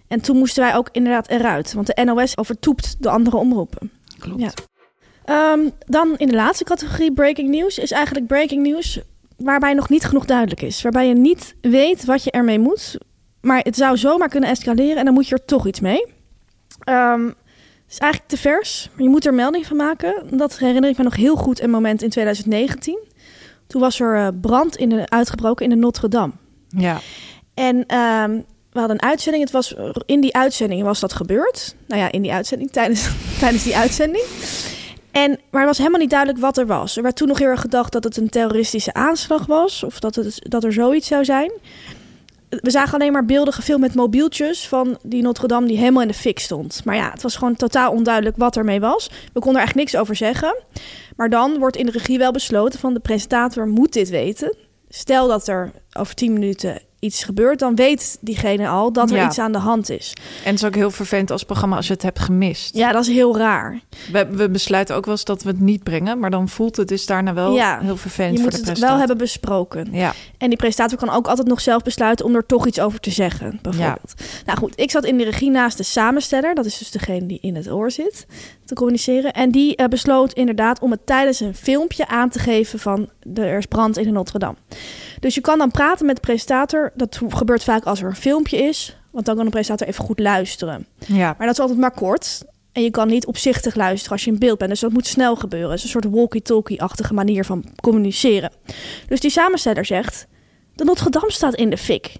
En 0.08 0.20
toen 0.20 0.36
moesten 0.36 0.62
wij 0.62 0.74
ook 0.74 0.88
inderdaad 0.92 1.28
eruit. 1.28 1.72
Want 1.72 1.86
de 1.86 2.04
NOS 2.04 2.36
overtoept 2.38 2.96
de 2.98 3.10
andere 3.10 3.36
omroepen. 3.36 3.90
klopt. 4.18 4.40
Ja. 4.40 4.52
Ehm, 5.24 5.60
dan 5.86 6.14
in 6.16 6.28
de 6.28 6.34
laatste 6.34 6.64
categorie 6.64 7.12
breaking 7.12 7.48
news 7.50 7.78
is 7.78 7.90
eigenlijk 7.90 8.26
breaking 8.26 8.66
news 8.66 9.00
waarbij 9.36 9.74
nog 9.74 9.88
niet 9.88 10.04
genoeg 10.04 10.24
duidelijk 10.24 10.62
is. 10.62 10.82
Waarbij 10.82 11.08
je 11.08 11.14
niet 11.14 11.54
weet 11.60 12.04
wat 12.04 12.24
je 12.24 12.30
ermee 12.30 12.58
moet. 12.58 12.98
Maar 13.40 13.60
het 13.62 13.76
zou 13.76 13.96
zomaar 13.96 14.28
kunnen 14.28 14.50
escaleren 14.50 14.96
en 14.96 15.04
dan 15.04 15.14
moet 15.14 15.28
je 15.28 15.34
er 15.34 15.44
toch 15.44 15.66
iets 15.66 15.80
mee. 15.80 16.06
Ehm, 16.80 17.30
is 17.92 17.98
eigenlijk 17.98 18.30
te 18.30 18.38
vers, 18.38 18.88
maar 18.92 19.02
je 19.02 19.08
moet 19.08 19.26
er 19.26 19.34
melding 19.34 19.66
van 19.66 19.76
maken. 19.76 20.38
Dat 20.38 20.58
herinner 20.58 20.90
ik 20.90 20.98
me 20.98 21.04
nog 21.04 21.16
heel 21.16 21.36
goed 21.36 21.60
een 21.60 21.70
moment 21.70 22.02
in 22.02 22.10
2019. 22.10 22.98
Toen 23.66 23.80
was 23.80 24.00
er 24.00 24.16
eh, 24.16 24.28
brand 24.40 24.76
in 24.76 24.88
de, 24.88 25.08
uitgebroken 25.08 25.64
in 25.64 25.70
de 25.70 25.76
Notre 25.76 26.08
Dame. 26.08 26.32
Ja, 26.68 27.00
En 27.54 27.86
ehm, 27.86 28.30
we 28.72 28.78
hadden 28.78 28.96
een 28.96 29.08
uitzending. 29.08 29.44
Het 29.44 29.52
was, 29.52 29.74
in 30.06 30.20
die 30.20 30.34
uitzending 30.34 30.82
was 30.82 31.00
dat 31.00 31.12
gebeurd. 31.12 31.74
Nou 31.86 32.00
ja, 32.00 32.12
in 32.12 32.22
die 32.22 32.32
uitzending, 32.32 32.70
tijdens, 32.78 33.08
tijdens 33.38 33.62
die 33.62 33.76
uitzending. 33.76 34.24
En, 35.10 35.30
maar 35.50 35.60
het 35.60 35.68
was 35.68 35.78
helemaal 35.78 36.00
niet 36.00 36.10
duidelijk 36.10 36.40
wat 36.40 36.58
er 36.58 36.66
was. 36.66 36.96
Er 36.96 37.02
werd 37.02 37.16
toen 37.16 37.28
nog 37.28 37.38
heel 37.38 37.48
erg 37.48 37.60
gedacht 37.60 37.92
dat 37.92 38.04
het 38.04 38.16
een 38.16 38.28
terroristische 38.28 38.94
aanslag 38.94 39.46
was. 39.46 39.82
Of 39.82 40.00
dat, 40.00 40.14
het, 40.14 40.38
dat 40.42 40.64
er 40.64 40.72
zoiets 40.72 41.06
zou 41.06 41.24
zijn. 41.24 41.52
We 42.60 42.70
zagen 42.70 42.94
alleen 42.94 43.12
maar 43.12 43.24
beelden 43.24 43.54
gefilmd 43.54 43.82
met 43.82 43.94
mobieltjes 43.94 44.68
van 44.68 44.98
die 45.02 45.22
Notre 45.22 45.46
Dame 45.46 45.66
die 45.66 45.78
helemaal 45.78 46.02
in 46.02 46.08
de 46.08 46.14
fik 46.14 46.38
stond. 46.38 46.84
Maar 46.84 46.96
ja, 46.96 47.10
het 47.10 47.22
was 47.22 47.36
gewoon 47.36 47.56
totaal 47.56 47.92
onduidelijk 47.92 48.36
wat 48.36 48.56
ermee 48.56 48.80
was. 48.80 49.06
We 49.08 49.40
konden 49.40 49.52
er 49.52 49.58
eigenlijk 49.58 49.88
niks 49.88 49.96
over 49.96 50.16
zeggen. 50.16 50.56
Maar 51.16 51.30
dan 51.30 51.58
wordt 51.58 51.76
in 51.76 51.86
de 51.86 51.92
regie 51.92 52.18
wel 52.18 52.32
besloten 52.32 52.78
van 52.78 52.94
de 52.94 53.00
presentator 53.00 53.68
moet 53.68 53.92
dit 53.92 54.08
weten. 54.08 54.56
Stel 54.88 55.28
dat 55.28 55.48
er 55.48 55.72
over 55.92 56.14
10 56.14 56.32
minuten 56.32 56.80
iets 57.04 57.24
gebeurt, 57.24 57.58
dan 57.58 57.74
weet 57.74 58.18
diegene 58.20 58.68
al 58.68 58.92
dat 58.92 59.10
er 59.10 59.16
Ja. 59.16 59.26
iets 59.26 59.38
aan 59.38 59.52
de 59.52 59.58
hand 59.58 59.90
is. 59.90 60.12
en 60.44 60.50
het 60.50 60.54
is 60.54 60.64
ook 60.64 60.74
heel 60.74 60.90
vervelend 60.90 61.30
als 61.30 61.42
programma 61.44 61.76
als 61.76 61.86
je 61.86 61.92
het 61.92 62.02
hebt 62.02 62.18
gemist. 62.18 62.76
Ja, 62.76 62.92
dat 62.92 63.02
is 63.02 63.08
heel 63.14 63.36
raar. 63.36 63.80
We, 64.12 64.26
we 64.26 64.50
besluiten 64.50 64.96
ook 64.96 65.04
wel 65.04 65.14
eens 65.14 65.24
dat 65.24 65.42
we 65.42 65.48
het 65.48 65.60
niet 65.60 65.82
brengen, 65.82 66.18
maar 66.18 66.30
dan 66.30 66.48
voelt 66.48 66.76
het 66.76 66.88
dus 66.88 67.06
daarna 67.06 67.34
wel 67.34 67.54
Ja, 67.54 67.78
heel 67.82 67.96
vervelend 67.96 68.32
Je 68.36 68.42
voor 68.42 68.52
moet 68.52 68.64
de 68.64 68.70
het 68.70 68.78
wel 68.80 68.96
hebben 68.98 69.16
besproken. 69.18 69.88
Ja, 69.92 70.12
En 70.38 70.48
die 70.48 70.58
presentator 70.58 70.98
kan 70.98 71.10
ook 71.10 71.26
altijd 71.26 71.48
nog 71.48 71.60
zelf 71.60 71.82
besluiten 71.82 72.24
om 72.26 72.34
er 72.34 72.46
toch 72.46 72.66
iets 72.66 72.80
over 72.80 73.00
te 73.00 73.10
zeggen, 73.10 73.58
bijvoorbeeld. 73.62 74.14
Nou 74.46 74.58
goed, 74.58 74.72
ik 74.80 74.90
zat 74.90 75.04
in 75.04 75.16
de 75.18 75.24
regie 75.24 75.50
naast 75.50 75.76
de 75.76 75.82
samensteller. 75.82 76.54
Dat 76.54 76.64
is 76.64 76.78
dus 76.78 76.90
degene 76.90 77.26
die 77.26 77.38
in 77.42 77.56
het 77.56 77.70
oor 77.70 77.90
zit 77.90 78.26
te 78.64 78.74
communiceren. 78.74 79.32
En 79.32 79.50
die 79.50 79.76
eh, 79.76 79.86
besloot 79.86 80.32
inderdaad 80.32 80.80
om 80.80 80.90
het 80.90 81.06
tijdens 81.06 81.40
een 81.40 81.54
filmpje 81.54 82.08
aan 82.08 82.28
te 82.28 82.38
geven 82.38 82.78
van 82.78 83.08
de, 83.22 83.42
er 83.44 83.58
is 83.58 83.66
brand 83.66 83.98
in 83.98 84.04
de 84.04 84.10
Notre 84.10 84.38
Dame. 84.38 84.56
Dus 85.20 85.34
je 85.34 85.40
kan 85.40 85.58
dan 85.58 85.70
praten 85.70 86.06
met 86.06 86.14
de 86.14 86.20
presentator. 86.20 86.91
Dat 86.94 87.20
gebeurt 87.28 87.64
vaak 87.64 87.84
als 87.84 88.00
er 88.02 88.08
een 88.08 88.16
filmpje 88.16 88.56
is. 88.56 88.96
Want 89.10 89.26
dan 89.26 89.36
kan 89.36 89.44
de 89.44 89.50
presentator 89.50 89.86
even 89.86 90.04
goed 90.04 90.18
luisteren. 90.18 90.86
ja. 91.06 91.34
Maar 91.38 91.46
dat 91.46 91.56
is 91.56 91.60
altijd 91.60 91.78
maar 91.78 91.94
kort. 91.94 92.44
En 92.72 92.82
je 92.82 92.90
kan 92.90 93.08
niet 93.08 93.26
opzichtig 93.26 93.74
luisteren 93.74 94.12
als 94.12 94.24
je 94.24 94.30
in 94.30 94.38
beeld 94.38 94.58
bent. 94.58 94.70
Dus 94.70 94.80
dat 94.80 94.92
moet 94.92 95.06
snel 95.06 95.36
gebeuren. 95.36 95.70
Het 95.70 95.78
is 95.78 95.84
een 95.84 95.90
soort 95.90 96.14
walkie-talkie-achtige 96.14 97.14
manier 97.14 97.44
van 97.44 97.64
communiceren. 97.80 98.52
Dus 99.08 99.20
die 99.20 99.30
samensteller 99.30 99.84
zegt... 99.84 100.26
De 100.74 100.84
Notre 100.84 101.10
Dame 101.10 101.32
staat 101.32 101.54
in 101.54 101.70
de 101.70 101.76
fik. 101.76 102.16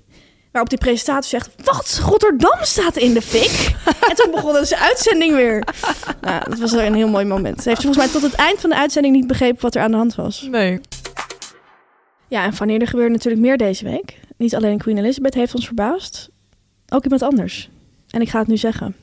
Waarop 0.52 0.70
die 0.70 0.78
presentator 0.78 1.24
zegt... 1.24 1.50
Wat? 1.64 2.00
Rotterdam 2.04 2.58
staat 2.60 2.96
in 2.96 3.14
de 3.14 3.22
fik? 3.22 3.74
en 4.08 4.14
toen 4.16 4.30
begon 4.30 4.52
dus 4.52 4.68
de 4.68 4.78
uitzending 4.78 5.34
weer. 5.34 5.64
Nou, 6.20 6.50
dat 6.50 6.58
was 6.58 6.72
een 6.72 6.94
heel 6.94 7.08
mooi 7.08 7.24
moment. 7.24 7.62
Ze 7.62 7.68
heeft 7.68 7.82
volgens 7.82 8.04
mij 8.04 8.12
tot 8.12 8.30
het 8.30 8.40
eind 8.40 8.60
van 8.60 8.70
de 8.70 8.76
uitzending 8.76 9.14
niet 9.14 9.26
begrepen 9.26 9.62
wat 9.62 9.74
er 9.74 9.82
aan 9.82 9.90
de 9.90 9.96
hand 9.96 10.14
was. 10.14 10.48
Nee. 10.50 10.80
Ja, 12.28 12.44
en 12.44 12.56
wanneer 12.56 12.80
er 12.80 12.86
gebeurde 12.86 13.12
natuurlijk 13.12 13.42
meer 13.42 13.56
deze 13.56 13.84
week. 13.84 14.20
Niet 14.42 14.54
alleen 14.54 14.78
Queen 14.78 14.98
Elizabeth 14.98 15.34
heeft 15.34 15.54
ons 15.54 15.66
verbaasd. 15.66 16.30
Ook 16.88 17.02
iemand 17.04 17.22
anders. 17.22 17.70
En 18.10 18.20
ik 18.20 18.28
ga 18.28 18.38
het 18.38 18.48
nu 18.48 18.56
zeggen. 18.56 18.96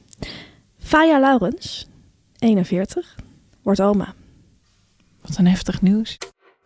Faya 0.79 1.19
Laurens, 1.19 1.87
41, 2.39 3.15
wordt 3.61 3.81
oma. 3.81 4.13
Wat 5.21 5.37
een 5.37 5.47
heftig 5.47 5.81
nieuws. 5.81 6.17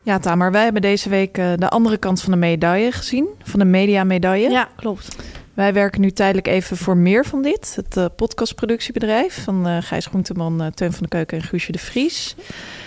Ja, 0.04 0.20
Tamer, 0.20 0.52
wij 0.52 0.64
hebben 0.64 0.82
deze 0.82 1.10
week 1.10 1.38
eh, 1.38 1.54
de 1.56 1.70
andere 1.70 1.98
kant 1.98 2.22
van 2.22 2.32
de 2.32 2.38
medaille 2.38 2.92
gezien. 2.92 3.28
Van 3.44 3.60
de 3.60 3.66
media-medaille. 3.66 4.50
Ja, 4.50 4.70
klopt. 4.76 5.18
Wij 5.54 5.74
werken 5.74 6.02
nu 6.02 6.12
tijdelijk 6.12 6.48
even 6.48 6.78
voor 6.78 6.98
meer 6.98 7.26
van 7.26 7.42
dit. 7.42 7.76
Het 7.76 7.98
eh, 7.98 8.06
podcastproductiebedrijf 8.16 9.44
van 9.44 9.68
eh, 9.68 9.78
Gijs 9.80 10.06
Groenteman, 10.06 10.62
eh, 10.62 10.68
Teun 10.68 10.92
van 10.92 11.04
de 11.04 11.10
Keuken 11.10 11.38
en 11.38 11.44
Guusje 11.44 11.72
de 11.72 11.80
Vries. 11.80 12.36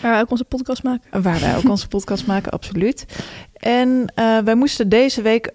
Waar 0.02 0.10
wij 0.10 0.20
ook 0.20 0.30
onze 0.30 0.44
podcast 0.44 0.82
maken. 0.82 1.22
Waar 1.22 1.40
wij 1.40 1.56
ook 1.56 1.68
onze 1.68 1.88
podcast 1.88 2.26
maken, 2.26 2.52
absoluut. 2.52 3.06
En 3.56 4.12
wij 4.44 4.54
moesten 4.54 4.88
deze 4.88 5.22
week 5.22 5.52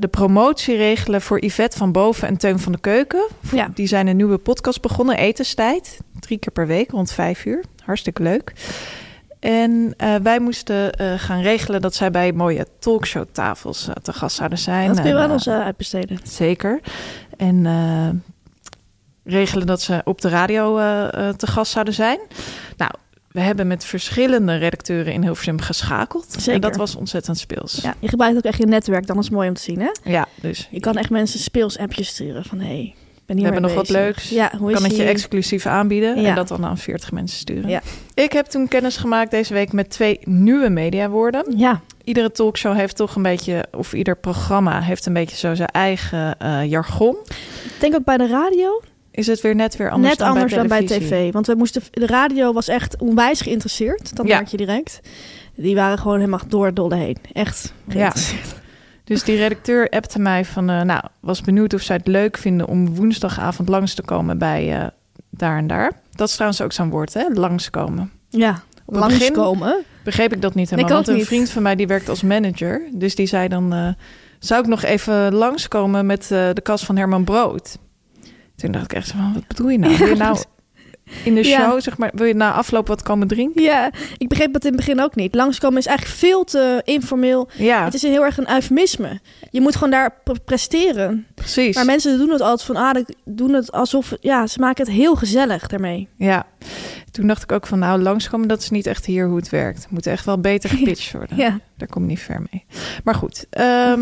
de 0.00 0.08
promotie 0.10 0.76
regelen 0.76 1.22
voor 1.22 1.44
Yvette 1.44 1.76
van 1.76 1.92
Boven 1.92 2.28
en 2.28 2.36
Teun 2.36 2.58
van 2.58 2.72
de 2.72 2.80
Keuken. 2.80 3.28
Ja. 3.52 3.70
Die 3.74 3.86
zijn 3.86 4.06
een 4.06 4.16
nieuwe 4.16 4.38
podcast 4.38 4.80
begonnen, 4.80 5.16
Etenstijd. 5.16 5.98
Drie 6.20 6.38
keer 6.38 6.52
per 6.52 6.66
week, 6.66 6.90
rond 6.90 7.12
vijf 7.12 7.44
uur. 7.44 7.64
Hartstikke 7.84 8.22
leuk. 8.22 8.52
En 9.40 9.94
eh, 9.96 10.14
wij 10.22 10.40
moesten 10.40 10.92
eh, 10.92 11.14
gaan 11.16 11.40
regelen 11.40 11.80
dat 11.80 11.94
zij 11.94 12.10
bij 12.10 12.32
mooie 12.32 12.66
talkshowtafels 12.78 13.88
eh, 13.88 13.94
te 13.94 14.12
gast 14.12 14.36
zouden 14.36 14.58
zijn. 14.58 14.86
Dat 14.88 15.00
kun 15.00 15.08
je 15.08 15.14
wel 15.14 15.30
ons 15.30 15.48
uitbesteden. 15.48 16.18
Zeker. 16.22 16.80
En 17.36 18.22
regelen 19.24 19.66
dat 19.66 19.82
ze 19.82 20.00
op 20.04 20.20
de 20.20 20.28
radio 20.28 20.76
te 21.36 21.46
gast 21.46 21.72
zouden 21.72 21.94
zijn. 21.94 22.18
Nou, 22.76 22.90
we 23.28 23.40
hebben 23.40 23.66
met 23.66 23.84
verschillende 23.84 24.56
redacteuren 24.56 25.12
in 25.12 25.22
Hilversum 25.22 25.60
geschakeld. 25.60 26.26
Zeker. 26.30 26.52
En 26.52 26.60
dat 26.60 26.76
was 26.76 26.96
ontzettend 26.96 27.38
speels. 27.38 27.78
Ja, 27.82 27.94
je 27.98 28.08
gebruikt 28.08 28.36
ook 28.36 28.44
echt 28.44 28.58
je 28.58 28.66
netwerk. 28.66 29.06
Dan 29.06 29.18
is 29.18 29.24
het 29.24 29.34
mooi 29.34 29.48
om 29.48 29.54
te 29.54 29.62
zien, 29.62 29.80
hè? 29.80 30.10
Ja, 30.10 30.26
dus 30.40 30.68
Je 30.70 30.80
kan 30.80 30.96
echt 30.96 31.10
mensen 31.10 31.40
speels 31.40 31.78
appjes 31.78 32.08
sturen 32.08 32.44
van... 32.44 32.60
Hey, 32.60 32.94
we 33.36 33.42
hebben 33.42 33.62
nog 33.62 33.74
wat 33.74 33.88
leuks. 33.88 34.28
Ja, 34.28 34.52
hoe 34.58 34.70
is 34.72 34.74
kan 34.80 34.84
het 34.88 34.96
je 34.96 35.04
exclusief 35.04 35.66
aanbieden 35.66 36.20
Ja. 36.20 36.28
en 36.28 36.34
dat 36.34 36.48
dan 36.48 36.64
aan 36.64 36.78
40 36.78 37.12
mensen 37.12 37.38
sturen. 37.38 37.68
Ja. 37.70 37.80
Ik 38.14 38.32
heb 38.32 38.46
toen 38.46 38.68
kennis 38.68 38.96
gemaakt 38.96 39.30
deze 39.30 39.54
week 39.54 39.72
met 39.72 39.90
twee 39.90 40.18
nieuwe 40.24 40.68
mediawoorden. 40.68 41.44
Ja, 41.56 41.80
Iedere 42.04 42.30
talkshow 42.30 42.76
heeft 42.76 42.96
toch 42.96 43.14
een 43.16 43.22
beetje, 43.22 43.64
of 43.76 43.92
ieder 43.92 44.16
programma 44.16 44.80
heeft 44.80 45.06
een 45.06 45.12
beetje 45.12 45.36
zo 45.36 45.54
zijn 45.54 45.68
eigen 45.68 46.38
eh, 46.38 46.64
jargon. 46.64 47.16
ik 47.64 47.74
denk 47.80 47.94
ook 47.94 48.04
bij 48.04 48.16
de 48.16 48.26
radio. 48.26 48.82
Is 49.10 49.26
het 49.26 49.40
weer 49.40 49.54
net 49.54 49.76
weer 49.76 49.90
anders 49.90 50.08
Net 50.08 50.18
dan 50.18 50.28
anders 50.28 50.54
bij 50.54 50.58
dan 50.58 50.68
bij 50.68 50.86
tv. 50.86 51.32
Want 51.32 51.46
we 51.46 51.54
moesten, 51.54 51.82
de 51.90 52.06
radio 52.06 52.52
was 52.52 52.68
echt 52.68 53.00
onwijs 53.00 53.40
geïnteresseerd. 53.40 54.16
Dat 54.16 54.26
Ja. 54.26 54.36
merk 54.36 54.48
je 54.48 54.56
direct. 54.56 55.00
Die 55.54 55.74
waren 55.74 55.98
gewoon 55.98 56.18
helemaal 56.18 56.40
door 56.48 56.66
het 56.66 56.76
dolle 56.76 56.96
heen. 56.96 57.16
Echt. 57.32 57.72
Ja. 57.88 58.12
Dus 59.08 59.24
die 59.24 59.36
redacteur 59.36 59.88
appte 59.88 60.18
mij 60.18 60.44
van, 60.44 60.70
eh, 60.70 60.82
nou, 60.82 61.02
was 61.20 61.40
benieuwd 61.40 61.74
of 61.74 61.80
zij 61.80 61.96
het 61.96 62.06
leuk 62.06 62.36
vinden 62.38 62.66
om 62.66 62.94
woensdagavond 62.94 63.68
langs 63.68 63.94
te 63.94 64.02
komen 64.02 64.38
bij 64.38 64.80
eh, 64.80 64.86
daar 65.30 65.58
en 65.58 65.66
daar. 65.66 65.92
Dat 66.14 66.28
is 66.28 66.34
trouwens 66.34 66.60
ook 66.60 66.72
zo'n 66.72 66.90
woord, 66.90 67.14
hè? 67.14 67.26
Langskomen. 67.32 68.10
Ja, 68.28 68.62
Op 68.86 68.94
langskomen. 68.94 69.84
begreep 70.04 70.32
ik 70.32 70.42
dat 70.42 70.54
niet 70.54 70.70
helemaal. 70.70 70.90
Ik 70.90 70.96
want 70.96 71.08
een 71.08 71.14
niet. 71.16 71.26
vriend 71.26 71.50
van 71.50 71.62
mij 71.62 71.76
die 71.76 71.86
werkt 71.86 72.08
als 72.08 72.22
manager. 72.22 72.82
Dus 72.92 73.14
die 73.14 73.26
zei 73.26 73.48
dan, 73.48 73.72
eh, 73.72 73.88
zou 74.38 74.60
ik 74.60 74.66
nog 74.66 74.82
even 74.82 75.34
langskomen 75.34 76.06
met 76.06 76.26
de 76.28 76.60
kast 76.62 76.84
van 76.84 76.96
Herman 76.96 77.24
Brood? 77.24 77.78
Toen 78.56 78.72
dacht 78.72 78.84
ik 78.84 78.92
echt 78.92 79.10
van, 79.10 79.32
wat 79.34 79.46
bedoel 79.46 79.68
je 79.68 79.78
nou? 79.78 80.06
Je 80.08 80.14
nou 80.14 80.38
in 81.24 81.34
de 81.34 81.44
Ja. 81.48 81.58
show, 81.60 81.80
zeg 81.80 81.98
maar, 81.98 82.10
wil 82.14 82.26
je 82.26 82.34
na 82.34 82.52
afloop 82.52 82.86
wat 82.86 83.02
komen 83.02 83.28
drinken? 83.28 83.62
Ja, 83.62 83.90
ik 84.18 84.28
begreep 84.28 84.52
dat 84.52 84.64
in 84.64 84.72
het 84.72 84.76
begin 84.86 85.00
ook 85.02 85.14
niet. 85.14 85.34
Langskomen 85.34 85.78
is 85.78 85.86
eigenlijk 85.86 86.18
veel 86.18 86.44
te 86.44 86.80
informeel. 86.84 87.48
Ja, 87.56 87.84
Het 87.84 87.94
is 87.94 88.02
heel 88.02 88.24
erg 88.24 88.38
een 88.38 88.50
eufemisme. 88.50 89.20
Je 89.50 89.60
moet 89.60 89.74
gewoon 89.74 89.90
daar 89.90 90.14
pre- 90.24 90.34
presteren. 90.44 91.26
precies. 91.34 91.74
Maar 91.74 91.84
mensen 91.84 92.18
doen 92.18 92.30
het 92.30 92.40
altijd 92.40 92.62
van, 92.62 92.76
ah, 92.76 93.04
doen 93.24 93.52
het 93.52 93.72
alsof, 93.72 94.12
ja, 94.20 94.46
ze 94.46 94.58
maken 94.58 94.84
het 94.84 94.94
heel 94.94 95.14
gezellig 95.14 95.66
daarmee. 95.66 96.08
Ja, 96.16 96.46
toen 97.10 97.26
dacht 97.26 97.42
ik 97.42 97.52
ook 97.52 97.66
van, 97.66 97.78
nou, 97.78 98.00
langskomen, 98.02 98.48
dat 98.48 98.60
is 98.62 98.70
niet 98.70 98.86
echt 98.86 99.06
hier 99.06 99.26
hoe 99.26 99.36
het 99.36 99.48
werkt. 99.48 99.82
Het 99.82 99.90
moet 99.90 100.06
echt 100.06 100.24
wel 100.24 100.38
beter 100.40 100.70
gepitcht 100.76 101.12
worden. 101.12 101.36
Ja, 101.36 101.58
Daar 101.76 101.88
kom 101.88 102.02
ik 102.02 102.08
niet 102.08 102.20
ver 102.20 102.42
mee. 102.50 102.64
Maar 103.04 103.14
goed, 103.14 103.46
ehm, 103.50 104.00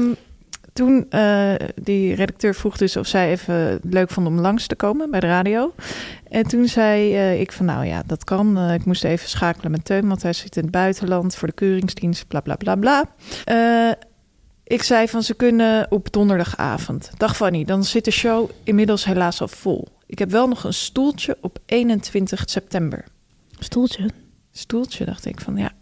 toen 0.76 1.06
eh, 1.10 1.54
die 1.82 2.14
redacteur 2.14 2.54
vroeg 2.54 2.76
dus 2.76 2.96
of 2.96 3.06
zij 3.06 3.30
even 3.30 3.80
leuk 3.82 4.10
vond 4.10 4.26
om 4.26 4.40
langs 4.40 4.66
te 4.66 4.76
komen 4.76 5.10
bij 5.10 5.20
de 5.20 5.26
radio. 5.26 5.74
En 6.28 6.42
toen 6.42 6.66
zei 6.66 7.14
eh, 7.14 7.40
ik 7.40 7.52
van 7.52 7.66
nou 7.66 7.86
ja, 7.86 8.02
dat 8.06 8.24
kan. 8.24 8.58
Eh, 8.58 8.74
ik 8.74 8.84
moest 8.84 9.04
even 9.04 9.28
schakelen 9.28 9.70
met 9.70 9.84
Teun, 9.84 10.08
want 10.08 10.22
hij 10.22 10.32
zit 10.32 10.56
in 10.56 10.62
het 10.62 10.70
buitenland 10.70 11.34
voor 11.34 11.48
de 11.48 11.54
keuringsdienst, 11.54 12.28
bla 12.28 12.40
bla 12.40 12.56
bla 12.56 12.76
bla. 12.76 13.04
Ik 14.64 14.82
zei 14.82 15.08
van 15.08 15.22
ze 15.22 15.34
kunnen 15.34 15.86
op 15.90 16.12
donderdagavond. 16.12 17.10
Dag 17.16 17.36
Fanny, 17.36 17.64
dan 17.64 17.84
zit 17.84 18.04
de 18.04 18.10
show 18.10 18.50
inmiddels 18.64 19.04
helaas 19.04 19.40
al 19.40 19.48
vol. 19.48 19.88
Ik 20.06 20.18
heb 20.18 20.30
wel 20.30 20.48
nog 20.48 20.64
een 20.64 20.74
stoeltje 20.74 21.36
op 21.40 21.58
21 21.66 22.42
september. 22.46 23.04
stoeltje. 23.58 24.10
Stoeltje, 24.52 25.04
dacht 25.04 25.26
ik 25.26 25.40
van 25.40 25.56
ja. 25.56 25.72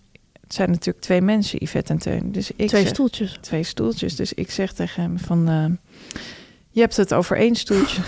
Het 0.55 0.62
zijn 0.62 0.74
natuurlijk 0.74 1.05
twee 1.05 1.20
mensen, 1.20 1.59
Yvette 1.62 1.92
en 1.92 1.98
Teun. 1.98 2.32
Dus 2.32 2.50
ik 2.50 2.57
Twee 2.68 2.82
zeg- 2.82 2.88
stoeltjes. 2.88 3.38
twee 3.40 3.62
stoeltjes. 3.62 4.16
Dus 4.16 4.32
ik 4.32 4.50
zeg 4.50 4.72
tegen 4.72 5.02
hem 5.02 5.18
van... 5.18 5.48
eh, 5.48 5.94
je 6.70 6.80
hebt 6.80 6.96
het 6.96 7.14
over 7.14 7.36
één 7.36 7.55
stoeltje. 7.55 8.00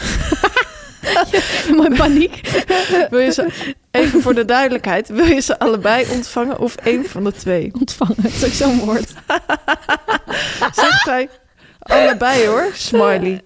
Mooi 1.77 1.97
paniek. 1.97 2.41
wil 3.11 3.19
je 3.19 3.33
ze, 3.33 3.75
even 3.91 4.23
voor 4.23 4.35
de 4.35 4.45
duidelijkheid... 4.45 5.09
wil 5.09 5.25
je 5.25 5.41
ze 5.41 5.59
allebei 5.59 6.07
ontvangen 6.13 6.59
of 6.59 6.77
één 6.77 7.05
van 7.05 7.25
de 7.25 7.33
twee? 7.33 7.71
Ontvangen, 7.75 8.15
dat 8.17 8.33
is 8.33 8.45
ook 8.45 8.51
zo'n 8.53 8.79
woord. 8.79 9.09
Zegt 10.81 11.05
hij, 11.05 11.29
allebei 11.79 12.47
hoor, 12.47 12.71
smiley. 12.75 13.43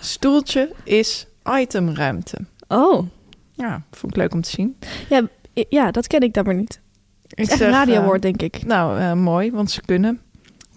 Stoeltje 0.00 0.70
is 0.84 1.26
itemruimte. 1.60 2.36
Oh, 2.68 3.06
Ja, 3.52 3.82
vond 3.90 4.12
ik 4.12 4.18
leuk 4.18 4.32
om 4.34 4.40
te 4.40 4.50
zien. 4.50 4.78
ja, 5.08 5.22
ja 5.68 5.90
dat 5.90 6.06
ken 6.06 6.20
ik 6.20 6.32
dan 6.34 6.44
maar 6.44 6.54
niet. 6.54 6.82
Ik 7.26 7.38
Het 7.38 7.38
is 7.38 7.48
echt 7.48 7.58
zeg, 7.58 7.68
een 7.68 7.74
eh, 7.74 7.78
radiowoord, 7.80 8.22
denk 8.22 8.42
ik. 8.42 8.64
Nou, 8.66 8.98
eh, 8.98 9.12
mooi, 9.12 9.50
want 9.50 9.70
ze 9.70 9.80
kunnen. 9.80 10.20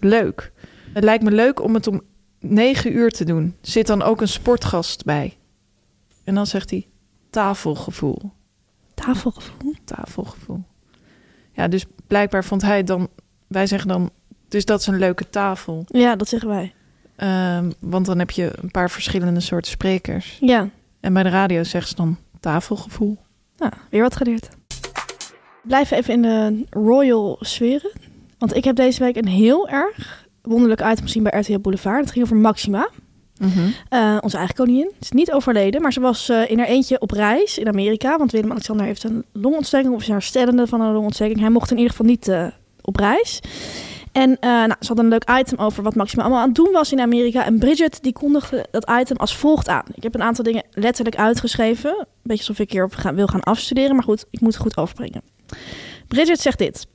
Leuk. 0.00 0.52
Het 0.92 1.04
lijkt 1.04 1.24
me 1.24 1.30
leuk 1.30 1.62
om 1.62 1.74
het 1.74 1.86
om 1.86 2.02
negen 2.40 2.96
uur 2.96 3.10
te 3.10 3.24
doen. 3.24 3.56
Zit 3.60 3.86
dan 3.86 4.02
ook 4.02 4.20
een 4.20 4.28
sportgast 4.28 5.04
bij. 5.04 5.36
En 6.24 6.34
dan 6.34 6.46
zegt 6.46 6.70
hij 6.70 6.86
tafelgevoel. 7.30 8.32
Tafelgevoel. 8.94 9.74
tafelgevoel. 9.84 10.64
Ja, 11.52 11.68
dus 11.68 11.84
blijkbaar 12.06 12.44
vond 12.44 12.62
hij 12.62 12.84
dan... 12.84 13.08
Wij 13.46 13.66
zeggen 13.66 13.88
dan, 13.88 14.10
dus 14.48 14.64
dat 14.64 14.80
is 14.80 14.86
een 14.86 14.98
leuke 14.98 15.30
tafel. 15.30 15.84
Ja, 15.86 16.16
dat 16.16 16.28
zeggen 16.28 16.48
wij. 16.48 16.74
Ehm, 17.16 17.70
want 17.80 18.06
dan 18.06 18.18
heb 18.18 18.30
je 18.30 18.50
een 18.62 18.70
paar 18.70 18.90
verschillende 18.90 19.40
soorten 19.40 19.70
sprekers. 19.70 20.36
Ja, 20.40 20.68
En 21.00 21.12
bij 21.12 21.22
de 21.22 21.28
radio 21.28 21.62
zeggen 21.62 21.90
ze 21.90 21.96
dan 21.96 22.16
tafelgevoel. 22.40 23.18
nou, 23.56 23.72
weer 23.90 24.02
wat 24.02 24.16
geleerd. 24.16 24.48
Blijven 25.68 25.96
even 25.96 26.14
in 26.14 26.22
de 26.22 26.64
royal 26.70 27.36
sferen. 27.40 27.90
Want 28.38 28.56
ik 28.56 28.64
heb 28.64 28.76
deze 28.76 29.04
week 29.04 29.16
een 29.16 29.28
heel 29.28 29.68
erg 29.68 30.26
wonderlijk 30.42 30.80
item 30.80 31.04
gezien 31.04 31.22
bij 31.22 31.40
RTL 31.40 31.58
Boulevard. 31.58 32.00
Het 32.00 32.10
ging 32.10 32.24
over 32.24 32.36
Maxima. 32.36 32.88
Eh, 33.88 34.16
onze 34.20 34.36
eigen 34.36 34.54
koningin. 34.54 34.90
Ze 34.90 34.96
is 35.00 35.10
niet 35.10 35.32
overleden, 35.32 35.82
maar 35.82 35.92
ze 35.92 36.00
was 36.00 36.28
eh, 36.28 36.50
in 36.50 36.58
haar 36.58 36.66
eentje 36.66 37.00
op 37.00 37.10
reis 37.10 37.58
in 37.58 37.68
Amerika. 37.68 38.18
Want 38.18 38.32
Willem-Alexander 38.32 38.86
heeft 38.86 39.04
een 39.04 39.24
longontsteking 39.32 39.94
of 39.94 40.00
is 40.00 40.08
herstellende 40.08 40.66
van 40.66 40.80
een 40.80 40.92
longontsteking. 40.92 41.40
Hij 41.40 41.50
mocht 41.50 41.70
in 41.70 41.76
ieder 41.76 41.90
geval 41.90 42.06
niet 42.06 42.28
eh, 42.28 42.46
op 42.82 42.96
reis. 42.96 43.40
En 44.12 44.36
nou, 44.40 44.74
ze 44.80 44.88
had 44.88 44.98
een 44.98 45.08
leuk 45.08 45.30
item 45.38 45.58
over 45.58 45.82
wat 45.82 45.94
Maxima 45.94 46.22
allemaal 46.22 46.40
aan 46.40 46.46
het 46.46 46.56
doen 46.56 46.72
was 46.72 46.92
in 46.92 47.00
Amerika. 47.00 47.44
En 47.44 47.58
Bridget 47.58 47.98
die 48.02 48.12
kondigde 48.12 48.66
dat 48.70 48.90
item 49.00 49.16
als 49.16 49.36
volgt 49.36 49.68
aan. 49.68 49.84
Ik 49.94 50.02
heb 50.02 50.14
een 50.14 50.22
aantal 50.22 50.44
dingen 50.44 50.64
letterlijk 50.70 51.16
uitgeschreven. 51.16 51.90
Een 51.98 52.06
beetje 52.22 52.48
alsof 52.48 52.58
ik 52.58 52.72
hierop 52.72 52.94
ga, 52.94 53.14
wil 53.14 53.26
gaan 53.26 53.42
afstuderen. 53.42 53.94
Maar 53.94 54.04
goed, 54.04 54.24
ik 54.30 54.40
moet 54.40 54.52
het 54.52 54.62
goed 54.62 54.76
overbrengen. 54.76 55.22
Bridget 56.08 56.40
zegt 56.40 56.58
dit. 56.58 56.86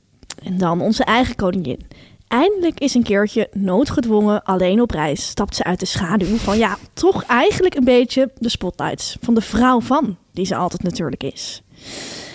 En 0.42 0.58
dan 0.58 0.80
onze 0.80 1.04
eigen 1.04 1.36
koningin. 1.36 1.80
Eindelijk 2.28 2.80
is 2.80 2.94
een 2.94 3.02
keertje 3.02 3.48
noodgedwongen 3.52 4.42
alleen 4.42 4.80
op 4.80 4.90
reis. 4.90 5.26
Stapt 5.26 5.56
ze 5.56 5.64
uit 5.64 5.80
de 5.80 5.86
schaduw 5.86 6.36
van 6.36 6.58
ja, 6.58 6.76
toch 6.92 7.24
eigenlijk 7.24 7.74
een 7.74 7.84
beetje 7.84 8.30
de 8.38 8.48
spotlights. 8.48 9.16
Van 9.20 9.34
de 9.34 9.40
vrouw 9.40 9.80
van, 9.80 10.16
die 10.32 10.46
ze 10.46 10.56
altijd 10.56 10.82
natuurlijk 10.82 11.22
is. 11.22 11.62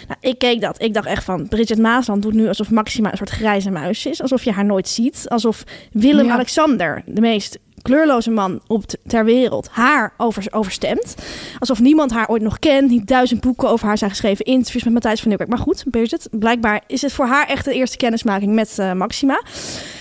Nou, 0.08 0.20
ik 0.22 0.38
keek 0.38 0.62
dat. 0.62 0.82
Ik 0.82 0.94
dacht 0.94 1.08
echt 1.08 1.24
van, 1.24 1.48
Bridget 1.48 1.78
Maasland 1.78 2.22
doet 2.22 2.34
nu 2.34 2.48
alsof 2.48 2.72
Maxima 2.72 3.12
een 3.12 3.18
soort 3.18 3.30
grijze 3.30 3.70
muis 3.70 4.06
is. 4.06 4.22
Alsof 4.22 4.44
je 4.44 4.52
haar 4.52 4.66
nooit 4.66 4.88
ziet. 4.88 5.26
Alsof 5.28 5.64
Willem-Alexander, 5.92 7.04
de 7.06 7.22
meest 7.22 7.60
kleurloze 7.90 8.30
man 8.30 8.62
op 8.68 8.84
ter 9.08 9.26
wereld, 9.26 9.70
haar 9.72 10.14
over, 10.18 10.48
overstemt. 10.52 11.16
Alsof 11.60 11.80
niemand 11.80 12.12
haar 12.12 12.28
ooit 12.28 12.42
nog 12.42 12.60
kent. 12.60 12.90
Niet 12.90 13.08
duizend 13.08 13.42
boeken 13.42 13.70
over 13.70 13.88
haar 13.88 13.98
zijn 13.98 14.10
geschreven. 14.10 14.46
Interviews 14.46 14.84
met 14.84 14.94
Matthijs 14.94 15.20
van 15.20 15.28
Nieuwkerk. 15.28 15.50
Maar 15.50 15.60
goed, 15.60 15.84
Bridget, 15.92 16.28
blijkbaar 16.32 16.84
is 16.88 17.02
het 17.02 17.14
voor 17.14 17.26
haar 17.26 17.48
echt 17.48 17.66
de 17.66 17.74
eerste 17.74 17.98
kennismaking 17.98 18.54
met 18.54 18.80
eh, 18.80 18.94
Maxima. 18.94 19.44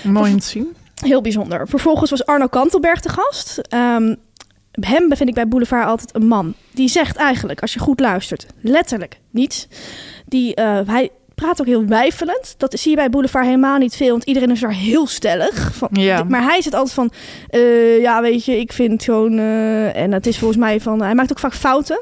Mooi 0.02 0.32
om 0.32 0.38
te 0.38 0.46
zien. 0.46 0.76
Heel 0.94 1.20
bijzonder. 1.20 1.68
Vervolgens 1.68 2.10
was 2.10 2.26
Arno 2.26 2.46
Kantelberg 2.46 3.00
de 3.00 3.08
gast. 3.08 3.58
Ehm, 3.58 4.14
hem 4.72 5.08
bevind 5.08 5.28
ik 5.28 5.34
bij 5.34 5.48
Boulevard 5.48 5.86
altijd 5.86 6.14
een 6.14 6.26
man. 6.26 6.54
Die 6.70 6.88
zegt 6.88 7.16
eigenlijk, 7.16 7.60
als 7.60 7.72
je 7.72 7.78
goed 7.78 8.00
luistert, 8.00 8.46
letterlijk 8.60 9.20
niets. 9.30 9.68
Die, 10.26 10.54
eh, 10.54 10.80
hij 10.86 11.10
praat 11.40 11.60
ook 11.60 11.66
heel 11.66 11.86
wijfelend. 11.86 12.54
Dat 12.56 12.78
zie 12.78 12.90
je 12.90 12.96
bij 12.96 13.10
Boulevard 13.10 13.44
helemaal 13.44 13.78
niet 13.78 13.96
veel, 13.96 14.10
want 14.10 14.24
iedereen 14.24 14.50
is 14.50 14.60
daar 14.60 14.74
heel 14.74 15.06
stellig. 15.06 15.74
Van, 15.74 15.88
Ja. 15.92 16.24
Maar 16.24 16.42
hij 16.42 16.62
zit 16.62 16.74
altijd 16.74 16.94
van, 16.94 17.10
eh, 17.48 18.00
ja 18.00 18.20
weet 18.20 18.44
je, 18.44 18.60
ik 18.60 18.72
vind 18.72 19.04
gewoon... 19.04 19.38
eh, 19.38 19.96
en 19.96 20.12
het 20.12 20.26
is 20.26 20.38
volgens 20.38 20.60
mij 20.60 20.80
van, 20.80 21.02
hij 21.02 21.14
maakt 21.14 21.30
ook 21.30 21.38
vaak 21.38 21.54
fouten. 21.54 22.00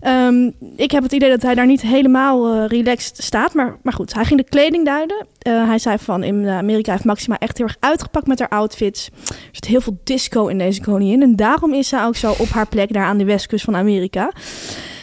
Ehm, 0.00 0.50
ik 0.76 0.90
heb 0.90 1.02
het 1.02 1.12
idee 1.12 1.30
dat 1.30 1.42
hij 1.42 1.54
daar 1.54 1.66
niet 1.66 1.82
helemaal 1.82 2.54
eh, 2.54 2.66
relaxed 2.66 3.22
staat. 3.22 3.54
Maar, 3.54 3.76
maar 3.82 3.92
goed, 3.92 4.14
hij 4.14 4.24
ging 4.24 4.40
de 4.40 4.48
kleding 4.48 4.84
duiden. 4.84 5.26
Hij 5.48 5.78
zei 5.78 5.98
van 5.98 6.22
in 6.22 6.48
Amerika 6.48 6.92
heeft 6.92 7.04
Maxima 7.04 7.38
echt 7.38 7.58
heel 7.58 7.66
erg 7.66 7.76
uitgepakt 7.80 8.26
met 8.26 8.38
haar 8.38 8.48
outfits. 8.48 9.10
Er 9.28 9.34
zit 9.52 9.64
heel 9.64 9.80
veel 9.80 10.00
disco 10.04 10.46
in 10.46 10.58
deze 10.58 10.80
koningin. 10.80 11.22
En 11.22 11.36
daarom 11.36 11.74
is 11.74 11.88
zij 11.88 12.04
ook 12.04 12.16
zo 12.16 12.34
op 12.38 12.48
haar 12.48 12.68
plek 12.68 12.92
daar 12.92 13.04
aan 13.04 13.18
de 13.18 13.24
westkust 13.24 13.64
van 13.64 13.76
Amerika. 13.76 14.32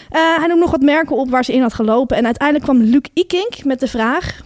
Eh, 0.10 0.22
hij 0.38 0.48
noemde 0.48 0.56
nog 0.56 0.72
wat 0.72 0.82
merken 0.82 1.16
op 1.16 1.30
waar 1.30 1.46
ze 1.46 1.54
in 1.54 1.62
had 1.62 1.74
gelopen. 1.74 2.18
En 2.18 2.26
uiteindelijk 2.26 2.70
kwam 2.70 2.82
Luc 2.82 3.04
Ikink 3.14 3.64
met 3.64 3.80
de 3.80 3.88
vraag... 3.88 4.46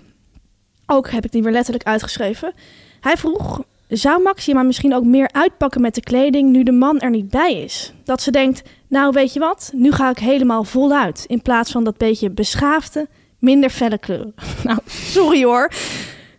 Ook 0.85 1.09
heb 1.09 1.25
ik 1.25 1.31
die 1.31 1.43
weer 1.43 1.51
letterlijk 1.51 1.85
uitgeschreven. 1.85 2.53
Hij 2.99 3.17
vroeg... 3.17 3.61
Zou 3.87 4.21
Maxima 4.21 4.63
misschien 4.63 4.93
ook 4.93 5.03
meer 5.03 5.29
uitpakken 5.31 5.81
met 5.81 5.95
de 5.95 6.01
kleding 6.01 6.49
nu 6.49 6.63
de 6.63 6.71
man 6.71 6.99
er 6.99 7.09
niet 7.09 7.29
bij 7.29 7.53
is? 7.53 7.93
Dat 8.03 8.21
ze 8.21 8.31
denkt, 8.31 8.61
nou 8.87 9.11
weet 9.11 9.33
je 9.33 9.39
wat, 9.39 9.71
nu 9.73 9.91
ga 9.91 10.09
ik 10.09 10.19
helemaal 10.19 10.63
voluit. 10.63 11.25
In 11.27 11.41
plaats 11.41 11.71
van 11.71 11.83
dat 11.83 11.97
beetje 11.97 12.29
beschaafde, 12.29 13.07
minder 13.39 13.69
felle 13.69 13.97
kleuren. 13.97 14.35
Nou, 14.63 14.79
sorry 14.85 15.43
hoor. 15.43 15.71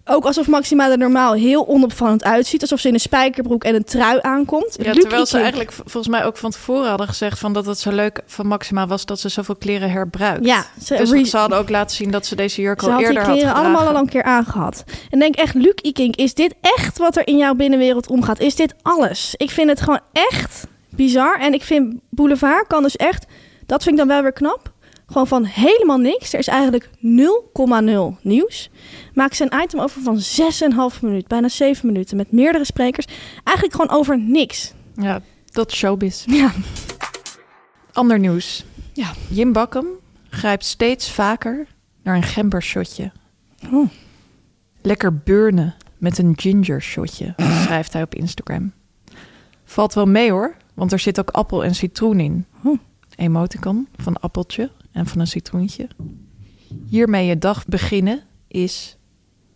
Ook 0.05 0.25
alsof 0.25 0.47
Maxima 0.47 0.91
er 0.91 0.99
normaal 0.99 1.33
heel 1.33 1.69
onopvallend 1.69 2.25
uitziet. 2.25 2.61
Alsof 2.61 2.81
ze 2.81 2.89
in 2.89 2.95
een 2.95 3.01
spijkerbroek 3.01 3.65
en 3.65 3.75
een 3.75 3.85
trui 3.85 4.19
aankomt. 4.23 4.77
Ja, 4.83 4.93
terwijl 4.93 5.27
ze 5.27 5.39
eigenlijk 5.39 5.73
volgens 5.73 6.09
mij 6.09 6.25
ook 6.25 6.37
van 6.37 6.51
tevoren 6.51 6.89
hadden 6.89 7.09
gezegd... 7.09 7.39
Van 7.39 7.53
dat 7.53 7.67
het 7.67 7.79
zo 7.79 7.91
leuk 7.91 8.21
van 8.27 8.47
Maxima 8.47 8.87
was 8.87 9.05
dat 9.05 9.21
ze 9.21 9.29
zoveel 9.29 9.57
kleren 9.57 9.91
herbruikt. 9.91 10.45
Ja, 10.45 10.65
ze, 10.85 10.97
Dus 10.97 11.31
ze 11.31 11.37
hadden 11.37 11.59
ook 11.59 11.69
laten 11.69 11.97
zien 11.97 12.11
dat 12.11 12.27
ze 12.27 12.37
deze 12.37 12.61
jurk 12.61 12.81
ze 12.81 12.87
al 12.87 12.93
had 12.93 13.01
eerder 13.01 13.17
had 13.17 13.25
kleren 13.25 13.49
gedragen. 13.49 13.71
allemaal 13.71 13.95
al 13.95 14.01
een 14.01 14.09
keer 14.09 14.23
aangehad. 14.23 14.85
En 15.11 15.19
denk 15.19 15.37
echt, 15.37 15.55
Luc 15.55 15.75
Ikink, 15.83 16.17
is 16.17 16.35
dit 16.35 16.55
echt 16.61 16.99
wat 16.99 17.17
er 17.17 17.27
in 17.27 17.37
jouw 17.37 17.55
binnenwereld 17.55 18.09
omgaat? 18.09 18.41
Is 18.41 18.55
dit 18.55 18.75
alles? 18.83 19.35
Ik 19.37 19.51
vind 19.51 19.69
het 19.69 19.81
gewoon 19.81 20.01
echt 20.13 20.67
bizar. 20.91 21.39
En 21.41 21.53
ik 21.55 21.63
vind 21.63 21.95
Boulevard 22.11 22.67
kan 22.67 22.83
dus 22.83 22.97
echt... 22.97 23.27
Dat 23.67 23.83
vind 23.83 23.95
ik 23.95 24.07
dan 24.07 24.15
wel 24.15 24.23
weer 24.23 24.33
knap. 24.33 24.72
Gewoon 25.13 25.27
van 25.27 25.45
helemaal 25.45 25.99
niks. 25.99 26.33
Er 26.33 26.39
is 26.39 26.47
eigenlijk 26.47 26.89
0,0 26.89 28.21
nieuws. 28.23 28.71
Maak 29.15 29.35
ze 29.35 29.49
een 29.51 29.61
item 29.63 29.81
over 29.81 30.03
van 30.03 30.21
6,5 30.95 31.01
minuut. 31.01 31.27
Bijna 31.27 31.49
7 31.49 31.87
minuten. 31.87 32.17
Met 32.17 32.33
meerdere 32.33 32.65
sprekers. 32.65 33.07
Eigenlijk 33.45 33.77
gewoon 33.77 33.99
over 33.99 34.19
niks. 34.19 34.73
Ja, 34.95 35.21
dat 35.51 35.73
showbiz. 35.73 36.25
Ja. 36.43 36.53
Ander 37.93 38.19
nieuws. 38.19 38.65
Ja. 38.93 39.13
Jim 39.29 39.53
Bakkum 39.53 39.87
grijpt 40.31 40.65
steeds 40.65 41.11
vaker 41.11 41.67
naar 42.03 42.17
een 42.17 42.23
gembershotje. 42.23 43.13
Oh. 43.73 43.89
Lekker 44.83 45.17
burnen 45.17 45.75
met 45.99 46.19
een 46.19 46.33
ginger 46.37 46.83
shotje, 46.83 47.35
schrijft 47.65 47.93
hij 47.93 48.03
op 48.03 48.15
Instagram. 48.15 48.73
Valt 49.65 49.95
wel 49.95 50.07
mee 50.07 50.31
hoor, 50.31 50.57
want 50.75 50.93
er 50.93 50.99
zit 50.99 51.21
ook 51.21 51.31
appel 51.31 51.65
en 51.65 51.75
citroen 51.75 52.21
in. 52.21 52.47
Hm. 52.61 52.77
Emoticon 53.17 53.89
van 53.97 54.21
appeltje 54.21 54.71
en 54.93 55.07
van 55.07 55.21
een 55.21 55.27
citroentje. 55.27 55.89
Hiermee 56.87 57.27
je 57.27 57.39
dag 57.39 57.67
beginnen 57.67 58.23
is... 58.49 58.97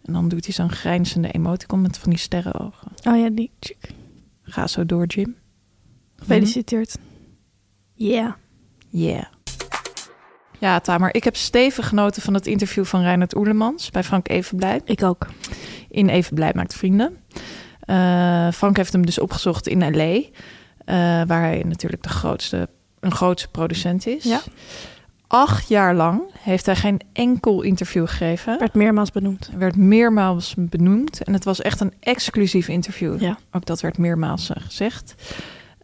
En 0.04 0.12
dan 0.12 0.28
doet 0.28 0.44
hij 0.44 0.54
zo'n 0.54 0.70
grijnzende 0.70 1.30
emoticon 1.30 1.80
met 1.80 1.98
van 1.98 2.10
die 2.10 2.18
sterrenogen. 2.18 2.92
Oh 3.04 3.18
ja, 3.18 3.28
die. 3.28 3.50
Ga 4.42 4.66
zo 4.66 4.86
door, 4.86 5.06
Jim. 5.06 5.36
Gefeliciteerd. 6.16 6.98
Yeah. 7.94 8.32
Yeah. 8.88 9.24
Ja, 10.58 10.80
Tamer, 10.80 11.14
ik 11.14 11.24
heb 11.24 11.36
stevig 11.36 11.88
genoten 11.88 12.22
van 12.22 12.34
het 12.34 12.46
interview 12.46 12.84
van 12.84 13.00
Reinhard 13.00 13.36
Oerlemans 13.36 13.90
bij 13.90 14.04
Frank 14.04 14.28
Evenblij. 14.28 14.80
Ik 14.84 15.02
ook. 15.02 15.26
In 15.88 16.08
Evenblij 16.08 16.52
maakt 16.54 16.74
vrienden. 16.74 17.16
Eh, 17.80 18.50
Frank 18.50 18.76
heeft 18.76 18.92
hem 18.92 19.06
dus 19.06 19.18
opgezocht 19.18 19.66
in 19.66 19.96
L.A., 19.96 20.02
eh, 20.02 21.26
waar 21.26 21.42
hij 21.42 21.62
natuurlijk 21.66 22.02
de 22.02 22.08
grootste, 22.08 22.68
een 23.00 23.12
grootste 23.12 23.48
producent 23.48 24.06
is. 24.06 24.24
Ja. 24.24 24.40
Acht 25.28 25.68
jaar 25.68 25.94
lang 25.94 26.22
heeft 26.38 26.66
hij 26.66 26.76
geen 26.76 27.00
enkel 27.12 27.62
interview 27.62 28.06
gegeven. 28.08 28.58
Werd 28.58 28.74
meermaals 28.74 29.10
benoemd. 29.10 29.50
werd 29.58 29.76
meermaals 29.76 30.54
benoemd. 30.58 31.22
En 31.22 31.32
het 31.32 31.44
was 31.44 31.60
echt 31.62 31.80
een 31.80 31.92
exclusief 32.00 32.68
interview. 32.68 33.20
Ja. 33.20 33.38
Ook 33.52 33.66
dat 33.66 33.80
werd 33.80 33.98
meermaals 33.98 34.50
eh, 34.50 34.62
gezegd. 34.62 35.14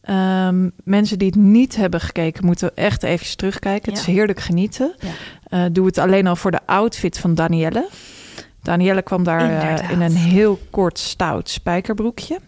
Ehm, 0.02 0.68
mensen 0.84 1.18
die 1.18 1.26
het 1.28 1.36
niet 1.36 1.76
hebben 1.76 2.00
gekeken, 2.00 2.44
moeten 2.44 2.76
echt 2.76 3.02
even 3.02 3.36
terugkijken. 3.36 3.90
Het 3.92 4.00
is 4.00 4.06
Ja. 4.06 4.12
heerlijk 4.12 4.40
genieten. 4.40 4.94
Ja. 4.98 5.08
Eh, 5.64 5.70
doe 5.72 5.86
het 5.86 5.98
alleen 5.98 6.26
al 6.26 6.36
voor 6.36 6.50
de 6.50 6.60
outfit 6.66 7.18
van 7.18 7.34
Danielle. 7.34 7.88
Danielle 8.62 9.02
kwam 9.02 9.24
daar 9.24 9.78
eh, 9.78 9.90
in 9.90 10.00
een 10.00 10.16
heel 10.16 10.58
kort 10.70 10.98
stout 10.98 11.48
spijkerbroekje. 11.50 12.38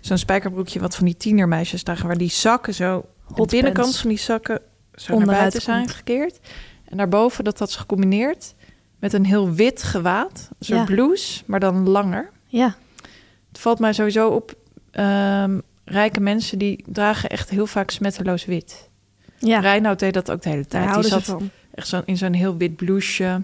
Zo'n 0.00 0.18
spijkerbroekje 0.18 0.80
wat 0.80 0.96
van 0.96 1.04
die 1.04 1.16
tienermeisjes 1.16 1.82
dragen... 1.82 2.06
waar 2.06 2.18
die 2.18 2.30
zakken 2.30 2.74
zo... 2.74 3.04
de 3.28 3.34
Hot 3.34 3.50
binnenkant 3.50 3.84
pants. 3.86 4.00
van 4.00 4.10
die 4.10 4.18
zakken 4.18 4.60
zo 4.94 5.16
naar 5.18 5.26
buiten 5.26 5.60
zijn 5.60 5.78
komt. 5.84 5.90
gekeerd. 5.94 6.38
En 6.84 6.96
daarboven 6.96 7.44
dat 7.44 7.58
had 7.58 7.70
ze 7.70 7.78
gecombineerd 7.78 8.54
met 8.98 9.12
een 9.12 9.24
heel 9.26 9.52
wit 9.52 9.82
gewaad. 9.82 10.48
Ja. 10.58 10.84
blouse, 10.84 11.42
maar 11.46 11.60
dan 11.60 11.88
langer. 11.88 12.30
Ja. 12.46 12.74
Het 13.48 13.58
valt 13.62 13.78
mij 13.78 13.92
sowieso 13.92 14.28
op... 14.28 14.54
ehm, 14.90 15.58
rijke 15.84 16.20
mensen 16.20 16.58
die 16.58 16.84
dragen 16.86 17.28
echt 17.28 17.50
heel 17.50 17.66
vaak 17.66 17.90
smetteloos 17.90 18.44
wit. 18.44 18.88
Ja. 19.38 19.58
Reinoud 19.60 19.98
deed 19.98 20.14
dat 20.14 20.30
ook 20.30 20.42
de 20.42 20.48
hele 20.48 20.66
tijd. 20.66 20.94
Ze 20.94 21.02
zat 21.02 21.24
van. 21.24 21.50
echt 21.74 21.88
zo 21.88 22.02
in 22.04 22.16
zo'n 22.16 22.32
heel 22.32 22.56
wit 22.56 22.76
blouseje. 22.76 23.42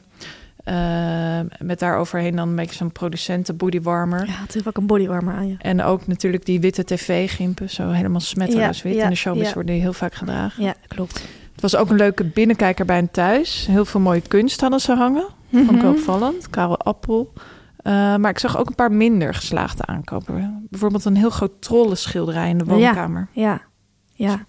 ehm, 0.64 1.46
met 1.59 1.78
daar 1.78 1.96
overheen 1.96 2.36
dan 2.36 2.48
een 2.48 2.55
beetje 2.57 2.74
zo'n 2.76 2.92
producenten 2.92 3.57
bodywarmer. 3.57 4.26
Ja, 4.26 4.32
het 4.40 4.55
heeft 4.55 4.66
ook 4.68 4.76
een 4.76 4.86
bodywarmer 4.86 5.34
aan 5.34 5.48
je. 5.48 5.57
En 5.59 5.82
ook 5.82 6.07
natuurlijk 6.07 6.44
die 6.44 6.61
witte 6.61 6.84
tv-gimpen. 6.84 7.70
Zo 7.70 7.90
helemaal 7.90 8.20
smetteloos 8.20 8.76
Ja, 8.76 8.82
wit. 8.88 8.94
ja, 8.98 9.05
In 9.05 9.11
de 9.11 9.16
showbiz 9.16 9.53
worden 9.53 9.72
die 9.72 9.82
heel 9.82 9.92
vaak 9.92 10.14
gedragen. 10.14 10.62
Ja, 10.64 10.74
klopt. 10.88 11.24
Het 11.61 11.70
was 11.70 11.80
ook 11.80 11.90
een 11.90 11.96
leuke 11.96 12.24
binnenkijker 12.24 12.84
bij 12.84 12.98
een 12.98 13.11
thuis. 13.11 13.66
Heel 13.66 13.84
veel 13.84 14.00
mooie 14.00 14.20
kunst 14.20 14.61
hadden 14.61 14.80
ze 14.80 14.94
hangen. 14.94 15.26
Wel 15.48 15.90
opvallend. 15.92 16.50
Karel 16.50 16.78
Appel. 16.78 17.32
Eh, 17.76 17.92
maar 18.16 18.30
ik 18.30 18.38
zag 18.38 18.58
ook 18.58 18.68
een 18.68 18.74
paar 18.74 18.92
minder 18.92 19.34
geslaagde 19.34 19.84
aankopen. 19.84 20.66
Bijvoorbeeld 20.70 21.04
een 21.04 21.16
heel 21.16 21.30
groot 21.30 21.62
trollenschilderij 21.62 22.48
in 22.48 22.58
de 22.58 22.64
woonkamer. 22.64 23.28
Ja. 23.32 23.61
Ja. 24.12 24.44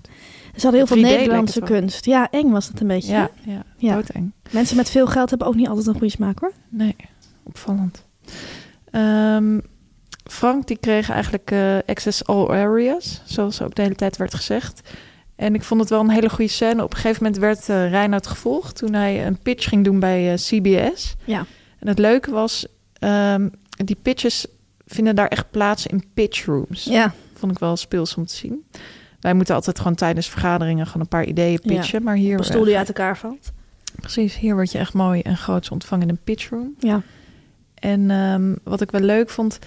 Ze 0.55 0.61
hadden 0.61 0.73
heel 0.73 0.87
veel 0.87 0.97
3D 0.97 0.99
leek 1.01 1.17
Nederlandse 1.17 1.61
kunst. 1.61 2.05
Ja, 2.05 2.29
eng 2.29 2.49
was 2.51 2.67
het 2.67 2.79
een 2.79 2.87
beetje. 2.87 3.11
Ja, 3.11 3.29
hè? 3.43 3.51
ja, 3.51 3.63
Ja. 3.77 3.93
doodeng. 3.93 4.31
Mensen 4.51 4.77
met 4.77 4.89
veel 4.89 5.07
geld 5.07 5.29
hebben 5.29 5.47
ook 5.47 5.55
niet 5.55 5.67
altijd 5.67 5.87
een 5.87 5.93
goede 5.93 6.09
smaak 6.09 6.39
hoor. 6.39 6.51
Nee, 6.69 6.95
opvallend. 7.43 8.05
Ehm, 8.91 9.59
Frank 10.23 10.67
die 10.67 10.77
kreeg 10.77 11.09
eigenlijk 11.09 11.51
eh, 11.51 11.77
access 11.85 12.25
all 12.25 12.47
areas, 12.47 13.21
zoals 13.25 13.61
ook 13.61 13.75
de 13.75 13.81
hele 13.81 13.95
tijd 13.95 14.17
werd 14.17 14.33
gezegd. 14.33 14.81
En 15.41 15.55
ik 15.55 15.63
vond 15.63 15.79
het 15.81 15.89
wel 15.89 15.99
een 15.99 16.09
hele 16.09 16.29
goede 16.29 16.51
scène. 16.51 16.83
Op 16.83 16.89
een 16.91 16.95
gegeven 16.99 17.23
moment 17.23 17.41
werd 17.41 17.69
eh 17.69 17.89
Reinoud 17.89 18.27
gevolgd 18.27 18.75
toen 18.75 18.93
hij 18.93 19.25
een 19.27 19.37
pitch 19.37 19.67
ging 19.69 19.83
doen 19.83 19.99
bij 19.99 20.31
eh, 20.31 20.37
CBS. 20.37 21.15
Ja. 21.25 21.45
En 21.79 21.87
het 21.87 21.99
leuke 21.99 22.31
was, 22.31 22.65
ehm, 22.99 23.49
die 23.69 23.97
pitches 24.01 24.45
vinden 24.85 25.15
daar 25.15 25.27
echt 25.27 25.51
plaats 25.51 25.87
in 25.87 26.03
pitchrooms. 26.13 26.83
Ja. 26.83 27.13
Vond 27.33 27.51
ik 27.51 27.59
wel 27.59 27.77
speels 27.77 28.15
om 28.15 28.25
te 28.25 28.35
zien. 28.35 28.65
Wij 29.19 29.33
moeten 29.33 29.55
altijd 29.55 29.77
gewoon 29.77 29.95
tijdens 29.95 30.27
vergaderingen 30.29 30.85
gewoon 30.85 31.01
een 31.01 31.07
paar 31.07 31.25
ideeën 31.25 31.59
Ja. 31.63 31.75
pitchen. 31.75 32.03
Maar 32.03 32.15
hier, 32.15 32.33
Op 32.33 32.39
een 32.39 32.45
stoel 32.45 32.63
die 32.63 32.77
uit 32.77 32.87
elkaar 32.87 33.17
valt. 33.17 33.51
precies, 33.95 34.35
hier 34.37 34.53
word 34.55 34.71
je 34.71 34.77
echt 34.77 34.93
mooi 34.93 35.21
en 35.21 35.37
groots 35.37 35.69
ontvangen 35.69 36.03
in 36.07 36.09
een 36.13 36.21
pitchroom. 36.23 36.73
Ja. 36.79 37.01
En 37.75 38.11
ehm, 38.11 38.55
wat 38.63 38.81
ik 38.81 38.91
wel 38.91 39.01
leuk 39.01 39.29
vond, 39.29 39.59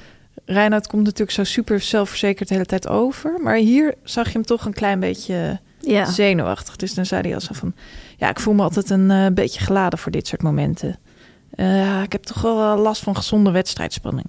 Reinoud 0.44 0.86
komt 0.86 1.02
natuurlijk 1.04 1.30
zo 1.30 1.44
super 1.44 1.80
zelfverzekerd 1.80 2.48
de 2.48 2.54
hele 2.54 2.66
tijd 2.66 2.88
over. 2.88 3.40
Maar 3.42 3.56
hier 3.56 3.94
zag 4.02 4.26
je 4.26 4.32
hem 4.32 4.44
toch 4.46 4.64
een 4.64 4.72
klein 4.72 5.00
beetje 5.00 5.60
Ja. 5.86 6.04
zenuwachtig. 6.04 6.76
Dus 6.76 6.94
dan 6.94 7.06
zei 7.06 7.22
hij 7.22 7.34
al 7.34 7.40
zo 7.40 7.52
van, 7.52 7.74
ja, 8.16 8.28
ik 8.28 8.40
voel 8.40 8.54
me 8.54 8.62
altijd 8.62 8.90
een 8.90 9.10
eh, 9.10 9.26
beetje 9.34 9.60
geladen 9.60 9.98
voor 9.98 10.12
dit 10.12 10.26
soort 10.26 10.42
momenten. 10.42 10.98
Eh, 11.50 12.02
ik 12.02 12.12
heb 12.12 12.22
toch 12.22 12.42
wel 12.42 12.72
eh, 12.72 12.82
last 12.82 13.02
van 13.02 13.16
gezonde 13.16 13.50
wedstrijdspanning. 13.50 14.26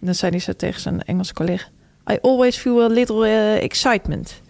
En 0.00 0.06
dan 0.06 0.14
zei 0.14 0.30
hij 0.30 0.40
zo 0.40 0.52
tegen 0.52 0.80
zijn 0.80 1.02
Engelse 1.02 1.34
collega, 1.34 1.66
I 2.10 2.18
always 2.22 2.56
feel 2.56 2.82
a 2.82 2.86
little 2.86 3.28
excitement. 3.58 4.40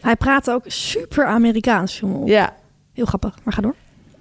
Hij 0.00 0.16
praatte 0.16 0.52
ook 0.52 0.64
super 0.66 1.26
Amerikaans, 1.26 2.02
op. 2.02 2.28
Ja, 2.28 2.56
Heel 2.92 3.08
grappig, 3.08 3.34
maar 3.42 3.54
ga 3.54 3.60
door. 3.62 3.74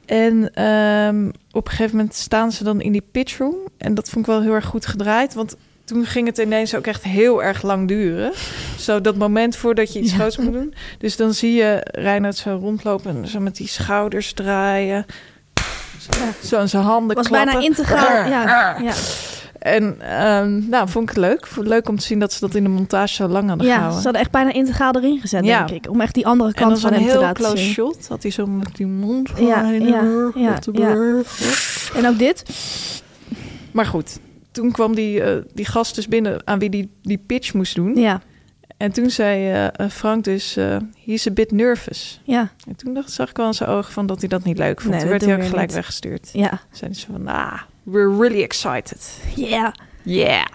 En 0.06 0.54
ehm, 0.54 1.30
op 1.52 1.66
een 1.66 1.72
gegeven 1.72 1.98
moment 1.98 2.16
staan 2.16 2.52
ze 2.52 2.64
dan 2.64 2.82
in 2.82 2.92
die 2.92 3.04
pitchroom. 3.12 3.56
En 3.78 3.94
dat 3.94 4.10
vond 4.10 4.26
ik 4.26 4.32
wel 4.32 4.42
heel 4.42 4.54
erg 4.54 4.66
goed 4.66 4.86
gedraaid. 4.86 5.34
Want 5.34 5.56
toen 5.90 6.06
ging 6.06 6.28
het 6.28 6.38
ineens 6.38 6.76
ook 6.76 6.88
echt 6.88 7.04
heel 7.04 7.44
erg 7.44 7.62
lang 7.62 7.88
duren. 7.88 8.32
Zo 8.78 9.02
dat 9.02 9.16
moment 9.16 9.56
voordat 9.56 9.94
je 9.94 10.00
iets 10.00 10.12
Ja. 10.12 10.18
groots 10.18 10.38
moet 10.38 10.54
doen. 10.54 10.74
Dus 10.98 11.16
dan 11.16 11.34
zie 11.34 11.54
je 11.54 11.80
Reinhard 11.92 12.38
zo 12.38 12.58
rondlopen 12.62 13.16
en 13.22 13.28
zo 13.28 13.40
met 13.40 13.56
die 13.56 13.68
schouders 13.68 14.34
draaien. 14.34 15.06
Zo, 16.00 16.10
zo 16.48 16.58
aan 16.58 16.68
zijn 16.70 16.84
handen 16.84 17.16
was 17.16 17.28
klappen. 17.28 17.52
bijna 17.54 17.68
integraal. 17.68 18.28
Ja, 18.30 18.78
ja. 18.84 18.94
En 19.60 19.96
ehm, 20.02 20.70
nou, 20.70 20.90
vond 20.90 21.10
ik 21.10 21.16
het 21.16 21.26
leuk. 21.26 21.48
Vond 21.48 21.66
het 21.66 21.68
leuk 21.76 21.90
om 21.90 21.98
te 21.98 22.06
zien 22.06 22.20
dat 22.20 22.34
ze 22.34 22.40
dat 22.40 22.56
in 22.56 22.64
de 22.64 22.70
montage 22.70 23.14
zo 23.14 23.28
lang 23.28 23.48
hadden 23.48 23.68
ja, 23.68 23.72
ze 23.74 23.78
gehouden. 23.80 24.04
hadden 24.04 24.22
echt 24.22 24.32
bijna 24.32 24.54
integraal 24.54 24.96
erin 24.96 25.20
gezet, 25.22 25.46
Ja. 25.46 25.64
denk 25.66 25.86
ik. 25.86 25.92
Om 25.92 26.02
echt 26.02 26.14
die 26.14 26.28
andere 26.28 26.54
kant 26.54 26.80
van 26.80 26.94
hem 26.94 27.04
te 27.04 27.10
heel 27.10 27.20
laten 27.22 27.44
close 27.44 27.58
zien. 27.64 27.72
shot. 27.74 28.08
Had 28.08 28.22
hij 28.22 28.32
zo 28.32 28.46
met 28.46 28.76
die 28.76 28.88
mond. 28.88 29.30
Ja, 29.38 29.70
ja, 29.70 30.04
ja. 30.36 30.60
En 31.96 32.08
ook 32.08 32.18
dit. 32.20 32.44
Maar 33.72 33.86
goed, 33.86 34.20
toen 34.60 34.72
kwam 34.72 34.96
die, 34.96 35.22
eh, 35.24 35.42
die 35.54 35.66
gast 35.66 35.96
dus 35.96 36.08
binnen 36.08 36.42
aan 36.48 36.60
wie 36.60 36.70
die, 36.70 36.92
die 37.02 37.18
pitch 37.18 37.54
moest 37.54 37.76
doen. 37.76 37.96
Ja, 37.96 38.22
En 38.78 38.92
toen 38.92 39.10
zei 39.10 39.48
eh, 39.52 39.66
eh, 39.66 39.90
Frank 39.92 40.24
dus, 40.24 40.58
eh 40.58 40.78
is 41.06 41.28
a 41.28 41.32
bit 41.32 41.52
nervous. 41.52 42.22
ja, 42.24 42.52
En 42.68 42.76
toen 42.76 42.94
dacht, 42.94 43.12
zag 43.12 43.30
ik 43.30 43.38
wel 43.38 43.46
aan 43.46 43.54
zijn 43.54 43.70
ogen 43.70 43.94
van 43.94 44.06
dat 44.06 44.20
hij 44.20 44.30
dat 44.30 44.44
niet 44.44 44.58
leuk 44.58 44.82
vond. 44.82 44.92
Nee, 44.94 45.02
toen 45.02 45.10
werd 45.10 45.26
hij 45.26 45.34
ook 45.36 45.42
we 45.42 45.48
gelijk 45.48 45.68
niet. 45.68 45.76
weggestuurd. 45.76 46.30
ja. 46.34 46.62
Zeiden 46.72 47.00
ze 47.00 47.06
van, 47.12 47.28
ah, 47.28 47.62
we're 47.84 48.18
really 48.18 48.44
excited. 48.44 49.20
Ja. 49.36 49.48
Yeah. 49.48 49.72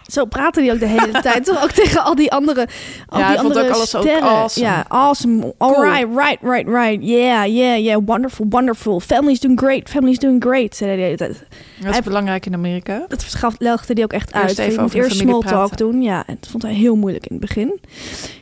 Zo 0.06 0.24
praten 0.24 0.62
die 0.62 0.72
ook 0.72 0.78
de 0.78 0.86
hele 0.86 1.20
tijd. 1.20 1.44
Toch 1.44 1.62
ook 1.62 1.70
tegen 1.70 2.04
al 2.04 2.14
die 2.14 2.32
andere, 2.32 2.68
al 3.06 3.18
Ja, 3.18 3.28
die 3.28 3.38
andere 3.38 3.64
ook 3.64 3.70
alles 3.70 3.94
ook 3.94 4.06
awesome. 4.08 4.66
Ja, 4.66 4.84
awesome. 4.88 5.54
All 5.58 5.72
Cool. 5.72 5.84
right, 5.84 6.06
right, 6.16 6.38
right, 6.42 6.68
right. 6.68 6.98
Yeah, 7.02 7.46
yeah, 7.46 7.78
yeah. 7.84 8.00
Wonderful, 8.06 8.46
wonderful. 8.48 9.00
Family's 9.00 9.40
doing 9.40 9.58
great. 9.60 9.88
Family's 9.88 10.18
doing 10.18 10.42
great. 10.44 10.76
Zei 10.76 10.88
hij 10.90 10.98
de 10.98 11.04
hele 11.04 11.16
tijd. 11.16 11.32
Dat 11.78 11.86
is 11.88 11.90
Hij- 11.92 12.02
belangrijk 12.02 12.46
in 12.46 12.54
Amerika. 12.54 13.04
Dat 13.08 13.22
verschaft, 13.22 13.56
legde 13.60 13.92
hij 13.94 14.02
ook 14.02 14.12
echt 14.12 14.34
Eerst 14.34 14.46
uit. 14.46 14.58
even 14.58 14.72
je 14.72 14.80
moet 14.80 14.94
eerst 14.94 15.16
small 15.16 15.40
talk 15.40 15.76
doen. 15.76 16.02
Ja, 16.02 16.24
dat 16.26 16.48
vond 16.50 16.62
hij 16.62 16.72
heel 16.72 16.96
moeilijk 16.96 17.26
in 17.26 17.36
het 17.36 17.46
begin. 17.46 17.78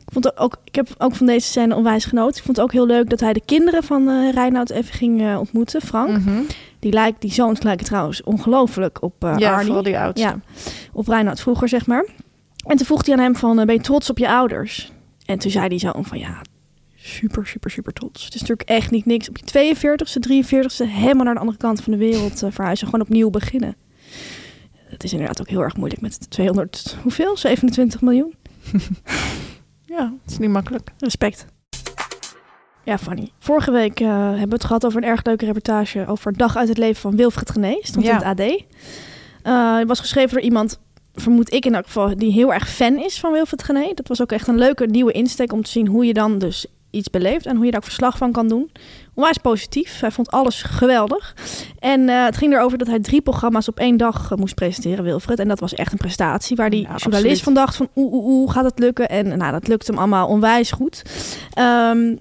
Ik, 0.06 0.12
vond 0.12 0.38
ook, 0.38 0.56
ik 0.64 0.74
heb 0.74 0.88
ook 0.98 1.14
van 1.14 1.26
deze 1.26 1.46
scène 1.46 1.74
onwijs 1.74 2.04
genoten. 2.04 2.36
Ik 2.36 2.42
vond 2.44 2.56
het 2.56 2.66
ook 2.66 2.72
heel 2.72 2.86
leuk 2.86 3.08
dat 3.10 3.20
hij 3.20 3.32
de 3.32 3.42
kinderen 3.44 3.82
van 3.82 4.08
eh 4.08 4.32
Reinoud 4.34 4.70
even 4.70 4.94
ging 4.94 5.20
eh, 5.22 5.38
ontmoeten. 5.38 5.80
Frank. 5.80 6.08
Mhm. 6.18 6.40
Die, 6.82 6.92
lijkt, 6.92 7.20
die 7.20 7.32
zoons 7.32 7.62
lijken 7.62 7.86
trouwens 7.86 8.22
ongelooflijk 8.22 9.02
op 9.02 9.24
eh 9.24 9.34
ja, 9.36 9.54
Arnie. 9.54 9.82
die 9.82 9.98
oudste. 9.98 10.26
Ja, 10.26 10.40
op 10.92 11.08
Reinoud 11.08 11.40
vroeger, 11.40 11.68
zeg 11.68 11.86
maar. 11.86 12.04
En 12.66 12.76
toen 12.76 12.86
vroeg 12.86 13.06
hij 13.06 13.14
aan 13.14 13.20
hem 13.20 13.36
van, 13.36 13.58
eh, 13.58 13.66
ben 13.66 13.74
je 13.74 13.80
trots 13.80 14.10
op 14.10 14.18
je 14.18 14.28
ouders? 14.28 14.92
En 15.24 15.38
toen 15.38 15.50
zei 15.50 15.66
hij 15.66 15.78
zo 15.78 15.92
van, 16.02 16.18
ja, 16.18 16.42
super, 16.94 17.46
super, 17.46 17.70
super 17.70 17.92
trots. 17.92 18.24
Het 18.24 18.34
is 18.34 18.40
natuurlijk 18.40 18.68
echt 18.68 18.90
niet 18.90 19.06
niks. 19.06 19.28
Op 19.28 19.36
je 19.36 19.44
42ste, 19.44 20.20
43ste, 20.20 20.86
helemaal 20.88 21.24
naar 21.24 21.34
de 21.34 21.40
andere 21.40 21.58
kant 21.58 21.82
van 21.82 21.92
de 21.92 21.98
wereld 21.98 22.42
eh, 22.42 22.50
verhuizen. 22.50 22.86
Gewoon 22.86 23.00
opnieuw 23.04 23.30
beginnen. 23.30 23.76
Het 24.74 25.04
is 25.04 25.12
inderdaad 25.12 25.40
ook 25.40 25.48
heel 25.48 25.62
erg 25.62 25.76
moeilijk 25.76 26.00
met 26.00 26.30
200, 26.30 26.96
hoeveel? 27.02 27.36
27 27.36 28.00
miljoen? 28.00 28.34
Ja, 29.84 30.12
het 30.22 30.30
is 30.32 30.38
niet 30.38 30.50
makkelijk. 30.50 30.90
Respect. 30.98 31.46
Ja, 32.84 32.98
Fanny. 32.98 33.30
Vorige 33.38 33.70
week 33.70 34.00
eh, 34.00 34.08
hebben 34.08 34.48
we 34.48 34.54
het 34.54 34.64
gehad 34.64 34.86
over 34.86 35.02
een 35.02 35.08
erg 35.08 35.24
leuke 35.24 35.44
reportage 35.44 36.06
over 36.06 36.36
Dag 36.36 36.56
uit 36.56 36.68
het 36.68 36.78
leven 36.78 37.00
van 37.00 37.16
Wilfred 37.16 37.50
Gené. 37.50 37.76
Stond 37.80 38.04
Ja. 38.04 38.10
in 38.10 38.16
het 38.28 38.40
AD. 38.40 38.64
Eh, 39.42 39.76
het 39.78 39.88
was 39.88 40.00
geschreven 40.00 40.30
door 40.30 40.40
iemand, 40.42 40.78
vermoed 41.14 41.52
ik 41.52 41.64
in 41.64 41.74
elk 41.74 41.84
geval, 41.86 42.16
die 42.16 42.32
heel 42.32 42.52
erg 42.52 42.68
fan 42.68 42.96
is 42.98 43.20
van 43.20 43.32
Wilfred 43.32 43.62
Gené. 43.62 43.92
Dat 43.94 44.08
was 44.08 44.22
ook 44.22 44.32
echt 44.32 44.48
een 44.48 44.58
leuke 44.58 44.86
nieuwe 44.86 45.12
insteek 45.12 45.52
om 45.52 45.62
te 45.62 45.70
zien 45.70 45.86
hoe 45.86 46.04
je 46.06 46.12
dan 46.12 46.38
dus 46.38 46.66
iets 46.90 47.10
beleeft 47.10 47.46
en 47.46 47.56
hoe 47.56 47.64
je 47.64 47.70
daar 47.70 47.80
ook 47.80 47.86
verslag 47.86 48.16
van 48.16 48.32
kan 48.32 48.48
doen. 48.48 48.70
Onwijs 49.14 49.38
positief. 49.38 50.00
Hij 50.00 50.10
vond 50.10 50.30
alles 50.30 50.62
geweldig. 50.62 51.34
En 51.78 52.08
eh, 52.08 52.24
het 52.24 52.36
ging 52.36 52.52
erover 52.52 52.78
dat 52.78 52.86
hij 52.86 53.00
drie 53.00 53.20
programma's 53.20 53.68
op 53.68 53.78
één 53.78 53.96
dag 53.96 54.30
eh, 54.32 54.38
moest 54.38 54.54
presenteren, 54.54 55.04
Wilfred. 55.04 55.38
En 55.38 55.48
dat 55.48 55.60
was 55.60 55.74
echt 55.74 55.92
een 55.92 55.98
prestatie 55.98 56.56
waar 56.56 56.70
die 56.70 56.80
Ja, 56.80 56.86
journalist 56.86 57.14
absoluut. 57.16 57.40
van 57.42 57.54
dacht 57.54 57.76
van 57.76 57.88
oeh, 57.96 58.12
oeh, 58.12 58.24
oeh, 58.26 58.50
gaat 58.52 58.64
het 58.64 58.78
lukken? 58.78 59.08
En 59.08 59.38
nou, 59.38 59.52
dat 59.52 59.68
lukt 59.68 59.86
hem 59.86 59.98
allemaal 59.98 60.28
onwijs 60.28 60.70
goed. 60.70 61.02
Ehm, 61.52 62.16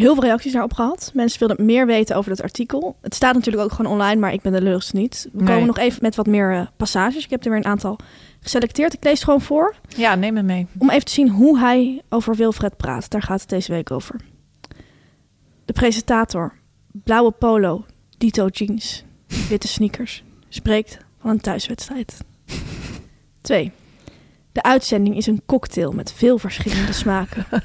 heel 0.00 0.14
veel 0.14 0.22
reacties 0.24 0.52
daarop 0.52 0.72
gehad. 0.74 1.10
Mensen 1.14 1.38
wilden 1.38 1.64
meer 1.66 1.86
weten 1.86 2.16
over 2.16 2.30
dat 2.30 2.42
artikel. 2.42 2.96
Het 3.00 3.14
staat 3.14 3.34
natuurlijk 3.34 3.64
ook 3.64 3.72
gewoon 3.72 3.92
online, 3.92 4.20
maar 4.20 4.32
ik 4.32 4.40
ben 4.40 4.52
de 4.52 4.62
lulligste 4.62 4.96
niet. 4.96 5.28
We 5.32 5.42
Nee. 5.42 5.52
komen 5.52 5.66
nog 5.66 5.78
even 5.78 5.98
met 6.02 6.16
wat 6.16 6.26
meer 6.26 6.52
eh, 6.54 6.66
passages. 6.76 7.24
Ik 7.24 7.30
heb 7.30 7.44
er 7.44 7.50
weer 7.50 7.58
een 7.58 7.64
aantal 7.64 7.98
geselecteerd. 8.40 8.92
Ik 8.92 9.04
lees 9.04 9.12
het 9.14 9.24
gewoon 9.24 9.40
voor. 9.40 9.74
Ja, 9.96 10.14
neem 10.14 10.34
me 10.34 10.42
mee. 10.42 10.66
Om 10.78 10.90
even 10.90 11.04
te 11.04 11.12
zien 11.12 11.28
hoe 11.28 11.58
hij 11.58 12.02
over 12.08 12.34
Wilfred 12.36 12.76
praat. 12.76 13.10
Daar 13.10 13.22
gaat 13.22 13.40
het 13.40 13.48
deze 13.48 13.72
week 13.72 13.90
over. 13.90 14.16
De 15.64 15.72
presentator, 15.72 16.54
blauwe 16.92 17.30
polo, 17.30 17.84
dito 18.18 18.46
jeans, 18.46 19.04
witte 19.48 19.68
sneakers, 19.68 20.24
spreekt 20.48 20.98
van 21.20 21.30
een 21.30 21.40
thuiswedstrijd. 21.40 22.16
2. 23.40 23.72
De 24.52 24.62
uitzending 24.62 25.16
is 25.16 25.26
een 25.26 25.42
cocktail 25.46 25.92
met 25.92 26.12
veel 26.12 26.38
verschillende 26.38 26.92
smaken. 26.92 27.46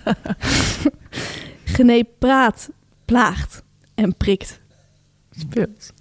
Genee 1.65 2.03
praat, 2.19 2.69
plaagt 3.05 3.63
en 3.95 4.15
prikt. 4.15 4.61
Speelt. 5.31 5.93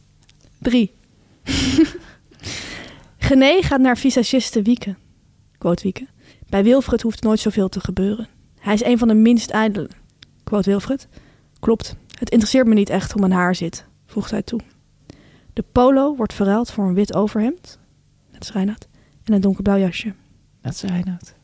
3. 0.58 0.94
Gené 3.28 3.62
gaat 3.62 3.80
naar 3.80 3.98
visagiste 3.98 4.62
Wieke. 4.62 4.94
Quote 5.58 5.82
Wieke. 5.82 6.06
Bij 6.48 6.64
Wilfred 6.64 7.02
hoeft 7.02 7.22
nooit 7.22 7.40
zoveel 7.40 7.68
te 7.68 7.80
gebeuren. 7.80 8.28
Hij 8.60 8.74
is 8.74 8.84
een 8.84 8.98
van 8.98 9.08
de 9.08 9.14
minst 9.14 9.50
ijdelen. 9.50 9.90
Quote 10.44 10.70
Wilfred. 10.70 11.08
Klopt. 11.60 11.96
Het 12.18 12.30
interesseert 12.30 12.66
me 12.66 12.74
niet 12.74 12.88
echt 12.88 13.12
hoe 13.12 13.20
mijn 13.20 13.32
haar 13.32 13.54
zit, 13.54 13.84
voegt 14.06 14.30
hij 14.30 14.42
toe. 14.42 14.60
De 15.52 15.64
polo 15.72 16.16
wordt 16.16 16.32
verruild 16.32 16.70
voor 16.70 16.84
een 16.84 16.94
wit 16.94 17.14
overhemd. 17.14 17.78
Dat 18.32 18.42
is 18.42 18.52
Reinoud. 18.52 18.88
En 19.24 19.32
een 19.32 19.40
donkerblauw 19.40 19.78
jasje. 19.78 20.14
Dat 20.62 20.76
zei 20.76 20.92
Reinoud. 20.92 21.34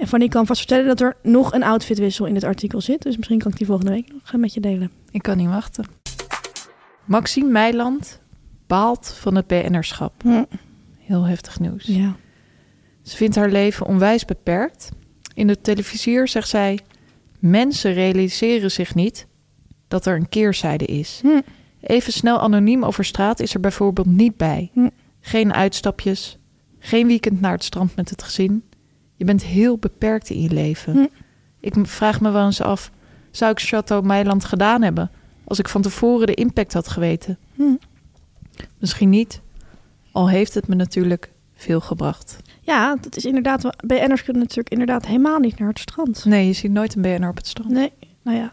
En 0.00 0.08
Fanny 0.08 0.28
kan 0.28 0.46
vast 0.46 0.58
vertellen 0.58 0.86
dat 0.86 1.00
er 1.00 1.16
nog 1.22 1.52
een 1.52 1.62
outfitwissel 1.62 2.26
in 2.26 2.34
het 2.34 2.44
artikel 2.44 2.80
zit. 2.80 3.02
Dus 3.02 3.16
misschien 3.16 3.38
kan 3.38 3.50
ik 3.50 3.56
die 3.56 3.66
volgende 3.66 3.90
week 3.92 4.12
nog 4.12 4.20
gaan 4.24 4.40
met 4.40 4.54
je 4.54 4.60
delen. 4.60 4.90
Ik 5.10 5.22
kan 5.22 5.36
niet 5.36 5.48
wachten. 5.48 5.84
Maxime 7.04 7.50
Meiland 7.50 8.20
baalt 8.66 9.14
van 9.18 9.34
het 9.34 9.46
BN'erschap. 9.46 10.22
Heel 10.98 11.24
heftig 11.24 11.60
nieuws. 11.60 11.84
Ja. 11.84 12.16
Ze 13.02 13.16
vindt 13.16 13.36
haar 13.36 13.50
leven 13.50 13.86
onwijs 13.86 14.24
beperkt. 14.24 14.88
In 15.34 15.46
de 15.46 15.60
televisier 15.60 16.28
zegt 16.28 16.48
zij: 16.48 16.78
Mensen 17.38 17.92
realiseren 17.92 18.70
zich 18.70 18.94
niet 18.94 19.26
dat 19.88 20.06
er 20.06 20.16
een 20.16 20.28
keerzijde 20.28 20.84
is. 20.84 21.18
Hm. 21.22 21.40
Even 21.80 22.12
snel 22.12 22.40
anoniem 22.40 22.84
over 22.84 23.04
straat 23.04 23.40
is 23.40 23.54
er 23.54 23.60
bijvoorbeeld 23.60 24.06
niet 24.06 24.36
bij. 24.36 24.70
Hm. 24.72 24.88
Geen 25.20 25.52
uitstapjes, 25.52 26.38
geen 26.78 27.06
weekend 27.06 27.40
naar 27.40 27.52
het 27.52 27.64
strand 27.64 27.96
met 27.96 28.10
het 28.10 28.22
gezin. 28.22 28.62
Je 29.20 29.26
bent 29.26 29.44
heel 29.44 29.78
beperkt 29.78 30.30
in 30.30 30.40
je 30.40 30.50
leven. 30.50 30.92
Hm. 30.92 31.06
Ik 31.60 31.74
vraag 31.86 32.20
me 32.20 32.30
wel 32.30 32.44
eens 32.44 32.60
af: 32.60 32.90
zou 33.30 33.50
ik 33.50 33.60
Chateau 33.60 34.06
Meiland 34.06 34.44
gedaan 34.44 34.82
hebben 34.82 35.10
als 35.44 35.58
ik 35.58 35.68
van 35.68 35.82
tevoren 35.82 36.26
de 36.26 36.34
impact 36.34 36.72
had 36.72 36.88
geweten? 36.88 37.38
Hm. 37.54 37.74
Misschien 38.78 39.08
niet, 39.08 39.40
al 40.12 40.28
heeft 40.28 40.54
het 40.54 40.68
me 40.68 40.74
natuurlijk 40.74 41.30
veel 41.54 41.80
gebracht. 41.80 42.38
Ja, 42.60 42.96
dat 43.00 43.16
is 43.16 43.24
inderdaad. 43.24 43.86
BN'ers 43.86 44.22
kunnen 44.22 44.42
natuurlijk 44.42 44.70
inderdaad 44.70 45.06
helemaal 45.06 45.38
niet 45.38 45.58
naar 45.58 45.68
het 45.68 45.78
strand. 45.78 46.24
Nee, 46.24 46.46
je 46.46 46.52
ziet 46.52 46.72
nooit 46.72 46.94
een 46.94 47.02
BNR 47.02 47.28
op 47.28 47.36
het 47.36 47.46
strand. 47.46 47.70
Nee, 47.70 47.92
nou 48.22 48.36
ja, 48.36 48.52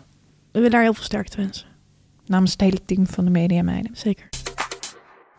we 0.51 0.51
willen 0.51 0.71
daar 0.71 0.81
heel 0.81 0.93
veel 0.93 1.03
sterkte 1.03 1.37
wensen. 1.37 1.67
Namens 2.25 2.51
het 2.51 2.61
hele 2.61 2.85
team 2.85 3.07
van 3.07 3.25
de 3.25 3.31
Media 3.31 3.61
Meiden. 3.61 3.91
Zeker. 3.93 4.29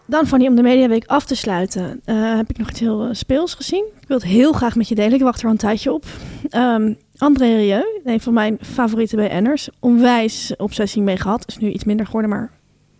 Dan 0.09 0.27
Fanny, 0.27 0.47
om 0.47 0.55
de 0.55 0.63
Mediaweek 0.63 1.07
af 1.07 1.25
te 1.25 1.35
sluiten, 1.35 2.01
eh, 2.05 2.37
heb 2.37 2.51
ik 2.51 2.59
nog 2.59 2.71
iets 2.71 2.81
heel 2.81 3.05
eh, 3.05 3.09
speels 3.13 3.55
gezien. 3.55 3.85
Ik 4.01 4.09
wil 4.09 4.17
het 4.17 4.27
heel 4.27 4.53
graag 4.53 4.75
met 4.77 4.89
je 4.89 4.95
delen. 4.95 5.13
Ik 5.13 5.23
wacht 5.23 5.39
er 5.39 5.45
al 5.45 5.51
een 5.51 5.57
tijdje 5.57 5.93
op. 5.93 6.05
Ehm, 6.51 6.93
André 7.17 7.57
Rieu, 7.57 7.85
een 8.05 8.21
van 8.21 8.33
mijn 8.33 8.59
favoriete 8.61 9.17
BN'ers. 9.17 9.69
Onwijs 9.81 10.55
obsessie 10.57 11.03
mee 11.03 11.17
gehad. 11.17 11.45
Is 11.47 11.59
nu 11.59 11.71
iets 11.71 11.85
minder 11.85 12.07
geworden, 12.07 12.31
maar 12.31 12.51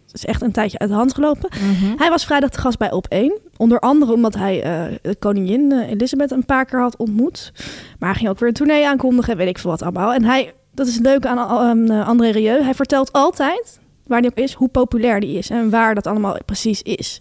het 0.07 0.15
is 0.15 0.25
echt 0.25 0.43
een 0.43 0.53
tijdje 0.53 0.79
uit 0.79 0.91
de 0.91 0.97
hand 0.97 1.15
gelopen. 1.15 1.51
Hij 1.97 2.11
was 2.11 2.25
vrijdag 2.25 2.51
te 2.51 2.61
gast 2.61 2.79
bij 2.79 2.93
Op 2.93 3.07
1. 3.09 3.39
Onder 3.57 3.79
andere 3.79 4.13
omdat 4.13 4.35
hij 4.35 4.63
eh, 4.63 4.97
de 5.03 5.17
koningin 5.17 5.73
Elizabeth 5.73 6.31
een 6.31 6.45
paar 6.45 6.65
keer 6.65 6.81
had 6.81 6.97
ontmoet. 6.97 7.53
Maar 7.99 8.09
hij 8.09 8.19
ging 8.19 8.31
ook 8.31 8.39
weer 8.39 8.49
een 8.49 8.55
tournee 8.55 8.87
aankondigen, 8.87 9.37
weet 9.37 9.49
ik 9.49 9.59
veel 9.59 9.71
wat 9.71 9.83
allemaal. 9.83 10.15
En 10.15 10.25
hij, 10.25 10.55
dat 10.75 10.87
is 10.87 10.95
het 10.95 11.05
leuke 11.05 11.29
aan 11.29 11.91
André 11.91 12.31
Rieu. 12.31 12.63
Hij 12.63 12.75
vertelt 12.75 13.13
altijd, 13.13 13.79
waar 14.09 14.21
hij 14.21 14.29
ook 14.29 14.45
is, 14.45 14.53
hoe 14.53 14.69
populair 14.69 15.21
die 15.21 15.39
is. 15.39 15.51
En 15.51 15.71
waar 15.71 15.95
dat 15.95 16.07
allemaal 16.07 16.37
precies 16.47 16.83
is. 16.83 17.21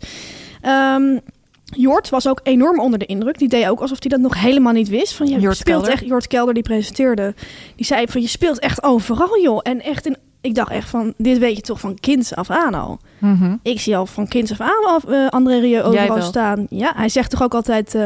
Ehm 0.62 1.18
Jort 1.76 2.10
was 2.10 2.28
ook 2.28 2.40
enorm 2.44 2.80
onder 2.80 3.00
de 3.00 3.06
indruk. 3.06 3.38
Die 3.38 3.48
deed 3.48 3.68
ook 3.68 3.80
alsof 3.80 3.98
hij 4.00 4.10
dat 4.10 4.20
nog 4.20 4.42
helemaal 4.42 4.74
niet 4.74 4.90
wist. 4.90 5.14
Van, 5.14 5.28
je 5.28 5.40
Jort 5.40 5.58
speelt 5.58 5.78
Kelder. 5.78 5.94
echt, 5.94 6.06
Jort 6.06 6.28
Kelder, 6.28 6.54
die 6.54 6.64
presenteerde. 6.64 7.34
Die 7.76 7.86
zei 7.86 8.08
van, 8.08 8.22
je 8.22 8.28
speelt 8.28 8.60
echt 8.60 8.84
overal, 8.84 9.42
joh. 9.42 9.60
En 9.64 9.82
echt 9.82 10.06
in... 10.06 10.18
Ik 10.42 10.56
dacht 10.56 10.72
echt 10.72 10.90
van, 10.90 11.14
dit 11.18 11.38
weet 11.38 11.56
je 11.56 11.62
toch 11.62 11.80
van 11.80 12.00
kinds 12.00 12.36
af 12.36 12.50
aan 12.50 12.74
al. 12.74 13.00
Mhm. 13.18 13.56
Ik 13.62 13.80
zie 13.80 13.98
al 13.98 14.06
van 14.06 14.28
kinds 14.28 14.52
af 14.52 14.62
aan 14.62 14.86
af, 14.86 15.04
eh, 15.06 15.28
André 15.28 15.60
Rieu 15.60 15.82
overal 15.82 16.22
staan. 16.22 16.68
Ja, 16.70 16.94
hij 16.96 17.10
zegt 17.10 17.30
toch 17.30 17.44
ook 17.44 17.54
altijd 17.54 17.96
eh, 17.96 18.06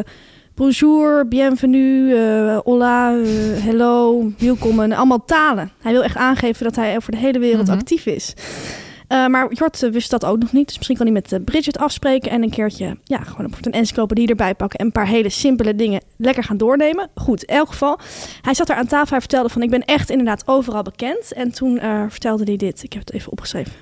bonjour, 0.61 1.27
bienvenue, 1.27 2.15
eh, 2.15 2.57
hola, 2.63 3.15
eh, 3.15 3.23
hello, 3.63 4.31
welkom. 4.37 4.79
Allemaal 4.79 5.25
talen. 5.25 5.71
Hij 5.81 5.91
wil 5.91 6.03
echt 6.03 6.15
aangeven 6.15 6.63
dat 6.63 6.75
hij 6.75 6.95
over 6.95 7.11
de 7.11 7.17
hele 7.17 7.39
wereld 7.39 7.67
Mhm. 7.67 7.77
actief 7.77 8.05
is. 8.05 8.33
Eh, 9.07 9.27
maar 9.27 9.53
Jort 9.53 9.79
wist 9.79 10.09
dat 10.11 10.25
ook 10.25 10.39
nog 10.39 10.51
niet. 10.51 10.67
Dus 10.67 10.75
misschien 10.75 10.97
kan 10.97 11.05
hij 11.05 11.15
met 11.15 11.45
Bridget 11.45 11.77
afspreken 11.77 12.31
en 12.31 12.43
een 12.43 12.49
keertje 12.49 12.97
ja, 13.03 13.17
gewoon 13.17 13.53
een, 13.61 13.71
encyclopedie 13.71 14.27
erbij 14.27 14.55
pakken 14.55 14.79
en 14.79 14.85
een 14.85 14.91
paar 14.91 15.07
hele 15.07 15.29
simpele 15.29 15.75
dingen 15.75 16.01
lekker 16.17 16.43
gaan 16.43 16.57
doornemen. 16.57 17.09
Goed, 17.15 17.43
in 17.43 17.55
elk 17.55 17.67
geval. 17.67 17.99
Hij 18.41 18.53
zat 18.53 18.67
daar 18.67 18.77
aan 18.77 18.87
tafel. 18.87 19.09
Hij 19.09 19.19
vertelde 19.19 19.49
van 19.49 19.61
ik 19.61 19.69
ben 19.69 19.85
echt 19.85 20.09
inderdaad 20.09 20.47
overal 20.47 20.83
bekend. 20.83 21.33
En 21.33 21.51
toen 21.51 21.79
vertelde 22.09 22.43
hij 22.43 22.55
dit. 22.55 22.83
Ik 22.83 22.93
heb 22.93 23.01
het 23.01 23.13
even 23.13 23.31
opgeschreven. 23.31 23.73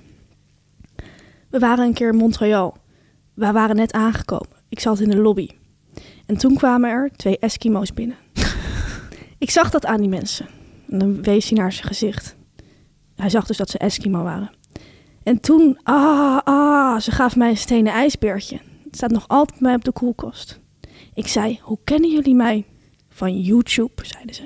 We 1.50 1.60
waren 1.60 1.86
een 1.86 1.94
keer 1.94 2.10
in 2.10 2.16
Montreal. 2.16 2.78
We 3.34 3.52
waren 3.52 3.76
net 3.76 3.92
aangekomen. 3.92 4.58
Ik 4.70 4.80
zat 4.80 5.00
in 5.00 5.10
de 5.10 5.18
lobby. 5.18 5.48
En 6.30 6.38
toen 6.38 6.56
kwamen 6.56 6.90
er 6.90 7.12
twee 7.16 7.40
Eskimo's 7.40 7.94
binnen. 7.94 8.18
ik 9.38 9.50
zag 9.50 9.70
dat 9.70 9.86
aan 9.86 10.00
die 10.00 10.10
mensen. 10.10 10.48
En 10.90 11.00
dan 11.00 11.22
wees 11.22 11.50
hij 11.50 11.58
naar 11.58 11.72
zijn 11.74 11.88
gezicht. 11.88 12.36
Hij 13.16 13.30
zag 13.30 13.46
dus 13.46 13.58
dat 13.58 13.70
ze 13.70 13.78
Eskimo 13.78 14.24
waren. 14.24 14.52
En 15.24 15.40
toen, 15.40 15.80
ah, 15.84 16.40
ah, 16.44 17.00
ze 17.00 17.12
gaf 17.12 17.36
mij 17.36 17.50
een 17.50 17.58
stenen 17.58 17.94
ijsbeertje. 17.94 18.60
Het 18.84 18.96
staat 18.96 19.12
nog 19.12 19.28
altijd 19.28 19.60
bij 19.60 19.68
mij 19.68 19.76
op 19.76 19.84
de 19.84 19.92
koelkast. 19.92 20.60
Ik 21.14 21.28
zei, 21.28 21.60
hoe 21.62 21.78
kennen 21.84 22.12
jullie 22.12 22.36
mij? 22.36 22.66
Van 23.10 23.42
YouTube, 23.42 24.06
zeiden 24.06 24.36
ze. 24.36 24.44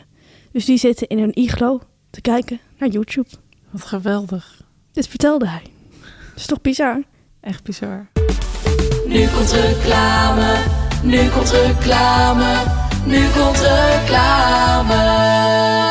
Dus 0.51 0.65
die 0.65 0.77
zitten 0.77 1.07
in 1.07 1.19
hun 1.19 1.35
iglo 1.35 1.81
te 2.09 2.21
kijken 2.21 2.59
naar 2.77 2.89
YouTube. 2.89 3.29
Wat 3.69 3.85
geweldig. 3.85 4.61
Dit 4.91 5.07
vertelde 5.07 5.47
hij. 5.47 5.63
Dat 6.29 6.35
is 6.35 6.45
toch 6.45 6.61
bizar? 6.61 7.03
Echt 7.39 7.63
bizar. 7.63 8.07
Nu 9.07 9.27
komt 9.27 9.51
reclame, 9.51 10.82
nu 11.03 11.29
komt 11.29 11.51
reclame, 11.51 12.63
nu 13.05 13.27
komt 13.37 13.59
reclame. 13.59 14.93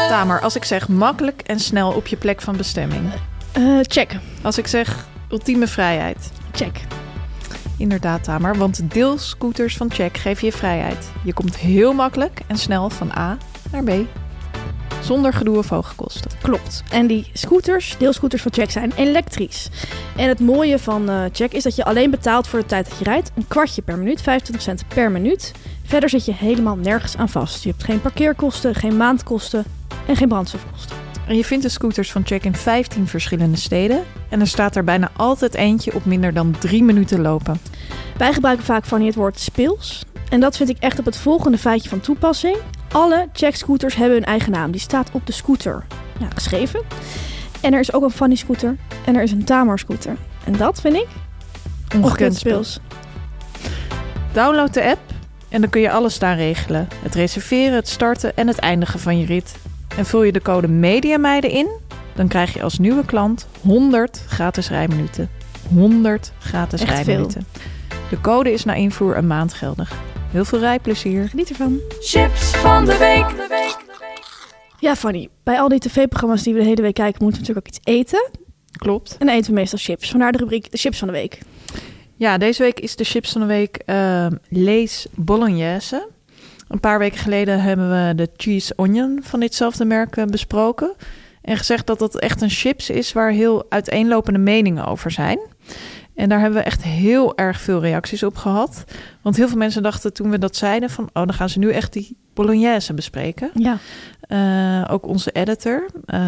Tamer, 0.08 0.40
als 0.40 0.56
ik 0.56 0.64
zeg 0.64 0.88
makkelijk 0.88 1.40
en 1.40 1.60
snel 1.60 1.90
op 1.92 2.06
je 2.06 2.16
plek 2.16 2.40
van 2.40 2.56
bestemming. 2.56 3.10
Eh, 3.52 3.62
check, 3.82 4.16
Als 4.42 4.58
ik 4.58 4.66
zeg 4.66 5.06
ultieme 5.30 5.66
vrijheid. 5.66 6.30
check. 6.52 6.80
Inderdaad, 7.78 8.24
Tamer, 8.24 8.56
want 8.56 8.76
de 8.76 8.86
deelscooters 8.86 9.76
van 9.76 9.90
Check 9.90 10.16
geven 10.16 10.46
je 10.46 10.52
vrijheid. 10.52 11.10
Je 11.24 11.32
komt 11.32 11.56
heel 11.56 11.92
makkelijk 11.92 12.40
en 12.46 12.56
snel 12.58 12.90
van 12.90 13.10
A 13.18 13.36
naar 13.72 13.82
B. 13.84 13.90
Zonder 15.02 15.32
gedoe 15.32 15.58
of 15.58 15.68
hoge 15.68 15.94
kosten. 15.94 16.30
Klopt. 16.42 16.82
En 16.90 17.06
die 17.06 17.30
scooters, 17.32 17.94
deelscooters 17.98 18.42
van 18.42 18.52
Check, 18.52 18.70
zijn 18.70 18.92
elektrisch. 18.96 19.68
En 20.16 20.28
het 20.28 20.40
mooie 20.40 20.78
van 20.78 21.08
eh, 21.08 21.24
Check 21.32 21.52
is 21.52 21.62
dat 21.62 21.76
je 21.76 21.84
alleen 21.84 22.10
betaalt 22.10 22.46
voor 22.46 22.58
de 22.58 22.66
tijd 22.66 22.88
dat 22.88 22.98
je 22.98 23.04
rijdt. 23.04 23.30
Een 23.34 23.48
kwartje 23.48 23.82
per 23.82 23.98
minuut, 23.98 24.22
25 24.22 24.64
cent 24.64 24.84
per 24.94 25.10
minuut. 25.10 25.52
Verder 25.84 26.08
zit 26.08 26.24
je 26.24 26.34
helemaal 26.34 26.76
nergens 26.76 27.16
aan 27.16 27.28
vast. 27.28 27.62
Je 27.62 27.70
hebt 27.70 27.84
geen 27.84 28.00
parkeerkosten, 28.00 28.74
geen 28.74 28.96
maandkosten 28.96 29.64
en 30.06 30.16
geen 30.16 30.28
brandstofkosten. 30.28 30.96
En 31.26 31.36
je 31.36 31.44
vindt 31.44 31.64
de 31.64 31.70
scooters 31.70 32.12
van 32.12 32.26
Check 32.26 32.44
in 32.44 32.54
15 32.54 33.06
verschillende 33.06 33.56
steden. 33.56 34.02
En 34.28 34.40
er 34.40 34.46
staat 34.46 34.76
er 34.76 34.84
bijna 34.84 35.10
altijd 35.16 35.54
eentje 35.54 35.94
op 35.94 36.04
minder 36.04 36.34
dan 36.34 36.54
drie 36.58 36.82
minuten 36.82 37.20
lopen. 37.20 37.60
Wij 38.16 38.32
gebruiken 38.32 38.64
vaak 38.64 38.84
van 38.84 39.02
het 39.02 39.14
woord 39.14 39.40
speels. 39.40 40.04
En 40.32 40.40
dat 40.40 40.56
vind 40.56 40.68
ik 40.68 40.76
echt 40.78 40.98
op 40.98 41.04
het 41.04 41.16
volgende 41.16 41.58
feitje 41.58 41.88
van 41.88 42.00
toepassing. 42.00 42.56
Alle 42.92 43.28
check-scooters 43.32 43.94
hebben 43.94 44.16
hun 44.16 44.26
eigen 44.26 44.52
naam. 44.52 44.70
Die 44.70 44.80
staat 44.80 45.10
op 45.12 45.26
de 45.26 45.32
scooter 45.32 45.84
ja, 46.18 46.28
geschreven. 46.34 46.82
En 47.60 47.72
er 47.72 47.80
is 47.80 47.92
ook 47.92 48.02
een 48.02 48.10
Fanny 48.10 48.34
scooter 48.34 48.76
en 49.04 49.16
er 49.16 49.22
is 49.22 49.32
een 49.32 49.44
Tamar 49.44 49.78
scooter. 49.78 50.16
En 50.44 50.52
dat 50.52 50.80
vind 50.80 50.94
ik 50.94 51.06
ongekend 51.96 52.36
speels. 52.36 52.80
Download 54.32 54.72
de 54.72 54.84
app 54.84 54.98
en 55.48 55.60
dan 55.60 55.70
kun 55.70 55.80
je 55.80 55.90
alles 55.90 56.18
daar 56.18 56.36
regelen. 56.36 56.88
Het 57.02 57.14
reserveren, 57.14 57.74
het 57.74 57.88
starten 57.88 58.36
en 58.36 58.48
het 58.48 58.58
eindigen 58.58 59.00
van 59.00 59.18
je 59.18 59.26
rit. 59.26 59.56
En 59.96 60.06
vul 60.06 60.22
je 60.22 60.32
de 60.32 60.42
code 60.42 60.68
MEDIAMEIDEN 60.68 61.50
in, 61.50 61.68
dan 62.14 62.28
krijg 62.28 62.54
je 62.54 62.62
als 62.62 62.78
nieuwe 62.78 63.04
klant 63.04 63.48
100 63.60 64.24
gratis 64.26 64.68
rijminuten. 64.68 65.30
100 65.68 66.32
gratis 66.38 66.80
Echt 66.80 66.90
rijminuten. 66.90 67.46
De 68.10 68.20
code 68.20 68.52
is 68.52 68.64
na 68.64 68.74
invoer 68.74 69.16
een 69.16 69.26
maand 69.26 69.54
geldig. 69.54 70.11
Heel 70.32 70.44
veel 70.44 70.58
rijplezier. 70.58 71.28
Geniet 71.28 71.48
ervan. 71.48 71.80
Chips 72.00 72.56
van 72.56 72.84
de 72.84 72.96
week. 72.98 73.48
Ja, 74.78 74.96
Fanny. 74.96 75.28
Bij 75.42 75.60
al 75.60 75.68
die 75.68 75.78
tv-programma's 75.78 76.42
die 76.42 76.54
we 76.54 76.60
de 76.60 76.66
hele 76.66 76.82
week 76.82 76.94
kijken, 76.94 77.24
moeten 77.24 77.42
we 77.42 77.48
natuurlijk 77.48 77.66
ook 77.66 77.74
iets 77.74 77.96
eten. 77.96 78.30
Klopt. 78.76 79.16
En 79.18 79.26
dan 79.26 79.36
eten 79.36 79.50
we 79.50 79.58
meestal 79.58 79.78
chips. 79.78 80.10
Vandaar 80.10 80.32
de 80.32 80.38
rubriek 80.38 80.70
de 80.70 80.78
chips 80.78 80.98
van 80.98 81.08
de 81.08 81.14
week. 81.14 81.38
Ja, 82.16 82.38
deze 82.38 82.62
week 82.62 82.80
is 82.80 82.96
de 82.96 83.04
chips 83.04 83.32
van 83.32 83.40
de 83.40 83.46
week 83.46 83.76
ehm 83.76 84.32
Lees 84.48 85.06
Bolognese. 85.14 86.08
Een 86.68 86.80
paar 86.80 86.98
weken 86.98 87.18
geleden 87.18 87.62
hebben 87.62 87.90
we 87.90 88.14
de 88.14 88.28
cheese 88.36 88.72
onion 88.76 89.20
van 89.22 89.40
ditzelfde 89.40 89.84
merk 89.84 90.16
eh, 90.16 90.24
besproken. 90.24 90.94
En 91.42 91.56
gezegd 91.56 91.86
dat 91.86 91.98
dat 91.98 92.18
echt 92.18 92.40
een 92.40 92.50
chips 92.50 92.90
is 92.90 93.12
waar 93.12 93.30
heel 93.30 93.66
uiteenlopende 93.68 94.38
meningen 94.38 94.86
over 94.86 95.10
zijn. 95.10 95.38
En 96.14 96.28
daar 96.28 96.40
hebben 96.40 96.58
we 96.58 96.64
echt 96.64 96.82
heel 96.82 97.36
erg 97.36 97.60
veel 97.60 97.80
reacties 97.80 98.22
op 98.22 98.36
gehad. 98.36 98.84
Want 99.22 99.36
heel 99.36 99.48
veel 99.48 99.56
mensen 99.56 99.82
dachten 99.82 100.12
toen 100.12 100.30
we 100.30 100.38
dat 100.38 100.56
zeiden 100.56 100.90
van... 100.90 101.04
oh, 101.04 101.10
dan 101.12 101.32
gaan 101.32 101.48
ze 101.48 101.58
nu 101.58 101.70
echt 101.70 101.92
die 101.92 102.16
bolognese 102.34 102.94
bespreken. 102.94 103.50
Ja, 103.54 103.78
Eh, 104.20 104.84
ook 104.90 105.06
onze 105.06 105.30
editor, 105.30 105.86
eh, 106.04 106.20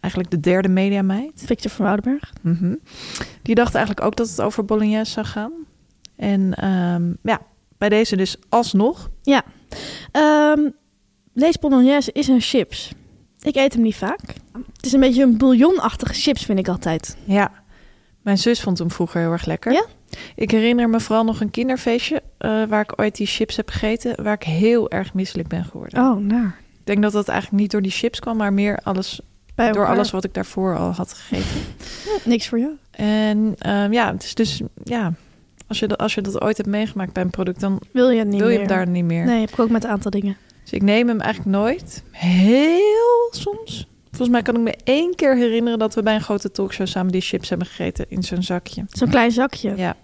eigenlijk 0.00 0.30
de 0.30 0.40
derde 0.40 0.68
mediameid... 0.68 1.42
Victor 1.44 1.70
van 1.70 1.84
Woudenberg. 1.84 2.32
Mhm. 2.40 2.74
Die 3.42 3.54
dacht 3.54 3.74
eigenlijk 3.74 4.06
ook 4.06 4.16
dat 4.16 4.28
het 4.28 4.40
over 4.40 4.64
bolognese 4.64 5.12
zou 5.12 5.26
gaan. 5.26 5.52
En 6.16 6.54
ehm, 6.54 7.12
ja, 7.22 7.40
bij 7.78 7.88
deze 7.88 8.16
dus 8.16 8.36
alsnog. 8.48 9.10
Ehm 10.12 10.60
Lees 11.34 11.58
Bolognese 11.58 12.12
is 12.12 12.28
een 12.28 12.40
chips. 12.40 12.92
Ik 13.40 13.56
eet 13.56 13.72
hem 13.72 13.82
niet 13.82 13.96
vaak. 13.96 14.20
Het 14.52 14.86
is 14.86 14.92
een 14.92 15.00
beetje 15.00 15.22
een 15.22 15.36
bouillonachtige 15.36 16.14
chips, 16.14 16.44
vind 16.44 16.58
ik 16.58 16.68
altijd. 16.68 17.16
Ja, 17.24 17.50
mijn 18.22 18.38
zus 18.38 18.60
vond 18.60 18.78
hem 18.78 18.90
vroeger 18.90 19.20
heel 19.20 19.32
erg 19.32 19.44
lekker. 19.44 19.72
Ja? 19.72 19.84
Ik 20.34 20.50
herinner 20.50 20.88
me 20.88 21.00
vooral 21.00 21.24
nog 21.24 21.40
een 21.40 21.50
kinderfeestje... 21.50 22.22
eh, 22.38 22.64
waar 22.64 22.80
ik 22.80 23.00
ooit 23.00 23.16
die 23.16 23.26
chips 23.26 23.56
heb 23.56 23.68
gegeten... 23.70 24.22
waar 24.22 24.34
ik 24.34 24.42
heel 24.42 24.90
erg 24.90 25.14
misselijk 25.14 25.48
ben 25.48 25.64
geworden. 25.64 26.00
Oh, 26.04 26.16
naar. 26.16 26.60
Ik 26.78 26.86
denk 26.86 27.02
dat 27.02 27.12
dat 27.12 27.28
eigenlijk 27.28 27.60
niet 27.62 27.70
door 27.70 27.82
die 27.82 27.90
chips 27.90 28.20
kwam... 28.20 28.36
maar 28.36 28.52
meer 28.52 28.78
alles, 28.82 29.20
Bij 29.54 29.66
door 29.66 29.76
elkaar. 29.76 29.94
alles 29.94 30.10
wat 30.10 30.24
ik 30.24 30.34
daarvoor 30.34 30.76
al 30.76 30.90
had 30.90 31.12
gegeten. 31.12 31.60
Niks 32.32 32.48
voor 32.48 32.58
jou. 32.58 32.72
En 32.90 33.54
ehm, 33.58 33.92
ja, 33.92 34.12
het 34.12 34.22
is 34.22 34.34
dus... 34.34 34.60
Ja, 34.84 35.12
als 35.66 35.78
je, 35.78 35.86
dat, 35.88 35.98
als 35.98 36.14
je 36.14 36.20
dat 36.20 36.40
ooit 36.40 36.56
hebt 36.56 36.68
meegemaakt 36.68 37.12
bij 37.12 37.22
een 37.22 37.30
product... 37.30 37.60
dan 37.60 37.80
Wil 37.92 38.10
je 38.10 38.18
het 38.18 38.28
niet 38.28 38.40
wil 38.40 38.48
je 38.48 38.58
meer? 38.58 38.66
hem 38.68 38.76
daar 38.76 38.86
niet 38.88 39.04
meer. 39.04 39.24
Nee, 39.24 39.40
heb 39.40 39.50
ik 39.50 39.58
ook 39.58 39.70
met 39.70 39.84
een 39.84 39.90
aantal 39.90 40.10
dingen. 40.10 40.36
Dus 40.62 40.72
ik 40.72 40.82
neem 40.82 41.08
hem 41.08 41.20
eigenlijk 41.20 41.56
nooit. 41.56 42.02
Heel 42.10 43.28
soms. 43.30 43.86
Volgens 44.16 44.30
mij 44.30 44.42
kan 44.42 44.54
ik 44.56 44.60
me 44.60 44.76
één 44.84 45.14
keer 45.14 45.36
herinneren 45.36 45.78
dat 45.78 45.94
we 45.94 46.02
bij 46.02 46.14
een 46.14 46.20
grote 46.20 46.50
talkshow 46.50 46.86
samen 46.86 47.12
die 47.12 47.20
chips 47.20 47.48
hebben 47.48 47.66
gegeten 47.66 48.06
in 48.08 48.22
zo'n 48.22 48.42
zakje. 48.42 48.84
Zo'n 48.88 49.08
klein 49.08 49.30
zakje. 49.30 49.76
Ja. 49.76 49.96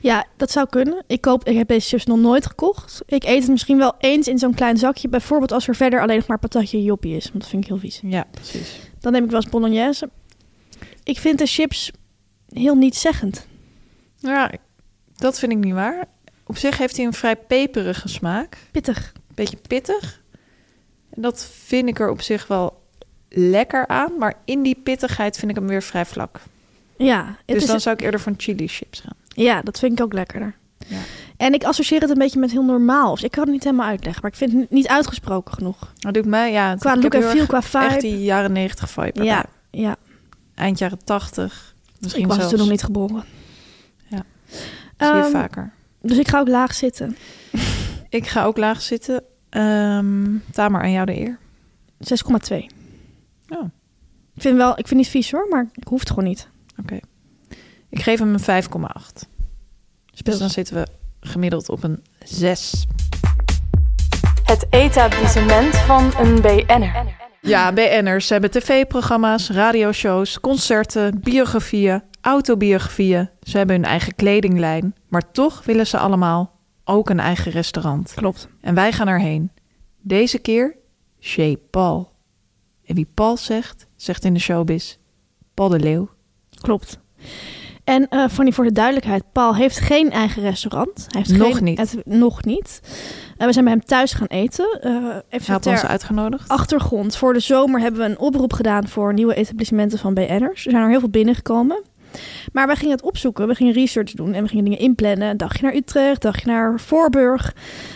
Ja, 0.00 0.26
dat 0.36 0.50
zou 0.50 0.68
kunnen. 0.68 1.04
Ik, 1.06 1.20
koop, 1.20 1.44
ik 1.44 1.56
heb 1.56 1.68
deze 1.68 1.88
chips 1.88 2.04
nog 2.04 2.18
nooit 2.18 2.46
gekocht. 2.46 3.02
Ik 3.06 3.24
eet 3.24 3.40
het 3.42 3.50
misschien 3.50 3.78
wel 3.78 3.94
eens 3.98 4.28
in 4.28 4.38
zo'n 4.38 4.54
klein 4.54 4.76
zakje. 4.76 5.08
Bijvoorbeeld 5.08 5.52
als 5.52 5.68
er 5.68 5.74
verder 5.74 6.00
alleen 6.00 6.16
nog 6.16 6.26
maar 6.26 6.38
patatje 6.38 6.82
joppie 6.82 7.16
is. 7.16 7.24
Want 7.24 7.40
dat 7.40 7.48
vind 7.48 7.62
ik 7.62 7.68
heel 7.68 7.78
vies. 7.78 8.00
Ja, 8.04 8.26
precies. 8.30 8.90
Dan 9.00 9.12
neem 9.12 9.24
ik 9.24 9.30
wel 9.30 9.40
eens 9.40 9.50
bolognese. 9.50 10.10
Ik 11.02 11.18
vind 11.18 11.38
de 11.38 11.46
chips 11.46 11.90
heel 12.48 12.74
nietszeggend. 12.74 13.46
Ja, 14.16 14.52
dat 15.16 15.38
vind 15.38 15.52
ik 15.52 15.58
niet 15.58 15.74
waar. 15.74 16.04
Op 16.46 16.56
zich 16.56 16.78
heeft 16.78 16.96
hij 16.96 17.06
een 17.06 17.12
vrij 17.12 17.36
peperige 17.36 18.08
smaak. 18.08 18.58
Pittig. 18.70 19.12
Beetje 19.34 19.56
pittig. 19.56 20.22
En 21.10 21.22
dat 21.22 21.50
vind 21.64 21.88
ik 21.88 22.00
er 22.00 22.10
op 22.10 22.20
zich 22.20 22.46
wel 22.46 22.79
lekker 23.30 23.86
aan. 23.86 24.12
Maar 24.18 24.34
in 24.44 24.62
die 24.62 24.80
pittigheid 24.82 25.38
vind 25.38 25.50
ik 25.50 25.56
hem 25.56 25.66
weer 25.66 25.82
vrij 25.82 26.06
vlak. 26.06 26.40
Ja, 26.96 27.36
het 27.46 27.58
Dus 27.58 27.66
dan 27.66 27.80
zou 27.80 27.94
ik 27.96 28.02
eerder 28.02 28.20
van 28.20 28.34
chili 28.36 28.68
chips 28.68 29.00
gaan. 29.00 29.16
ja, 29.28 29.62
dat 29.62 29.78
vind 29.78 29.98
ik 29.98 30.04
ook 30.04 30.12
lekkerder. 30.12 30.54
Ja. 30.86 30.96
En 31.36 31.54
ik 31.54 31.64
associeer 31.64 32.00
het 32.00 32.10
een 32.10 32.18
beetje 32.18 32.38
met 32.38 32.50
heel 32.50 32.64
normaal. 32.64 33.14
Dus 33.14 33.22
ik 33.24 33.30
kan 33.30 33.42
het 33.42 33.52
niet 33.52 33.64
helemaal 33.64 33.86
uitleggen. 33.86 34.22
Maar 34.22 34.30
ik 34.30 34.36
vind 34.36 34.52
het 34.52 34.70
niet 34.70 34.88
uitgesproken 34.88 35.54
genoeg. 35.54 35.92
Dat 35.98 36.14
doet 36.14 36.26
mij, 36.26 36.52
ja. 36.52 36.74
Qua 36.74 36.96
look 36.96 37.14
en 37.14 37.22
feel, 37.22 37.46
qua 37.46 37.62
vibe. 37.62 37.84
Echt 37.84 38.00
die 38.00 38.22
jaren 38.22 38.52
negentig 38.52 38.90
vibe. 38.90 39.24
Ja, 39.24 39.44
ja. 39.70 39.96
Eind 40.54 40.78
jaren 40.78 41.04
tachtig. 41.04 41.74
Misschien 42.00 42.22
ik 42.22 42.28
was 42.28 42.36
zelfs. 42.36 42.50
toen 42.50 42.60
nog 42.60 42.70
niet 42.70 42.82
geboren. 42.82 43.24
Ja. 44.08 44.22
Zie 44.48 44.58
je 45.06 45.12
Ehm, 45.22 45.30
vaker. 45.30 45.72
Dus 46.02 46.18
ik 46.18 46.28
ga 46.28 46.38
ook 46.38 46.48
laag 46.48 46.74
zitten. 46.74 47.16
Ik 48.08 48.26
ga 48.26 48.44
ook 48.44 48.56
laag 48.56 48.82
zitten. 48.82 49.22
Ehm 49.48 50.26
Tamer, 50.52 50.80
aan 50.82 50.92
jou 50.92 51.06
de 51.06 51.16
eer. 51.20 51.38
6,2. 51.98 52.66
Oh, 53.50 53.64
Ik 54.34 54.42
vind 54.42 54.56
wel, 54.56 54.78
ik 54.78 54.86
vind 54.86 55.00
niet 55.00 55.08
vies 55.08 55.30
hoor, 55.30 55.46
maar 55.50 55.68
ik 55.74 55.88
hoef 55.88 56.00
het 56.00 56.08
gewoon 56.08 56.24
niet. 56.24 56.48
oké. 56.82 56.98
Ik 57.88 58.02
geef 58.02 58.18
hem 58.18 58.34
een 58.34 58.64
5,8. 58.64 59.28
Dus 60.24 60.38
dan 60.38 60.50
zitten 60.50 60.74
we 60.74 60.86
gemiddeld 61.20 61.68
op 61.68 61.82
een 61.84 62.02
6. 62.24 62.86
Het 64.44 64.66
etablissement 64.70 65.76
van 65.76 66.10
een 66.18 66.40
BN'er. 66.40 67.18
Ja, 67.40 67.72
BN'ers 67.72 68.26
ze 68.26 68.32
hebben 68.32 68.50
tv-programma's, 68.50 69.50
radioshows, 69.50 70.40
concerten, 70.40 71.20
biografieën, 71.20 72.02
autobiografieën. 72.20 73.30
Ze 73.42 73.56
hebben 73.56 73.76
hun 73.76 73.84
eigen 73.84 74.14
kledinglijn. 74.14 74.94
Maar 75.08 75.30
toch 75.32 75.64
willen 75.64 75.86
ze 75.86 75.98
allemaal 75.98 76.58
ook 76.84 77.10
een 77.10 77.20
eigen 77.20 77.52
restaurant. 77.52 78.12
Klopt. 78.14 78.48
En 78.60 78.74
wij 78.74 78.92
gaan 78.92 79.08
erheen. 79.08 79.50
Deze 80.00 80.38
keer 80.38 80.76
Chez 81.20 81.54
Paul. 81.70 82.12
En 82.90 82.96
wie 82.96 83.08
Paul 83.14 83.36
zegt, 83.36 83.86
zegt 83.96 84.24
in 84.24 84.34
de 84.34 84.40
showbiz 84.40 84.96
Paul 85.54 85.68
de 85.68 85.78
Leeuw. 85.80 86.08
Klopt. 86.60 86.98
En 87.84 88.08
eh 88.08 88.28
Fanny, 88.28 88.52
voor 88.52 88.64
de 88.64 88.72
duidelijkheid, 88.72 89.22
Paul 89.32 89.54
heeft 89.54 89.78
geen 89.78 90.10
eigen 90.10 90.42
restaurant. 90.42 91.06
Hij 91.08 91.20
heeft 91.26 91.38
Nog 91.40 91.54
geen, 91.54 91.64
niet. 91.64 91.78
het- 91.78 92.06
nog 92.06 92.44
niet. 92.44 92.80
Eh, 93.36 93.46
we 93.46 93.52
zijn 93.52 93.64
bij 93.64 93.74
hem 93.74 93.84
thuis 93.84 94.12
gaan 94.12 94.26
eten. 94.26 94.78
Eh 94.80 94.90
Hij 94.92 95.22
even 95.28 95.54
ons 95.66 95.84
uitgenodigd. 95.84 96.48
achtergrond. 96.48 97.16
Voor 97.16 97.32
de 97.32 97.40
zomer 97.40 97.80
hebben 97.80 98.00
we 98.00 98.06
een 98.06 98.18
oproep 98.18 98.52
gedaan 98.52 98.88
voor 98.88 99.12
nieuwe 99.14 99.34
etablissementen 99.34 99.98
van 99.98 100.14
BN'ers. 100.14 100.64
Er 100.64 100.70
zijn 100.70 100.82
er 100.82 100.88
heel 100.90 101.00
veel 101.00 101.08
binnengekomen. 101.10 101.82
Maar 102.52 102.66
wij 102.66 102.76
gingen 102.76 102.94
het 102.96 103.02
opzoeken. 103.04 103.46
We 103.48 103.54
gingen 103.54 103.72
research 103.72 104.12
doen 104.12 104.32
en 104.32 104.42
we 104.42 104.48
gingen 104.48 104.64
dingen 104.64 104.78
inplannen. 104.78 105.28
Een 105.28 105.36
dagje 105.36 105.62
naar 105.62 105.74
Utrecht, 105.74 106.24
een 106.24 106.30
dagje 106.30 106.46
naar 106.50 106.80
Voorburg. 106.80 107.54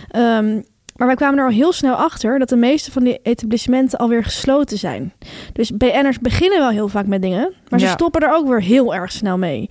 Ehm, 0.08 0.60
maar 0.96 1.06
wij 1.06 1.16
kwamen 1.16 1.38
er 1.38 1.44
al 1.44 1.50
heel 1.50 1.72
snel 1.72 1.94
achter 1.94 2.38
dat 2.38 2.48
de 2.48 2.56
meeste 2.56 2.92
van 2.92 3.04
die 3.04 3.18
etablissementen 3.22 3.98
alweer 3.98 4.24
gesloten 4.24 4.78
zijn. 4.78 5.12
Dus 5.52 5.70
BN'ers 5.70 6.18
beginnen 6.18 6.58
wel 6.58 6.70
heel 6.70 6.88
vaak 6.88 7.06
met 7.06 7.22
dingen, 7.22 7.54
maar 7.68 7.80
ze 7.80 7.86
Ja. 7.86 7.92
stoppen 7.92 8.20
er 8.22 8.34
ook 8.34 8.48
weer 8.48 8.62
heel 8.62 8.94
erg 8.94 9.12
snel 9.12 9.38
mee. 9.38 9.70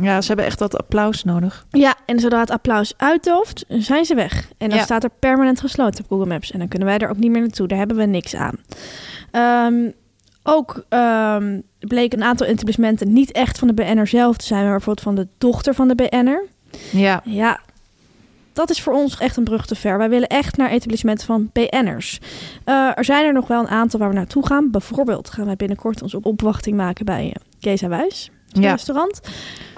Ja, 0.00 0.20
ze 0.20 0.26
hebben 0.26 0.46
echt 0.46 0.58
dat 0.58 0.76
applaus 0.78 1.24
nodig. 1.24 1.66
Ja, 1.70 1.94
en 2.06 2.20
zodra 2.20 2.40
het 2.40 2.50
applaus 2.50 2.94
uitdooft, 2.96 3.64
zijn 3.68 4.04
ze 4.04 4.14
weg. 4.14 4.48
En 4.58 4.68
dan 4.68 4.78
Ja. 4.78 4.84
staat 4.84 5.04
er 5.04 5.10
permanent 5.18 5.60
gesloten 5.60 6.04
op 6.04 6.10
Google 6.10 6.26
Maps. 6.26 6.50
En 6.50 6.58
dan 6.58 6.68
kunnen 6.68 6.88
wij 6.88 6.98
er 6.98 7.08
ook 7.10 7.16
niet 7.16 7.30
meer 7.30 7.40
naartoe. 7.40 7.66
Daar 7.68 7.78
hebben 7.78 7.96
we 7.96 8.04
niks 8.04 8.34
aan. 8.34 8.54
Ehm, 9.30 9.90
ook 10.42 10.84
ehm, 10.88 11.60
bleek 11.78 12.12
een 12.12 12.22
aantal 12.24 12.46
etablissementen 12.46 13.12
niet 13.12 13.32
echt 13.32 13.58
van 13.58 13.68
de 13.68 13.74
BN'er 13.74 14.06
zelf 14.06 14.36
te 14.36 14.44
zijn, 14.46 14.62
maar 14.62 14.70
bijvoorbeeld 14.70 15.04
van 15.06 15.14
de 15.14 15.28
dochter 15.38 15.74
van 15.74 15.88
de 15.88 15.94
BN'er. 15.94 16.44
Ja, 16.92 17.20
Ja, 17.24 17.60
dat 18.56 18.70
is 18.70 18.82
voor 18.82 18.92
ons 18.92 19.18
echt 19.18 19.36
een 19.36 19.44
brug 19.44 19.66
te 19.66 19.74
ver. 19.74 19.98
Wij 19.98 20.08
willen 20.08 20.28
echt 20.28 20.56
naar 20.56 20.70
etablissementen 20.70 21.26
van 21.26 21.50
BN'ers. 21.52 22.20
Eh, 22.64 22.90
er 22.94 23.04
zijn 23.04 23.24
er 23.24 23.32
nog 23.32 23.48
wel 23.48 23.60
een 23.60 23.68
aantal 23.68 24.00
waar 24.00 24.08
we 24.08 24.14
naartoe 24.14 24.46
gaan. 24.46 24.70
Bijvoorbeeld 24.70 25.30
gaan 25.30 25.46
wij 25.46 25.56
binnenkort 25.56 26.02
onze 26.02 26.20
opwachting 26.22 26.76
maken 26.76 27.04
bij 27.04 27.24
uh, 27.24 27.32
Kees 27.60 27.82
en 27.82 27.88
Wijs 27.88 28.30
ja. 28.62 28.70
restaurant. 28.70 29.20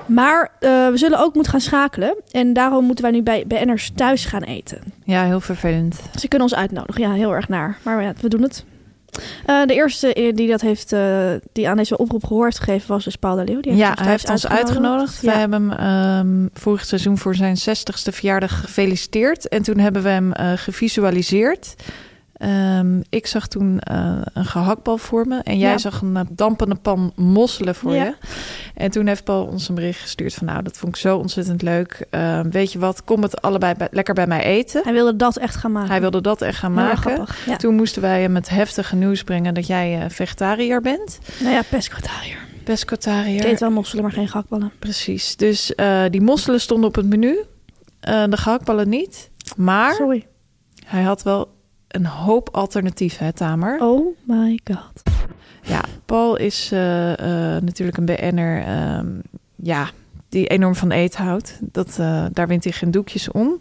Maar 0.06 0.50
eh, 0.60 0.70
we 0.88 0.96
zullen 0.96 1.18
ook 1.18 1.34
moeten 1.34 1.52
gaan 1.52 1.60
schakelen. 1.60 2.16
En 2.30 2.52
daarom 2.52 2.84
moeten 2.84 3.04
wij 3.04 3.12
nu 3.12 3.22
bij 3.22 3.44
BN'ers 3.46 3.90
thuis 3.94 4.24
gaan 4.24 4.42
eten. 4.42 4.80
ja, 5.04 5.24
heel 5.24 5.40
vervelend. 5.40 6.00
Ze 6.18 6.28
kunnen 6.28 6.48
ons 6.48 6.58
uitnodigen. 6.58 7.02
Ja, 7.02 7.12
heel 7.12 7.34
erg 7.34 7.48
naar. 7.48 7.78
Maar 7.82 8.02
ja, 8.02 8.12
we 8.20 8.28
doen 8.28 8.42
het. 8.42 8.64
Eh, 9.44 9.62
de 9.66 9.74
eerste 9.74 10.14
eh, 10.14 10.34
die 10.34 10.48
dat 10.48 10.60
heeft, 10.60 10.92
eh, 10.92 11.30
die 11.52 11.68
aan 11.68 11.76
deze 11.76 11.96
oproep 11.96 12.24
gehoor 12.24 12.44
heeft 12.44 12.58
gegeven, 12.58 12.88
was 12.88 13.04
dus 13.04 13.16
Paul 13.16 13.36
de 13.36 13.44
Leeuw. 13.44 13.60
Die 13.60 13.74
Ja, 13.74 13.90
ons 13.90 14.00
hij 14.00 14.10
heeft 14.10 14.30
ons 14.30 14.48
uitgenodigd. 14.48 15.22
Ja. 15.22 15.30
Wij 15.30 15.40
hebben 15.40 15.70
hem 15.70 15.78
ehm, 15.78 16.48
vorig 16.52 16.84
seizoen 16.84 17.18
voor 17.18 17.34
zijn 17.34 17.56
60ste 17.56 18.12
verjaardag 18.12 18.60
gefeliciteerd. 18.60 19.48
En 19.48 19.62
toen 19.62 19.78
hebben 19.78 20.02
we 20.02 20.08
hem 20.08 20.32
gevisualiseerd. 20.56 21.74
Ehm, 22.38 23.00
ik 23.08 23.26
zag 23.26 23.46
toen 23.48 23.78
eh, 23.80 24.20
een 24.32 24.44
gehaktbal 24.44 24.98
voor 24.98 25.26
me. 25.26 25.40
En 25.42 25.58
jij 25.58 25.70
Ja. 25.70 25.78
zag 25.78 26.00
een 26.00 26.16
eh, 26.16 26.22
dampende 26.30 26.74
pan 26.74 27.12
mosselen 27.16 27.74
voor 27.74 27.94
Ja. 27.94 28.04
je. 28.04 28.14
En 28.74 28.90
toen 28.90 29.06
heeft 29.06 29.24
Paul 29.24 29.44
ons 29.46 29.68
een 29.68 29.74
bericht 29.74 30.00
gestuurd 30.00 30.34
van... 30.34 30.46
nou, 30.46 30.62
dat 30.62 30.76
vond 30.78 30.94
ik 30.94 31.00
zo 31.00 31.16
ontzettend 31.16 31.62
leuk. 31.62 32.06
Ehm, 32.10 32.50
weet 32.50 32.72
je 32.72 32.78
wat, 32.78 33.04
kom 33.04 33.22
het 33.22 33.42
allebei 33.42 33.74
bij- 33.74 33.88
lekker 33.90 34.14
bij 34.14 34.26
mij 34.26 34.42
eten. 34.42 34.82
Hij 34.84 34.92
wilde 34.92 35.16
dat 35.16 35.36
echt 35.36 35.56
gaan 35.56 35.72
maken. 35.72 35.90
Hij 35.90 36.00
wilde 36.00 36.20
dat 36.20 36.42
echt 36.42 36.58
gaan 36.58 36.78
Heel 36.78 36.86
maken. 36.86 37.26
Ja. 37.46 37.56
Toen 37.56 37.74
moesten 37.74 38.02
wij 38.02 38.20
hem 38.22 38.34
het 38.34 38.48
heftige 38.48 38.96
nieuws 38.96 39.22
brengen... 39.22 39.54
dat 39.54 39.66
jij 39.66 40.00
eh, 40.00 40.04
vegetariër 40.10 40.80
bent. 40.80 41.18
Nou 41.40 41.52
ja, 41.54 41.62
pescatariër. 41.70 42.38
Pescatariër. 42.64 43.44
Ik 43.44 43.52
eet 43.52 43.60
wel 43.60 43.70
mosselen, 43.70 44.02
maar 44.04 44.12
geen 44.12 44.28
gakballen. 44.28 44.72
Precies. 44.78 45.36
Dus 45.36 45.72
die 46.10 46.20
mosselen 46.20 46.60
stonden 46.60 46.88
op 46.88 46.94
het 46.94 47.06
menu. 47.06 47.38
De 48.00 48.36
gehaktballen 48.36 48.88
niet. 48.88 49.30
Maar 49.56 49.94
Sorry. 49.94 50.26
hij 50.86 51.02
had 51.02 51.22
wel 51.22 51.56
een 51.88 52.06
hoop 52.06 52.48
alternatieven, 52.52 53.24
hè, 53.24 53.32
Tamer? 53.32 53.80
Oh 53.80 54.16
my 54.24 54.60
god. 54.64 55.02
Ja, 55.62 55.84
Paul 56.06 56.36
is 56.36 56.72
eh, 56.72 57.12
eh, 57.12 57.62
natuurlijk 57.62 57.96
een 57.96 58.04
BN'er 58.04 58.62
ehm, 58.62 59.06
ja, 59.56 59.90
die 60.28 60.46
enorm 60.46 60.74
van 60.74 60.90
eten 60.90 61.24
houdt. 61.24 61.58
Dat, 61.60 61.98
eh, 61.98 62.26
daar 62.32 62.48
wint 62.48 62.64
hij 62.64 62.72
geen 62.72 62.90
doekjes 62.90 63.30
om. 63.30 63.58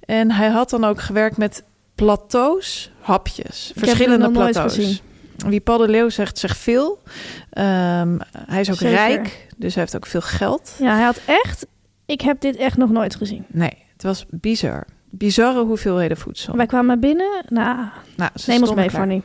En 0.00 0.30
hij 0.30 0.48
had 0.48 0.70
dan 0.70 0.84
ook 0.84 1.00
gewerkt 1.00 1.36
met 1.36 1.64
plateaus, 1.94 2.90
hapjes. 3.00 3.70
heb 3.74 3.84
verschillende 3.84 4.30
plateaus. 4.30 4.74
gezien. 4.74 4.98
Wie 5.36 5.60
Paul 5.60 5.78
de 5.78 5.88
Leeuw 5.88 6.08
zegt, 6.08 6.38
zegt 6.38 6.58
veel. 6.58 7.02
Ehm, 7.50 8.18
hij 8.32 8.60
is 8.60 8.70
ook 8.70 8.76
Zeker. 8.76 8.96
rijk, 8.96 9.48
dus 9.56 9.74
hij 9.74 9.82
heeft 9.82 9.96
ook 9.96 10.06
veel 10.06 10.20
geld. 10.20 10.74
Ja, 10.78 10.94
hij 10.94 11.04
had 11.04 11.20
echt... 11.26 11.66
Ik 12.06 12.20
heb 12.20 12.40
dit 12.40 12.56
echt 12.56 12.76
nog 12.76 12.90
nooit 12.90 13.14
gezien. 13.14 13.44
Nee, 13.48 13.84
het 13.92 14.02
was 14.02 14.24
bizar. 14.30 14.86
Bizarre 15.10 15.64
hoeveelheden 15.64 16.16
voedsel. 16.16 16.56
Wij 16.56 16.66
kwamen 16.66 17.00
binnen. 17.00 17.44
Nou, 17.48 17.76
Nou, 18.16 18.30
ze 18.34 18.50
neem 18.50 18.60
ons 18.62 18.74
mee. 18.74 18.90
Fanny. 18.90 19.22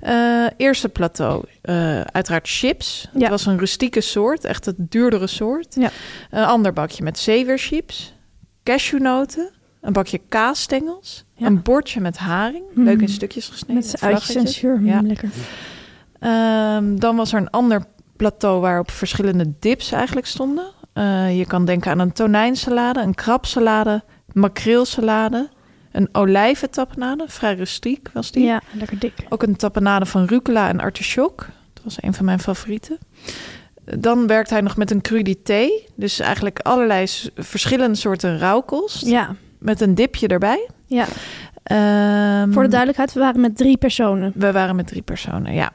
Eh, 0.00 0.46
eerste 0.56 0.88
plateau, 0.88 1.44
eh, 1.62 2.00
uiteraard 2.00 2.48
chips. 2.48 3.08
Ja. 3.12 3.20
Het 3.20 3.28
was 3.28 3.46
een 3.46 3.58
rustieke 3.58 4.00
soort, 4.00 4.44
echt 4.44 4.64
het 4.64 4.74
duurdere 4.78 5.26
soort. 5.26 5.74
Ja. 5.74 5.90
Een 6.30 6.44
ander 6.44 6.72
bakje 6.72 7.02
met 7.02 7.18
zeeweerchips, 7.18 8.14
cashewnoten, 8.62 9.50
een 9.80 9.92
bakje 9.92 10.20
kaasstengels, 10.28 11.24
Ja. 11.34 11.46
een 11.46 11.62
bordje 11.62 12.00
met 12.00 12.16
haring, 12.16 12.64
Mm. 12.74 12.84
leuk 12.84 13.00
in 13.00 13.08
stukjes 13.08 13.48
gesneden. 13.48 13.74
Met 13.74 13.86
zijn 13.98 14.12
uitjes 14.12 14.34
en 14.36 14.48
zuur. 14.48 14.80
Ja. 14.82 15.00
Lekker. 15.02 15.28
Ehm, 16.20 16.96
dan 16.96 17.16
was 17.16 17.32
er 17.32 17.38
een 17.40 17.50
ander 17.50 17.84
plateau 18.16 18.60
waarop 18.60 18.90
verschillende 18.90 19.52
dips 19.60 19.92
eigenlijk 19.92 20.26
stonden. 20.26 20.64
Eh, 20.92 21.38
je 21.38 21.46
kan 21.46 21.64
denken 21.64 21.90
aan 21.90 21.98
een 21.98 22.12
tonijnsalade, 22.12 23.00
een 23.00 23.14
krabsalade, 23.14 24.02
makreelsalade, 24.34 25.48
een 25.92 26.08
olijventapenade, 26.12 27.24
vrij 27.26 27.54
rustiek 27.54 28.08
was 28.12 28.30
die. 28.30 28.44
Ja, 28.44 28.60
lekker 28.72 28.98
dik. 28.98 29.12
Ook 29.28 29.42
een 29.42 29.56
tapenade 29.56 30.06
van 30.06 30.24
rucola 30.24 30.68
en 30.68 30.80
artichok. 30.80 31.46
Dat 31.72 31.84
was 31.84 31.96
een 32.00 32.14
van 32.14 32.24
mijn 32.24 32.40
favorieten. 32.40 32.98
Dan 33.98 34.26
werkt 34.26 34.50
hij 34.50 34.60
nog 34.60 34.76
met 34.76 34.90
een 34.90 35.00
crudité. 35.00 35.68
Dus 35.94 36.20
eigenlijk 36.20 36.58
allerlei 36.58 37.06
verschillende 37.36 37.96
soorten 37.96 38.38
rauwkost. 38.38 39.06
Ja, 39.06 39.34
Met 39.58 39.80
een 39.80 39.94
dipje 39.94 40.26
erbij. 40.26 40.68
ja. 40.86 41.06
Ehm, 41.62 42.52
Voor 42.52 42.62
de 42.62 42.68
duidelijkheid, 42.68 43.12
we 43.12 43.20
waren 43.20 43.40
met 43.40 43.56
drie 43.56 43.76
personen. 43.76 44.32
We 44.34 44.52
waren 44.52 44.76
met 44.76 44.86
drie 44.86 45.02
personen, 45.02 45.54
ja. 45.54 45.72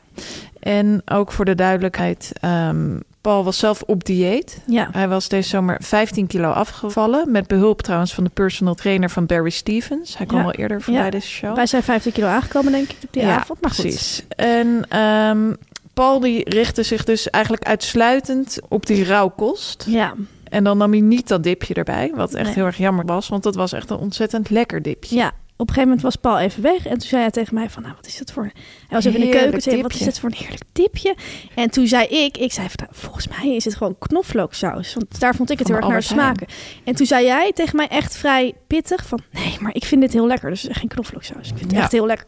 En 0.59 1.01
ook 1.05 1.31
voor 1.31 1.45
de 1.45 1.55
duidelijkheid, 1.55 2.31
ehm, 2.41 2.99
Paul 3.21 3.43
was 3.43 3.57
zelf 3.57 3.81
op 3.81 4.05
dieet. 4.05 4.61
Ja. 4.67 4.89
Hij 4.91 5.07
was 5.07 5.27
deze 5.27 5.49
zomer 5.49 5.77
15 5.81 6.27
kilo 6.27 6.49
afgevallen. 6.51 7.31
Met 7.31 7.47
behulp 7.47 7.81
trouwens 7.81 8.13
van 8.13 8.23
de 8.23 8.29
personal 8.33 8.75
trainer 8.75 9.09
van 9.09 9.25
Barry 9.25 9.49
Stevens. 9.49 10.17
Hij 10.17 10.25
kwam 10.25 10.39
Ja. 10.39 10.45
al 10.45 10.51
eerder 10.53 10.81
voorbij 10.81 11.03
Ja. 11.03 11.09
deze 11.09 11.27
show. 11.27 11.55
Wij 11.55 11.65
zijn 11.65 11.83
15 11.83 12.11
kilo 12.11 12.27
aangekomen, 12.27 12.71
denk 12.71 12.89
ik, 12.89 12.97
op 13.03 13.13
die 13.13 13.21
ja, 13.23 13.35
avond. 13.39 13.61
Maar 13.61 13.71
goed. 13.71 13.81
precies. 13.83 14.23
En 14.29 14.85
ehm, 14.89 15.53
Paul 15.93 16.19
die 16.19 16.49
richtte 16.49 16.83
zich 16.83 17.03
dus 17.03 17.29
eigenlijk 17.29 17.63
uitsluitend 17.65 18.59
op 18.67 18.85
die 18.85 19.03
rauwkost. 19.03 19.85
Ja, 19.87 20.13
En 20.43 20.63
dan 20.63 20.77
nam 20.77 20.91
hij 20.91 21.01
niet 21.01 21.27
dat 21.27 21.43
dipje 21.43 21.73
erbij, 21.73 22.11
wat 22.15 22.33
echt 22.33 22.45
Nee. 22.45 22.53
heel 22.53 22.65
erg 22.65 22.77
jammer 22.77 23.05
was. 23.05 23.27
Want 23.27 23.43
dat 23.43 23.55
was 23.55 23.73
echt 23.73 23.89
een 23.89 23.97
ontzettend 23.97 24.49
lekker 24.49 24.81
dipje. 24.81 25.15
ja. 25.15 25.31
Op 25.61 25.67
een 25.67 25.73
gegeven 25.73 25.95
moment 25.95 26.01
was 26.01 26.15
Paul 26.15 26.39
even 26.39 26.61
weg. 26.63 26.85
En 26.85 26.97
toen 26.97 27.07
zei 27.07 27.21
hij 27.21 27.31
tegen 27.31 27.53
mij 27.53 27.69
van, 27.69 27.81
nou, 27.83 27.95
wat 27.95 28.05
is 28.07 28.17
dat 28.17 28.31
voor... 28.31 28.43
Hij 28.53 28.53
was 28.89 29.05
even 29.05 29.19
in 29.19 29.25
de 29.31 29.37
keuken. 29.37 29.61
Zei, 29.61 29.81
wat 29.81 29.93
is 29.93 29.99
dit 29.99 30.19
voor 30.19 30.29
een 30.29 30.35
heerlijk 30.35 30.61
dipje? 30.71 31.15
En 31.55 31.69
toen 31.69 31.87
zei 31.87 32.05
ik, 32.07 32.37
ik 32.37 32.51
zei 32.53 32.67
van, 32.67 32.77
nou, 32.85 32.89
volgens 32.91 33.27
mij 33.27 33.55
is 33.55 33.65
het 33.65 33.75
gewoon 33.75 33.95
knoflooksaus. 33.99 34.93
Want 34.93 35.19
daar 35.19 35.35
vond 35.35 35.49
ik 35.51 35.59
het 35.59 35.67
Van 35.67 35.75
heel 35.75 35.85
erg 35.85 35.93
naar 35.93 36.03
smaken. 36.03 36.47
En 36.83 36.95
toen 36.95 37.05
zei 37.05 37.25
jij 37.25 37.51
tegen 37.53 37.75
mij 37.75 37.87
echt 37.87 38.17
vrij 38.17 38.53
pittig 38.67 39.05
van, 39.05 39.19
nee, 39.31 39.57
maar 39.59 39.75
ik 39.75 39.85
vind 39.85 40.01
dit 40.01 40.13
heel 40.13 40.27
lekker. 40.27 40.49
Dus 40.49 40.67
geen 40.71 40.87
knoflooksaus. 40.89 41.49
Ik 41.49 41.57
vind 41.57 41.61
het 41.61 41.71
Ja. 41.71 41.79
echt 41.81 41.91
heel 41.91 42.05
lekker. 42.05 42.27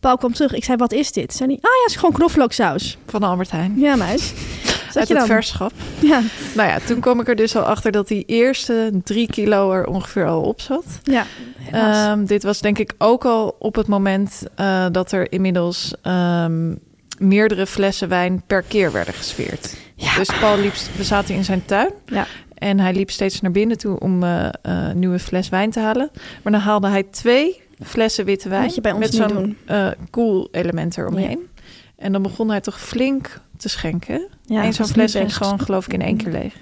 Paul 0.00 0.16
kwam 0.16 0.32
terug. 0.32 0.52
Ik 0.52 0.64
zei, 0.64 0.76
wat 0.76 0.92
is 0.92 1.12
dit? 1.12 1.34
Zei 1.34 1.48
hij, 1.48 1.58
ah 1.58 1.70
ja, 1.76 1.82
het 1.82 1.90
is 1.90 1.96
gewoon 1.96 2.14
knoflooksaus. 2.14 2.98
Van 3.06 3.22
Albert 3.22 3.50
Heijn. 3.50 3.78
Ja, 3.78 3.96
meis. 3.96 4.32
Uit 4.96 5.08
het 5.08 5.24
verschap. 5.24 5.72
Ja, 6.00 6.20
Nou 6.54 6.68
ja, 6.68 6.78
toen 6.86 7.00
kwam 7.00 7.20
ik 7.20 7.28
er 7.28 7.36
dus 7.36 7.56
al 7.56 7.62
achter 7.62 7.92
dat 7.92 8.08
die 8.08 8.24
eerste 8.26 8.90
drie 9.04 9.26
kilo 9.26 9.72
er 9.72 9.86
ongeveer 9.86 10.26
al 10.26 10.42
op 10.42 10.60
zat. 10.60 10.84
ja. 11.04 11.26
Ehm, 11.72 12.24
dit 12.24 12.42
was 12.42 12.60
denk 12.60 12.78
ik 12.78 12.92
ook 12.98 13.24
al 13.24 13.56
op 13.58 13.74
het 13.74 13.86
moment 13.86 14.42
eh, 14.54 14.86
dat 14.92 15.12
er 15.12 15.32
inmiddels 15.32 15.94
ehm, 16.02 16.74
meerdere 17.18 17.66
flessen 17.66 18.08
wijn 18.08 18.42
per 18.46 18.62
keer 18.62 18.92
werden 18.92 19.14
gesfeerd. 19.14 19.76
Ja. 19.94 20.16
Dus 20.16 20.30
Paul 20.40 20.58
liep, 20.58 20.74
we 20.96 21.04
zaten 21.04 21.34
in 21.34 21.44
zijn 21.44 21.64
tuin. 21.64 21.90
Ja. 22.06 22.26
En 22.54 22.80
hij 22.80 22.94
liep 22.94 23.10
steeds 23.10 23.40
naar 23.40 23.50
binnen 23.50 23.78
toe 23.78 23.98
om 24.00 24.22
een 24.22 24.98
nieuwe 24.98 25.18
fles 25.18 25.48
wijn 25.48 25.70
te 25.70 25.80
halen. 25.80 26.10
Maar 26.42 26.52
dan 26.52 26.60
haalde 26.62 26.88
hij 26.88 27.02
twee 27.02 27.60
flessen 27.84 28.24
witte 28.24 28.48
wijn. 28.48 28.62
Moet 28.62 28.74
je 28.74 28.80
bij 28.80 28.92
ons 28.92 29.00
met 29.00 29.14
zo'n 29.14 29.56
eh 29.66 29.86
cool 30.10 30.48
element 30.50 30.98
eromheen. 30.98 31.48
En 32.02 32.12
dan 32.12 32.22
begon 32.22 32.48
hij 32.50 32.60
toch 32.60 32.80
flink 32.80 33.40
te 33.56 33.68
schenken. 33.68 34.28
ja, 34.44 34.64
Eén 34.64 34.72
zo'n 34.72 34.86
fles 34.86 35.12
ging 35.14 35.36
gewoon 35.36 35.60
geloof 35.60 35.86
ik 35.86 35.92
in 35.92 36.02
één 36.02 36.16
keer 36.16 36.32
leeg. 36.32 36.54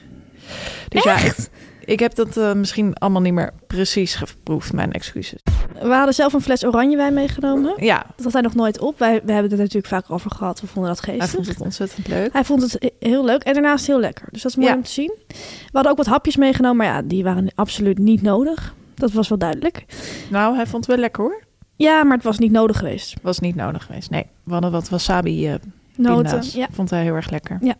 Dus 0.89 1.03
ja, 1.03 1.17
ik, 1.19 1.49
ik 1.85 2.01
heb 2.01 2.15
dat 2.15 2.37
eh, 2.37 2.53
misschien 2.53 2.95
allemaal 2.95 3.21
niet 3.21 3.33
meer 3.33 3.53
precies 3.67 4.15
geproefd, 4.15 4.73
mijn 4.73 4.93
excuses. 4.93 5.41
We 5.83 5.89
hadden 5.95 6.15
zelf 6.15 6.33
een 6.33 6.41
fles 6.41 6.65
oranje 6.65 6.97
wijn 6.97 7.15
meegenomen. 7.15 7.85
Ja, 7.85 8.07
Dat 8.17 8.25
had 8.25 8.33
hij 8.33 8.43
nog 8.43 8.55
nooit 8.55 8.79
op. 8.79 8.99
Wij, 8.99 9.11
we 9.11 9.33
hebben 9.33 9.43
het 9.43 9.53
er 9.53 9.59
natuurlijk 9.59 9.87
vaak 9.87 10.11
over 10.11 10.31
gehad. 10.31 10.61
We 10.61 10.67
vonden 10.67 10.93
dat 10.95 11.05
hij 11.05 11.15
geestig. 11.15 11.31
vond 11.35 11.47
het 11.47 11.61
ontzettend 11.61 12.09
leuk. 12.09 12.33
Hij 12.33 12.45
vond 12.45 12.63
het 12.63 12.77
he- 12.79 13.09
heel 13.09 13.25
leuk 13.25 13.43
en 13.43 13.53
daarnaast 13.53 13.87
heel 13.87 14.01
lekker. 14.01 14.29
Dus 14.31 14.43
dat 14.43 14.51
is 14.51 14.57
mooi 14.57 14.69
Ja. 14.71 14.77
om 14.77 14.83
te 14.83 14.91
zien. 14.91 15.15
We 15.27 15.37
hadden 15.73 15.91
ook 15.93 15.99
wat 15.99 16.07
hapjes 16.07 16.37
meegenomen, 16.37 16.77
maar 16.77 16.87
ja, 16.87 17.03
die 17.03 17.23
waren 17.25 17.53
absoluut 17.55 17.99
niet 17.99 18.23
nodig. 18.23 18.75
Dat 18.95 19.13
was 19.13 19.29
wel 19.29 19.39
duidelijk. 19.39 19.85
Nou, 20.31 20.55
hij 20.57 20.67
vond 20.67 20.87
het 20.87 20.95
wel 20.95 21.05
lekker 21.05 21.23
hoor. 21.25 21.43
Ja, 21.83 22.05
maar 22.05 22.17
het 22.17 22.25
was 22.25 22.39
niet 22.39 22.53
nodig 22.53 22.79
geweest. 22.79 23.17
Was 23.23 23.39
niet 23.39 23.55
nodig 23.55 23.85
geweest. 23.85 24.11
Nee, 24.11 24.27
we 24.45 24.53
hadden 24.53 24.71
wat 24.71 24.89
wasabi 24.89 25.49
eh 25.49 25.55
Noten. 25.97 26.43
Ja. 26.53 26.69
Vond 26.73 26.91
hij 26.91 27.03
heel 27.03 27.15
erg 27.15 27.31
lekker. 27.31 27.59
Ja. 27.61 27.75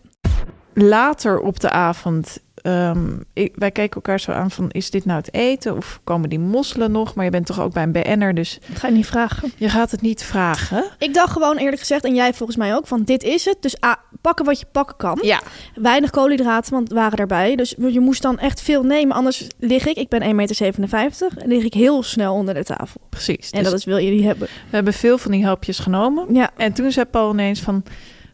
Later 0.75 1.41
op 1.41 1.61
de 1.61 1.71
avond, 1.71 2.39
ehm, 2.63 3.07
ik, 3.33 3.53
wij 3.57 3.71
keken 3.71 3.95
elkaar 3.95 4.21
zo 4.21 4.33
aan 4.33 4.51
van... 4.51 4.71
is 4.71 4.91
dit 4.91 5.05
nou 5.05 5.19
het 5.19 5.35
eten 5.35 5.77
of 5.77 6.01
komen 6.05 6.29
die 6.29 6.39
mosselen 6.39 6.93
nog? 6.93 7.15
Maar 7.15 7.25
je 7.25 7.31
bent 7.31 7.47
toch 7.47 7.61
ook 7.61 7.73
bij 7.73 7.83
een 7.83 7.93
BN'er, 7.93 8.35
dus 8.35 8.59
Dat 8.69 8.79
ga 8.79 8.87
je 8.89 8.95
niet 8.95 9.07
vragen. 9.07 9.53
je 9.57 9.69
gaat 9.69 9.91
het 9.91 10.01
niet 10.01 10.23
vragen. 10.25 10.85
Ik 10.99 11.15
dacht 11.15 11.33
gewoon 11.33 11.57
eerlijk 11.57 11.79
gezegd, 11.79 12.05
en 12.05 12.15
jij 12.15 12.35
volgens 12.35 12.59
mij 12.59 12.75
ook, 12.75 12.87
van 12.87 13.03
dit 13.03 13.23
is 13.23 13.45
het. 13.45 13.57
Dus 13.61 13.81
ah, 13.81 13.95
pakken 14.21 14.45
wat 14.45 14.61
je 14.61 14.67
pakken 14.73 14.97
kan. 14.97 15.19
Ja, 15.23 15.41
Weinig 15.75 16.11
koolhydraten, 16.11 16.73
want 16.73 16.89
het 16.89 16.97
waren 16.97 17.19
erbij. 17.19 17.57
Dus 17.57 17.75
je 17.79 18.01
moest 18.01 18.23
dan 18.23 18.39
echt 18.39 18.61
veel 18.63 18.83
nemen. 18.83 19.17
Anders 19.17 19.47
lig 19.59 19.87
ik, 19.87 19.97
ik 19.97 20.09
ben 20.09 20.23
1,57 20.23 20.29
meter, 20.35 21.29
en 21.37 21.49
lig 21.49 21.65
ik 21.65 21.75
heel 21.75 22.03
snel 22.03 22.35
onder 22.35 22.55
de 22.55 22.65
tafel. 22.65 23.01
precies. 23.09 23.51
En 23.51 23.59
Dus 23.63 23.71
dat 23.71 23.79
is 23.79 23.85
wil 23.85 23.97
je 23.97 24.11
niet 24.11 24.25
hebben. 24.25 24.47
We 24.47 24.77
hebben 24.77 24.93
veel 24.93 25.19
van 25.19 25.31
die 25.31 25.43
helpjes 25.43 25.79
genomen. 25.79 26.35
Ja. 26.35 26.51
En 26.57 26.73
toen 26.73 26.91
zei 26.93 27.07
Paul 27.07 27.33
ineens 27.33 27.61
van... 27.61 27.83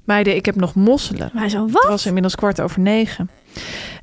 meiden, 0.05 0.37
ik 0.37 0.47
heb 0.47 0.55
nog 0.55 0.75
mosselen. 0.75 1.31
Maar 1.33 1.43
hij 1.43 1.51
zo, 1.51 1.63
Het 1.63 1.73
wat? 1.73 1.87
was 1.89 2.07
inmiddels 2.07 2.35
kwart 2.35 2.61
over 2.61 2.81
negen. 2.81 3.31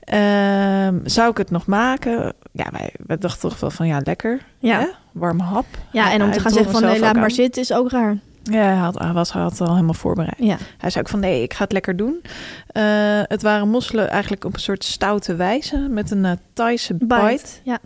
Ehm, 0.05 0.99
zou 1.03 1.29
ik 1.29 1.37
het 1.37 1.51
nog 1.51 1.65
maken? 1.65 2.33
Ja, 2.51 2.67
wij, 2.71 2.93
wij 3.05 3.17
dachten 3.17 3.49
toch 3.49 3.59
wel 3.59 3.69
van 3.69 3.87
ja, 3.87 3.99
lekker. 4.03 4.41
Ja. 4.59 4.79
Hè? 4.79 4.87
Warme 5.11 5.43
hap. 5.43 5.65
Ja, 5.91 6.11
en 6.11 6.23
om 6.23 6.31
te 6.31 6.39
gaan 6.39 6.51
zeggen 6.51 6.71
van 6.71 6.81
nee, 6.81 6.99
laat 6.99 7.15
maar 7.15 7.31
zitten 7.31 7.61
is 7.61 7.73
ook 7.73 7.91
raar. 7.91 8.17
Ja, 8.43 8.61
hij 8.61 8.75
had, 8.75 8.99
hij 8.99 9.13
was, 9.13 9.33
hij 9.33 9.41
had 9.41 9.51
het 9.51 9.61
al 9.61 9.73
helemaal 9.73 9.93
voorbereid. 9.93 10.37
Ja. 10.37 10.57
Hij 10.77 10.89
zei 10.89 11.03
ook 11.03 11.09
van 11.09 11.19
nee, 11.19 11.43
ik 11.43 11.53
ga 11.53 11.63
het 11.63 11.71
lekker 11.71 11.95
doen. 11.95 12.21
Eh, 12.67 12.83
het 13.23 13.41
waren 13.41 13.69
mosselen 13.69 14.09
eigenlijk 14.09 14.43
op 14.45 14.53
een 14.53 14.59
soort 14.59 14.83
stoute 14.83 15.35
wijze. 15.35 15.77
Met 15.77 16.11
een 16.11 16.25
eh, 16.25 16.31
Thaise 16.53 16.93
bite. 16.93 17.25
Bite. 17.29 17.49
Ja. 17.63 17.79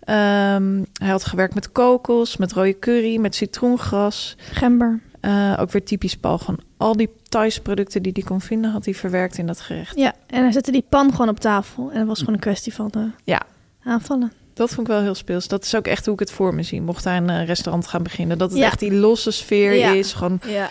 Ehm, 0.00 0.82
hij 0.92 1.08
had 1.08 1.24
gewerkt 1.24 1.54
met 1.54 1.72
kokos, 1.72 2.36
met 2.36 2.52
rode 2.52 2.78
curry, 2.78 3.16
met 3.16 3.34
citroengras. 3.34 4.36
Gember. 4.38 5.00
Eh, 5.20 5.56
ook 5.60 5.70
weer 5.70 5.84
typisch 5.84 6.16
Paul. 6.16 6.38
Gewoon 6.38 6.60
al 6.76 6.96
die 6.96 7.08
Thaise 7.28 7.62
producten 7.62 8.02
die 8.02 8.12
hij 8.14 8.22
kon 8.22 8.40
vinden, 8.40 8.70
had 8.70 8.84
hij 8.84 8.94
verwerkt 8.94 9.38
in 9.38 9.46
dat 9.46 9.60
gerecht. 9.60 9.96
Ja, 9.98 10.12
en 10.26 10.42
hij 10.42 10.52
zette 10.52 10.70
die 10.72 10.84
pan 10.88 11.10
gewoon 11.10 11.28
op 11.28 11.40
tafel. 11.40 11.90
En 11.92 11.98
het 11.98 12.06
was 12.08 12.18
gewoon 12.18 12.34
een 12.34 12.40
kwestie 12.40 12.74
van 12.74 12.90
eh, 12.90 13.02
Ja. 13.24 13.42
aanvallen. 13.84 14.32
Dat 14.54 14.68
vond 14.68 14.80
ik 14.88 14.92
wel 14.92 15.02
heel 15.02 15.14
speels. 15.14 15.48
Dat 15.48 15.64
is 15.64 15.74
ook 15.74 15.86
echt 15.86 16.04
hoe 16.04 16.14
ik 16.14 16.20
het 16.20 16.30
voor 16.32 16.54
me 16.54 16.62
zie. 16.62 16.80
Mocht 16.82 17.04
hij 17.04 17.16
een 17.16 17.30
eh, 17.30 17.46
restaurant 17.46 17.86
gaan 17.86 18.02
beginnen. 18.02 18.38
Dat 18.38 18.50
het 18.50 18.58
Ja. 18.58 18.66
echt 18.66 18.78
die 18.78 18.92
losse 18.92 19.30
sfeer 19.30 19.74
Ja. 19.74 19.92
is. 19.92 20.12
Gewoon 20.12 20.40
Ja. 20.46 20.68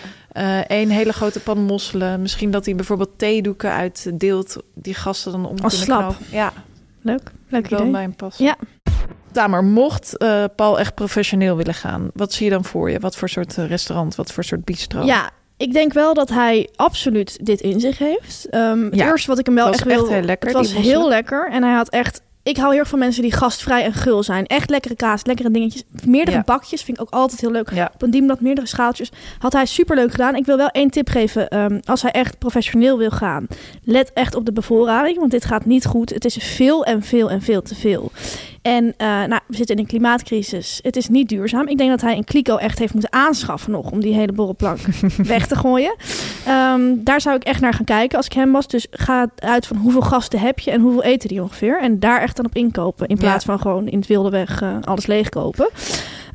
één 0.68 0.90
hele 0.90 1.14
grote 1.14 1.40
pan 1.40 1.64
mosselen. 1.64 2.22
Misschien 2.22 2.52
dat 2.52 2.66
hij 2.66 2.76
bijvoorbeeld 2.76 3.10
theedoeken 3.18 3.72
uitdeelt. 3.72 4.58
Die 4.74 4.94
gasten 4.94 5.32
dan 5.32 5.46
om 5.46 5.58
Als 5.60 5.78
kunnen 5.78 5.80
slap. 5.98 6.00
knopen. 6.00 6.26
Ja, 6.38 6.54
Leuk. 7.02 7.32
Leuk 7.50 7.66
idee. 7.72 7.92
bij 7.92 8.02
hem 8.02 8.16
passen. 8.16 8.46
Ja. 8.46 8.56
Tamer, 9.38 9.64
mocht 9.64 10.18
eh, 10.18 10.44
Paul 10.56 10.80
echt 10.80 10.96
professioneel 10.96 11.58
willen 11.58 11.74
gaan. 11.74 12.10
Wat 12.14 12.34
zie 12.34 12.46
je 12.46 12.52
dan 12.52 12.64
voor 12.64 12.90
je? 12.92 13.00
Wat 13.00 13.16
voor 13.16 13.30
soort 13.30 13.58
eh, 13.58 13.68
restaurant? 13.68 14.16
Wat 14.16 14.32
voor 14.32 14.44
soort 14.44 14.66
bistro? 14.66 15.04
Ja, 15.04 15.30
ik 15.58 15.74
denk 15.74 15.94
wel 15.94 16.14
dat 16.14 16.30
hij 16.30 16.70
absoluut 16.76 17.46
dit 17.46 17.62
in 17.62 17.80
zich 17.80 17.98
heeft. 17.98 18.48
Het 18.50 18.96
Ja, 18.96 19.06
eerste 19.06 19.28
wat 19.30 19.40
ik 19.40 19.46
hem 19.46 19.56
wel 19.56 19.68
echt 19.68 19.84
wil... 19.84 20.00
echt 20.04 20.10
heel 20.14 20.22
lekker, 20.22 20.48
Het 20.50 20.58
was 20.58 20.74
heel 20.74 21.08
lekker. 21.08 21.50
En 21.52 21.64
hij 21.64 21.74
had 21.74 21.90
echt... 21.90 22.22
Ik 22.44 22.58
hou 22.58 22.70
heel 22.70 22.80
erg 22.80 22.90
van 22.90 23.00
mensen 23.00 23.22
die 23.22 23.32
gastvrij 23.32 23.84
en 23.84 23.94
gul 23.94 24.24
zijn. 24.24 24.46
Echt 24.46 24.70
lekkere 24.70 24.96
kaas, 24.96 25.26
lekkere 25.26 25.52
dingetjes. 25.52 25.84
Meerdere 26.06 26.38
Ja. 26.38 26.44
bakjes 26.46 26.82
vind 26.84 26.98
ik 26.98 27.04
ook 27.04 27.14
altijd 27.14 27.42
heel 27.42 27.52
leuk. 27.52 27.72
Ja. 27.74 27.92
Op 27.94 28.02
een 28.02 28.12
dienblad 28.12 28.42
meerdere 28.42 28.68
schaaltjes. 28.68 29.12
Had 29.40 29.54
hij 29.54 29.66
super 29.66 29.96
leuk 29.96 30.12
gedaan. 30.12 30.36
Ik 30.36 30.46
wil 30.46 30.58
wel 30.58 30.68
één 30.70 30.90
tip 30.90 31.10
geven. 31.10 31.48
ehm, 31.50 31.80
als 31.84 32.02
hij 32.02 32.12
echt 32.12 32.38
professioneel 32.38 32.98
wil 32.98 33.10
gaan. 33.10 33.48
Let 33.84 34.12
echt 34.14 34.36
op 34.36 34.46
de 34.46 34.52
bevoorrading. 34.54 35.18
Want 35.20 35.32
dit 35.32 35.46
gaat 35.46 35.66
niet 35.66 35.86
goed. 35.86 36.10
Het 36.10 36.26
is 36.26 36.36
veel 36.36 36.86
en 36.86 37.04
veel 37.04 37.30
en 37.30 37.42
veel 37.42 37.62
te 37.62 37.76
veel. 37.76 38.12
En 38.68 38.94
eh, 38.98 39.08
nou, 39.08 39.40
we 39.48 39.56
zitten 39.56 39.76
in 39.76 39.82
een 39.82 39.88
klimaatcrisis. 39.88 40.80
Het 40.82 40.96
is 40.96 41.10
niet 41.10 41.30
duurzaam. 41.30 41.68
Ik 41.68 41.78
denk 41.78 41.90
dat 41.90 42.02
hij 42.02 42.18
een 42.18 42.24
kliko 42.24 42.58
echt 42.58 42.80
heeft 42.80 42.94
moeten 42.94 43.14
aanschaffen 43.14 43.72
nog 43.72 43.92
om 43.92 44.00
die 44.00 44.14
hele 44.14 44.32
borrelplank 44.32 44.80
weg 45.18 45.48
te 45.48 45.56
gooien. 45.56 45.96
Ehm, 46.46 46.96
daar 46.98 47.22
zou 47.22 47.36
ik 47.36 47.44
echt 47.44 47.62
naar 47.62 47.74
gaan 47.74 47.86
kijken 47.86 48.18
als 48.18 48.26
ik 48.26 48.34
hem 48.34 48.52
was. 48.52 48.68
Dus 48.68 48.88
ga 48.92 49.30
uit 49.36 49.68
van 49.68 49.78
hoeveel 49.78 50.02
gasten 50.02 50.40
heb 50.40 50.60
je 50.60 50.72
en 50.72 50.82
hoeveel 50.82 51.04
eten 51.04 51.30
die 51.30 51.42
ongeveer. 51.42 51.82
En 51.82 52.00
daar 52.00 52.22
echt 52.22 52.36
dan 52.36 52.46
op 52.46 52.56
inkopen. 52.56 53.08
In 53.08 53.18
plaats 53.18 53.46
van 53.46 53.60
gewoon 53.60 53.88
in 53.88 53.98
het 53.98 54.08
wilde 54.08 54.30
weg 54.30 54.62
uh, 54.62 54.78
alles 54.82 55.06
leegkopen. 55.06 55.70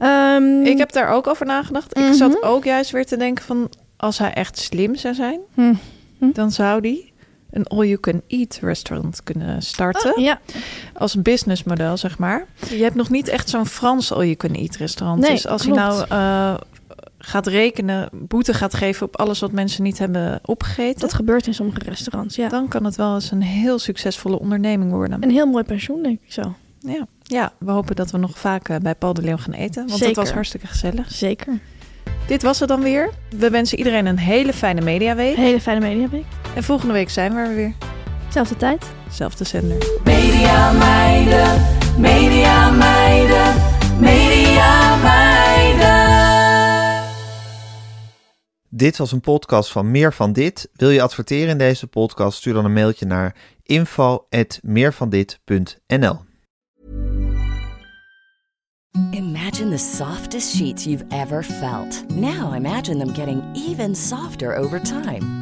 Um, 0.00 0.62
ik 0.62 0.78
heb 0.78 0.92
daar 0.92 1.08
ook 1.08 1.26
over 1.26 1.46
nagedacht. 1.46 1.98
Ik 1.98 2.12
zat 2.12 2.42
ook 2.42 2.64
juist 2.64 2.90
weer 2.90 3.06
te 3.06 3.16
denken 3.16 3.44
van 3.44 3.70
als 3.96 4.18
hij 4.18 4.32
echt 4.32 4.58
slim 4.58 4.96
zou 4.96 5.14
zijn, 5.14 5.40
mm 5.54 5.78
-hmm. 6.18 6.32
dan 6.32 6.50
zou 6.50 6.80
die 6.80 7.11
een 7.52 7.66
all-you-can-eat 7.66 8.58
restaurant 8.62 9.22
kunnen 9.22 9.62
starten. 9.62 10.16
Oh, 10.16 10.22
ja. 10.22 10.40
Als 10.94 11.22
businessmodel, 11.22 11.96
zeg 11.96 12.18
maar. 12.18 12.46
Je 12.68 12.82
hebt 12.82 12.94
nog 12.94 13.10
niet 13.10 13.28
echt 13.28 13.48
zo'n 13.48 13.66
Frans 13.66 14.12
all-you-can-eat 14.12 14.76
restaurant. 14.76 15.20
Nee, 15.20 15.30
dus 15.30 15.46
als 15.46 15.62
klopt. 15.62 15.78
hij 15.78 15.88
nou 15.88 16.06
uh, 16.10 16.54
gaat 17.18 17.46
rekenen, 17.46 18.08
boete 18.12 18.54
gaat 18.54 18.74
geven 18.74 19.06
op 19.06 19.16
alles 19.16 19.40
wat 19.40 19.52
mensen 19.52 19.82
niet 19.82 19.98
hebben 19.98 20.40
opgegeten. 20.44 21.00
Dat 21.00 21.14
gebeurt 21.14 21.46
in 21.46 21.54
sommige 21.54 21.78
restaurants, 21.78 22.36
ja. 22.36 22.48
Dan 22.48 22.68
kan 22.68 22.84
het 22.84 22.96
wel 22.96 23.14
eens 23.14 23.30
een 23.30 23.42
heel 23.42 23.78
succesvolle 23.78 24.38
onderneming 24.38 24.90
worden. 24.90 25.22
Een 25.22 25.30
heel 25.30 25.46
mooi 25.46 25.64
pensioen, 25.64 26.02
denk 26.02 26.20
ik 26.24 26.32
zo. 26.32 26.54
Ja, 26.78 27.06
ja 27.22 27.52
we 27.58 27.70
hopen 27.70 27.96
dat 27.96 28.10
we 28.10 28.18
nog 28.18 28.38
vaak 28.38 28.68
uh, 28.68 28.76
bij 28.76 28.94
Paul 28.94 29.14
de 29.14 29.22
Leeuw 29.22 29.36
gaan 29.36 29.54
eten. 29.54 29.88
Want 29.88 30.04
het 30.04 30.16
was 30.16 30.30
hartstikke 30.30 30.66
gezellig. 30.66 31.12
Zeker. 31.12 31.58
Dit 32.26 32.42
was 32.42 32.60
het 32.60 32.68
dan 32.68 32.82
weer. 32.82 33.10
We 33.38 33.50
wensen 33.50 33.78
iedereen 33.78 34.06
een 34.06 34.18
hele 34.18 34.52
fijne 34.52 34.80
mediaweek. 34.80 35.36
Hele 35.36 35.60
fijne 35.60 35.80
mediaweek. 35.80 36.24
En 36.54 36.62
volgende 36.62 36.92
week 36.92 37.10
zijn 37.10 37.34
we 37.34 37.40
er 37.40 37.54
weer. 37.54 37.72
Zelfde 38.28 38.56
tijd. 38.56 38.86
Zelfde 39.10 39.44
zender. 39.44 39.76
Media 40.04 40.72
meiden, 40.72 41.62
media 41.98 42.70
meiden, 42.70 43.54
media 44.00 44.96
meiden. 44.96 46.20
Dit 48.68 48.96
was 48.96 49.12
een 49.12 49.20
podcast 49.20 49.72
van 49.72 49.90
Meer 49.90 50.12
van 50.12 50.32
Dit. 50.32 50.68
Wil 50.72 50.90
je 50.90 51.02
adverteren 51.02 51.48
in 51.48 51.58
deze 51.58 51.86
podcast? 51.86 52.38
Stuur 52.38 52.54
dan 52.54 52.64
een 52.64 52.72
mailtje 52.72 53.06
naar 53.06 53.34
info@meervandit.nl. 53.62 56.20
Imagine 59.10 59.70
the 59.70 59.78
softest 59.96 60.56
sheets 60.56 60.84
you've 60.84 61.04
ever 61.08 61.44
felt. 61.44 62.04
Now 62.08 62.54
imagine 62.54 63.04
them 63.04 63.14
getting 63.14 63.42
even 63.54 63.96
softer 63.96 64.56
over 64.56 64.82
time. 64.82 65.41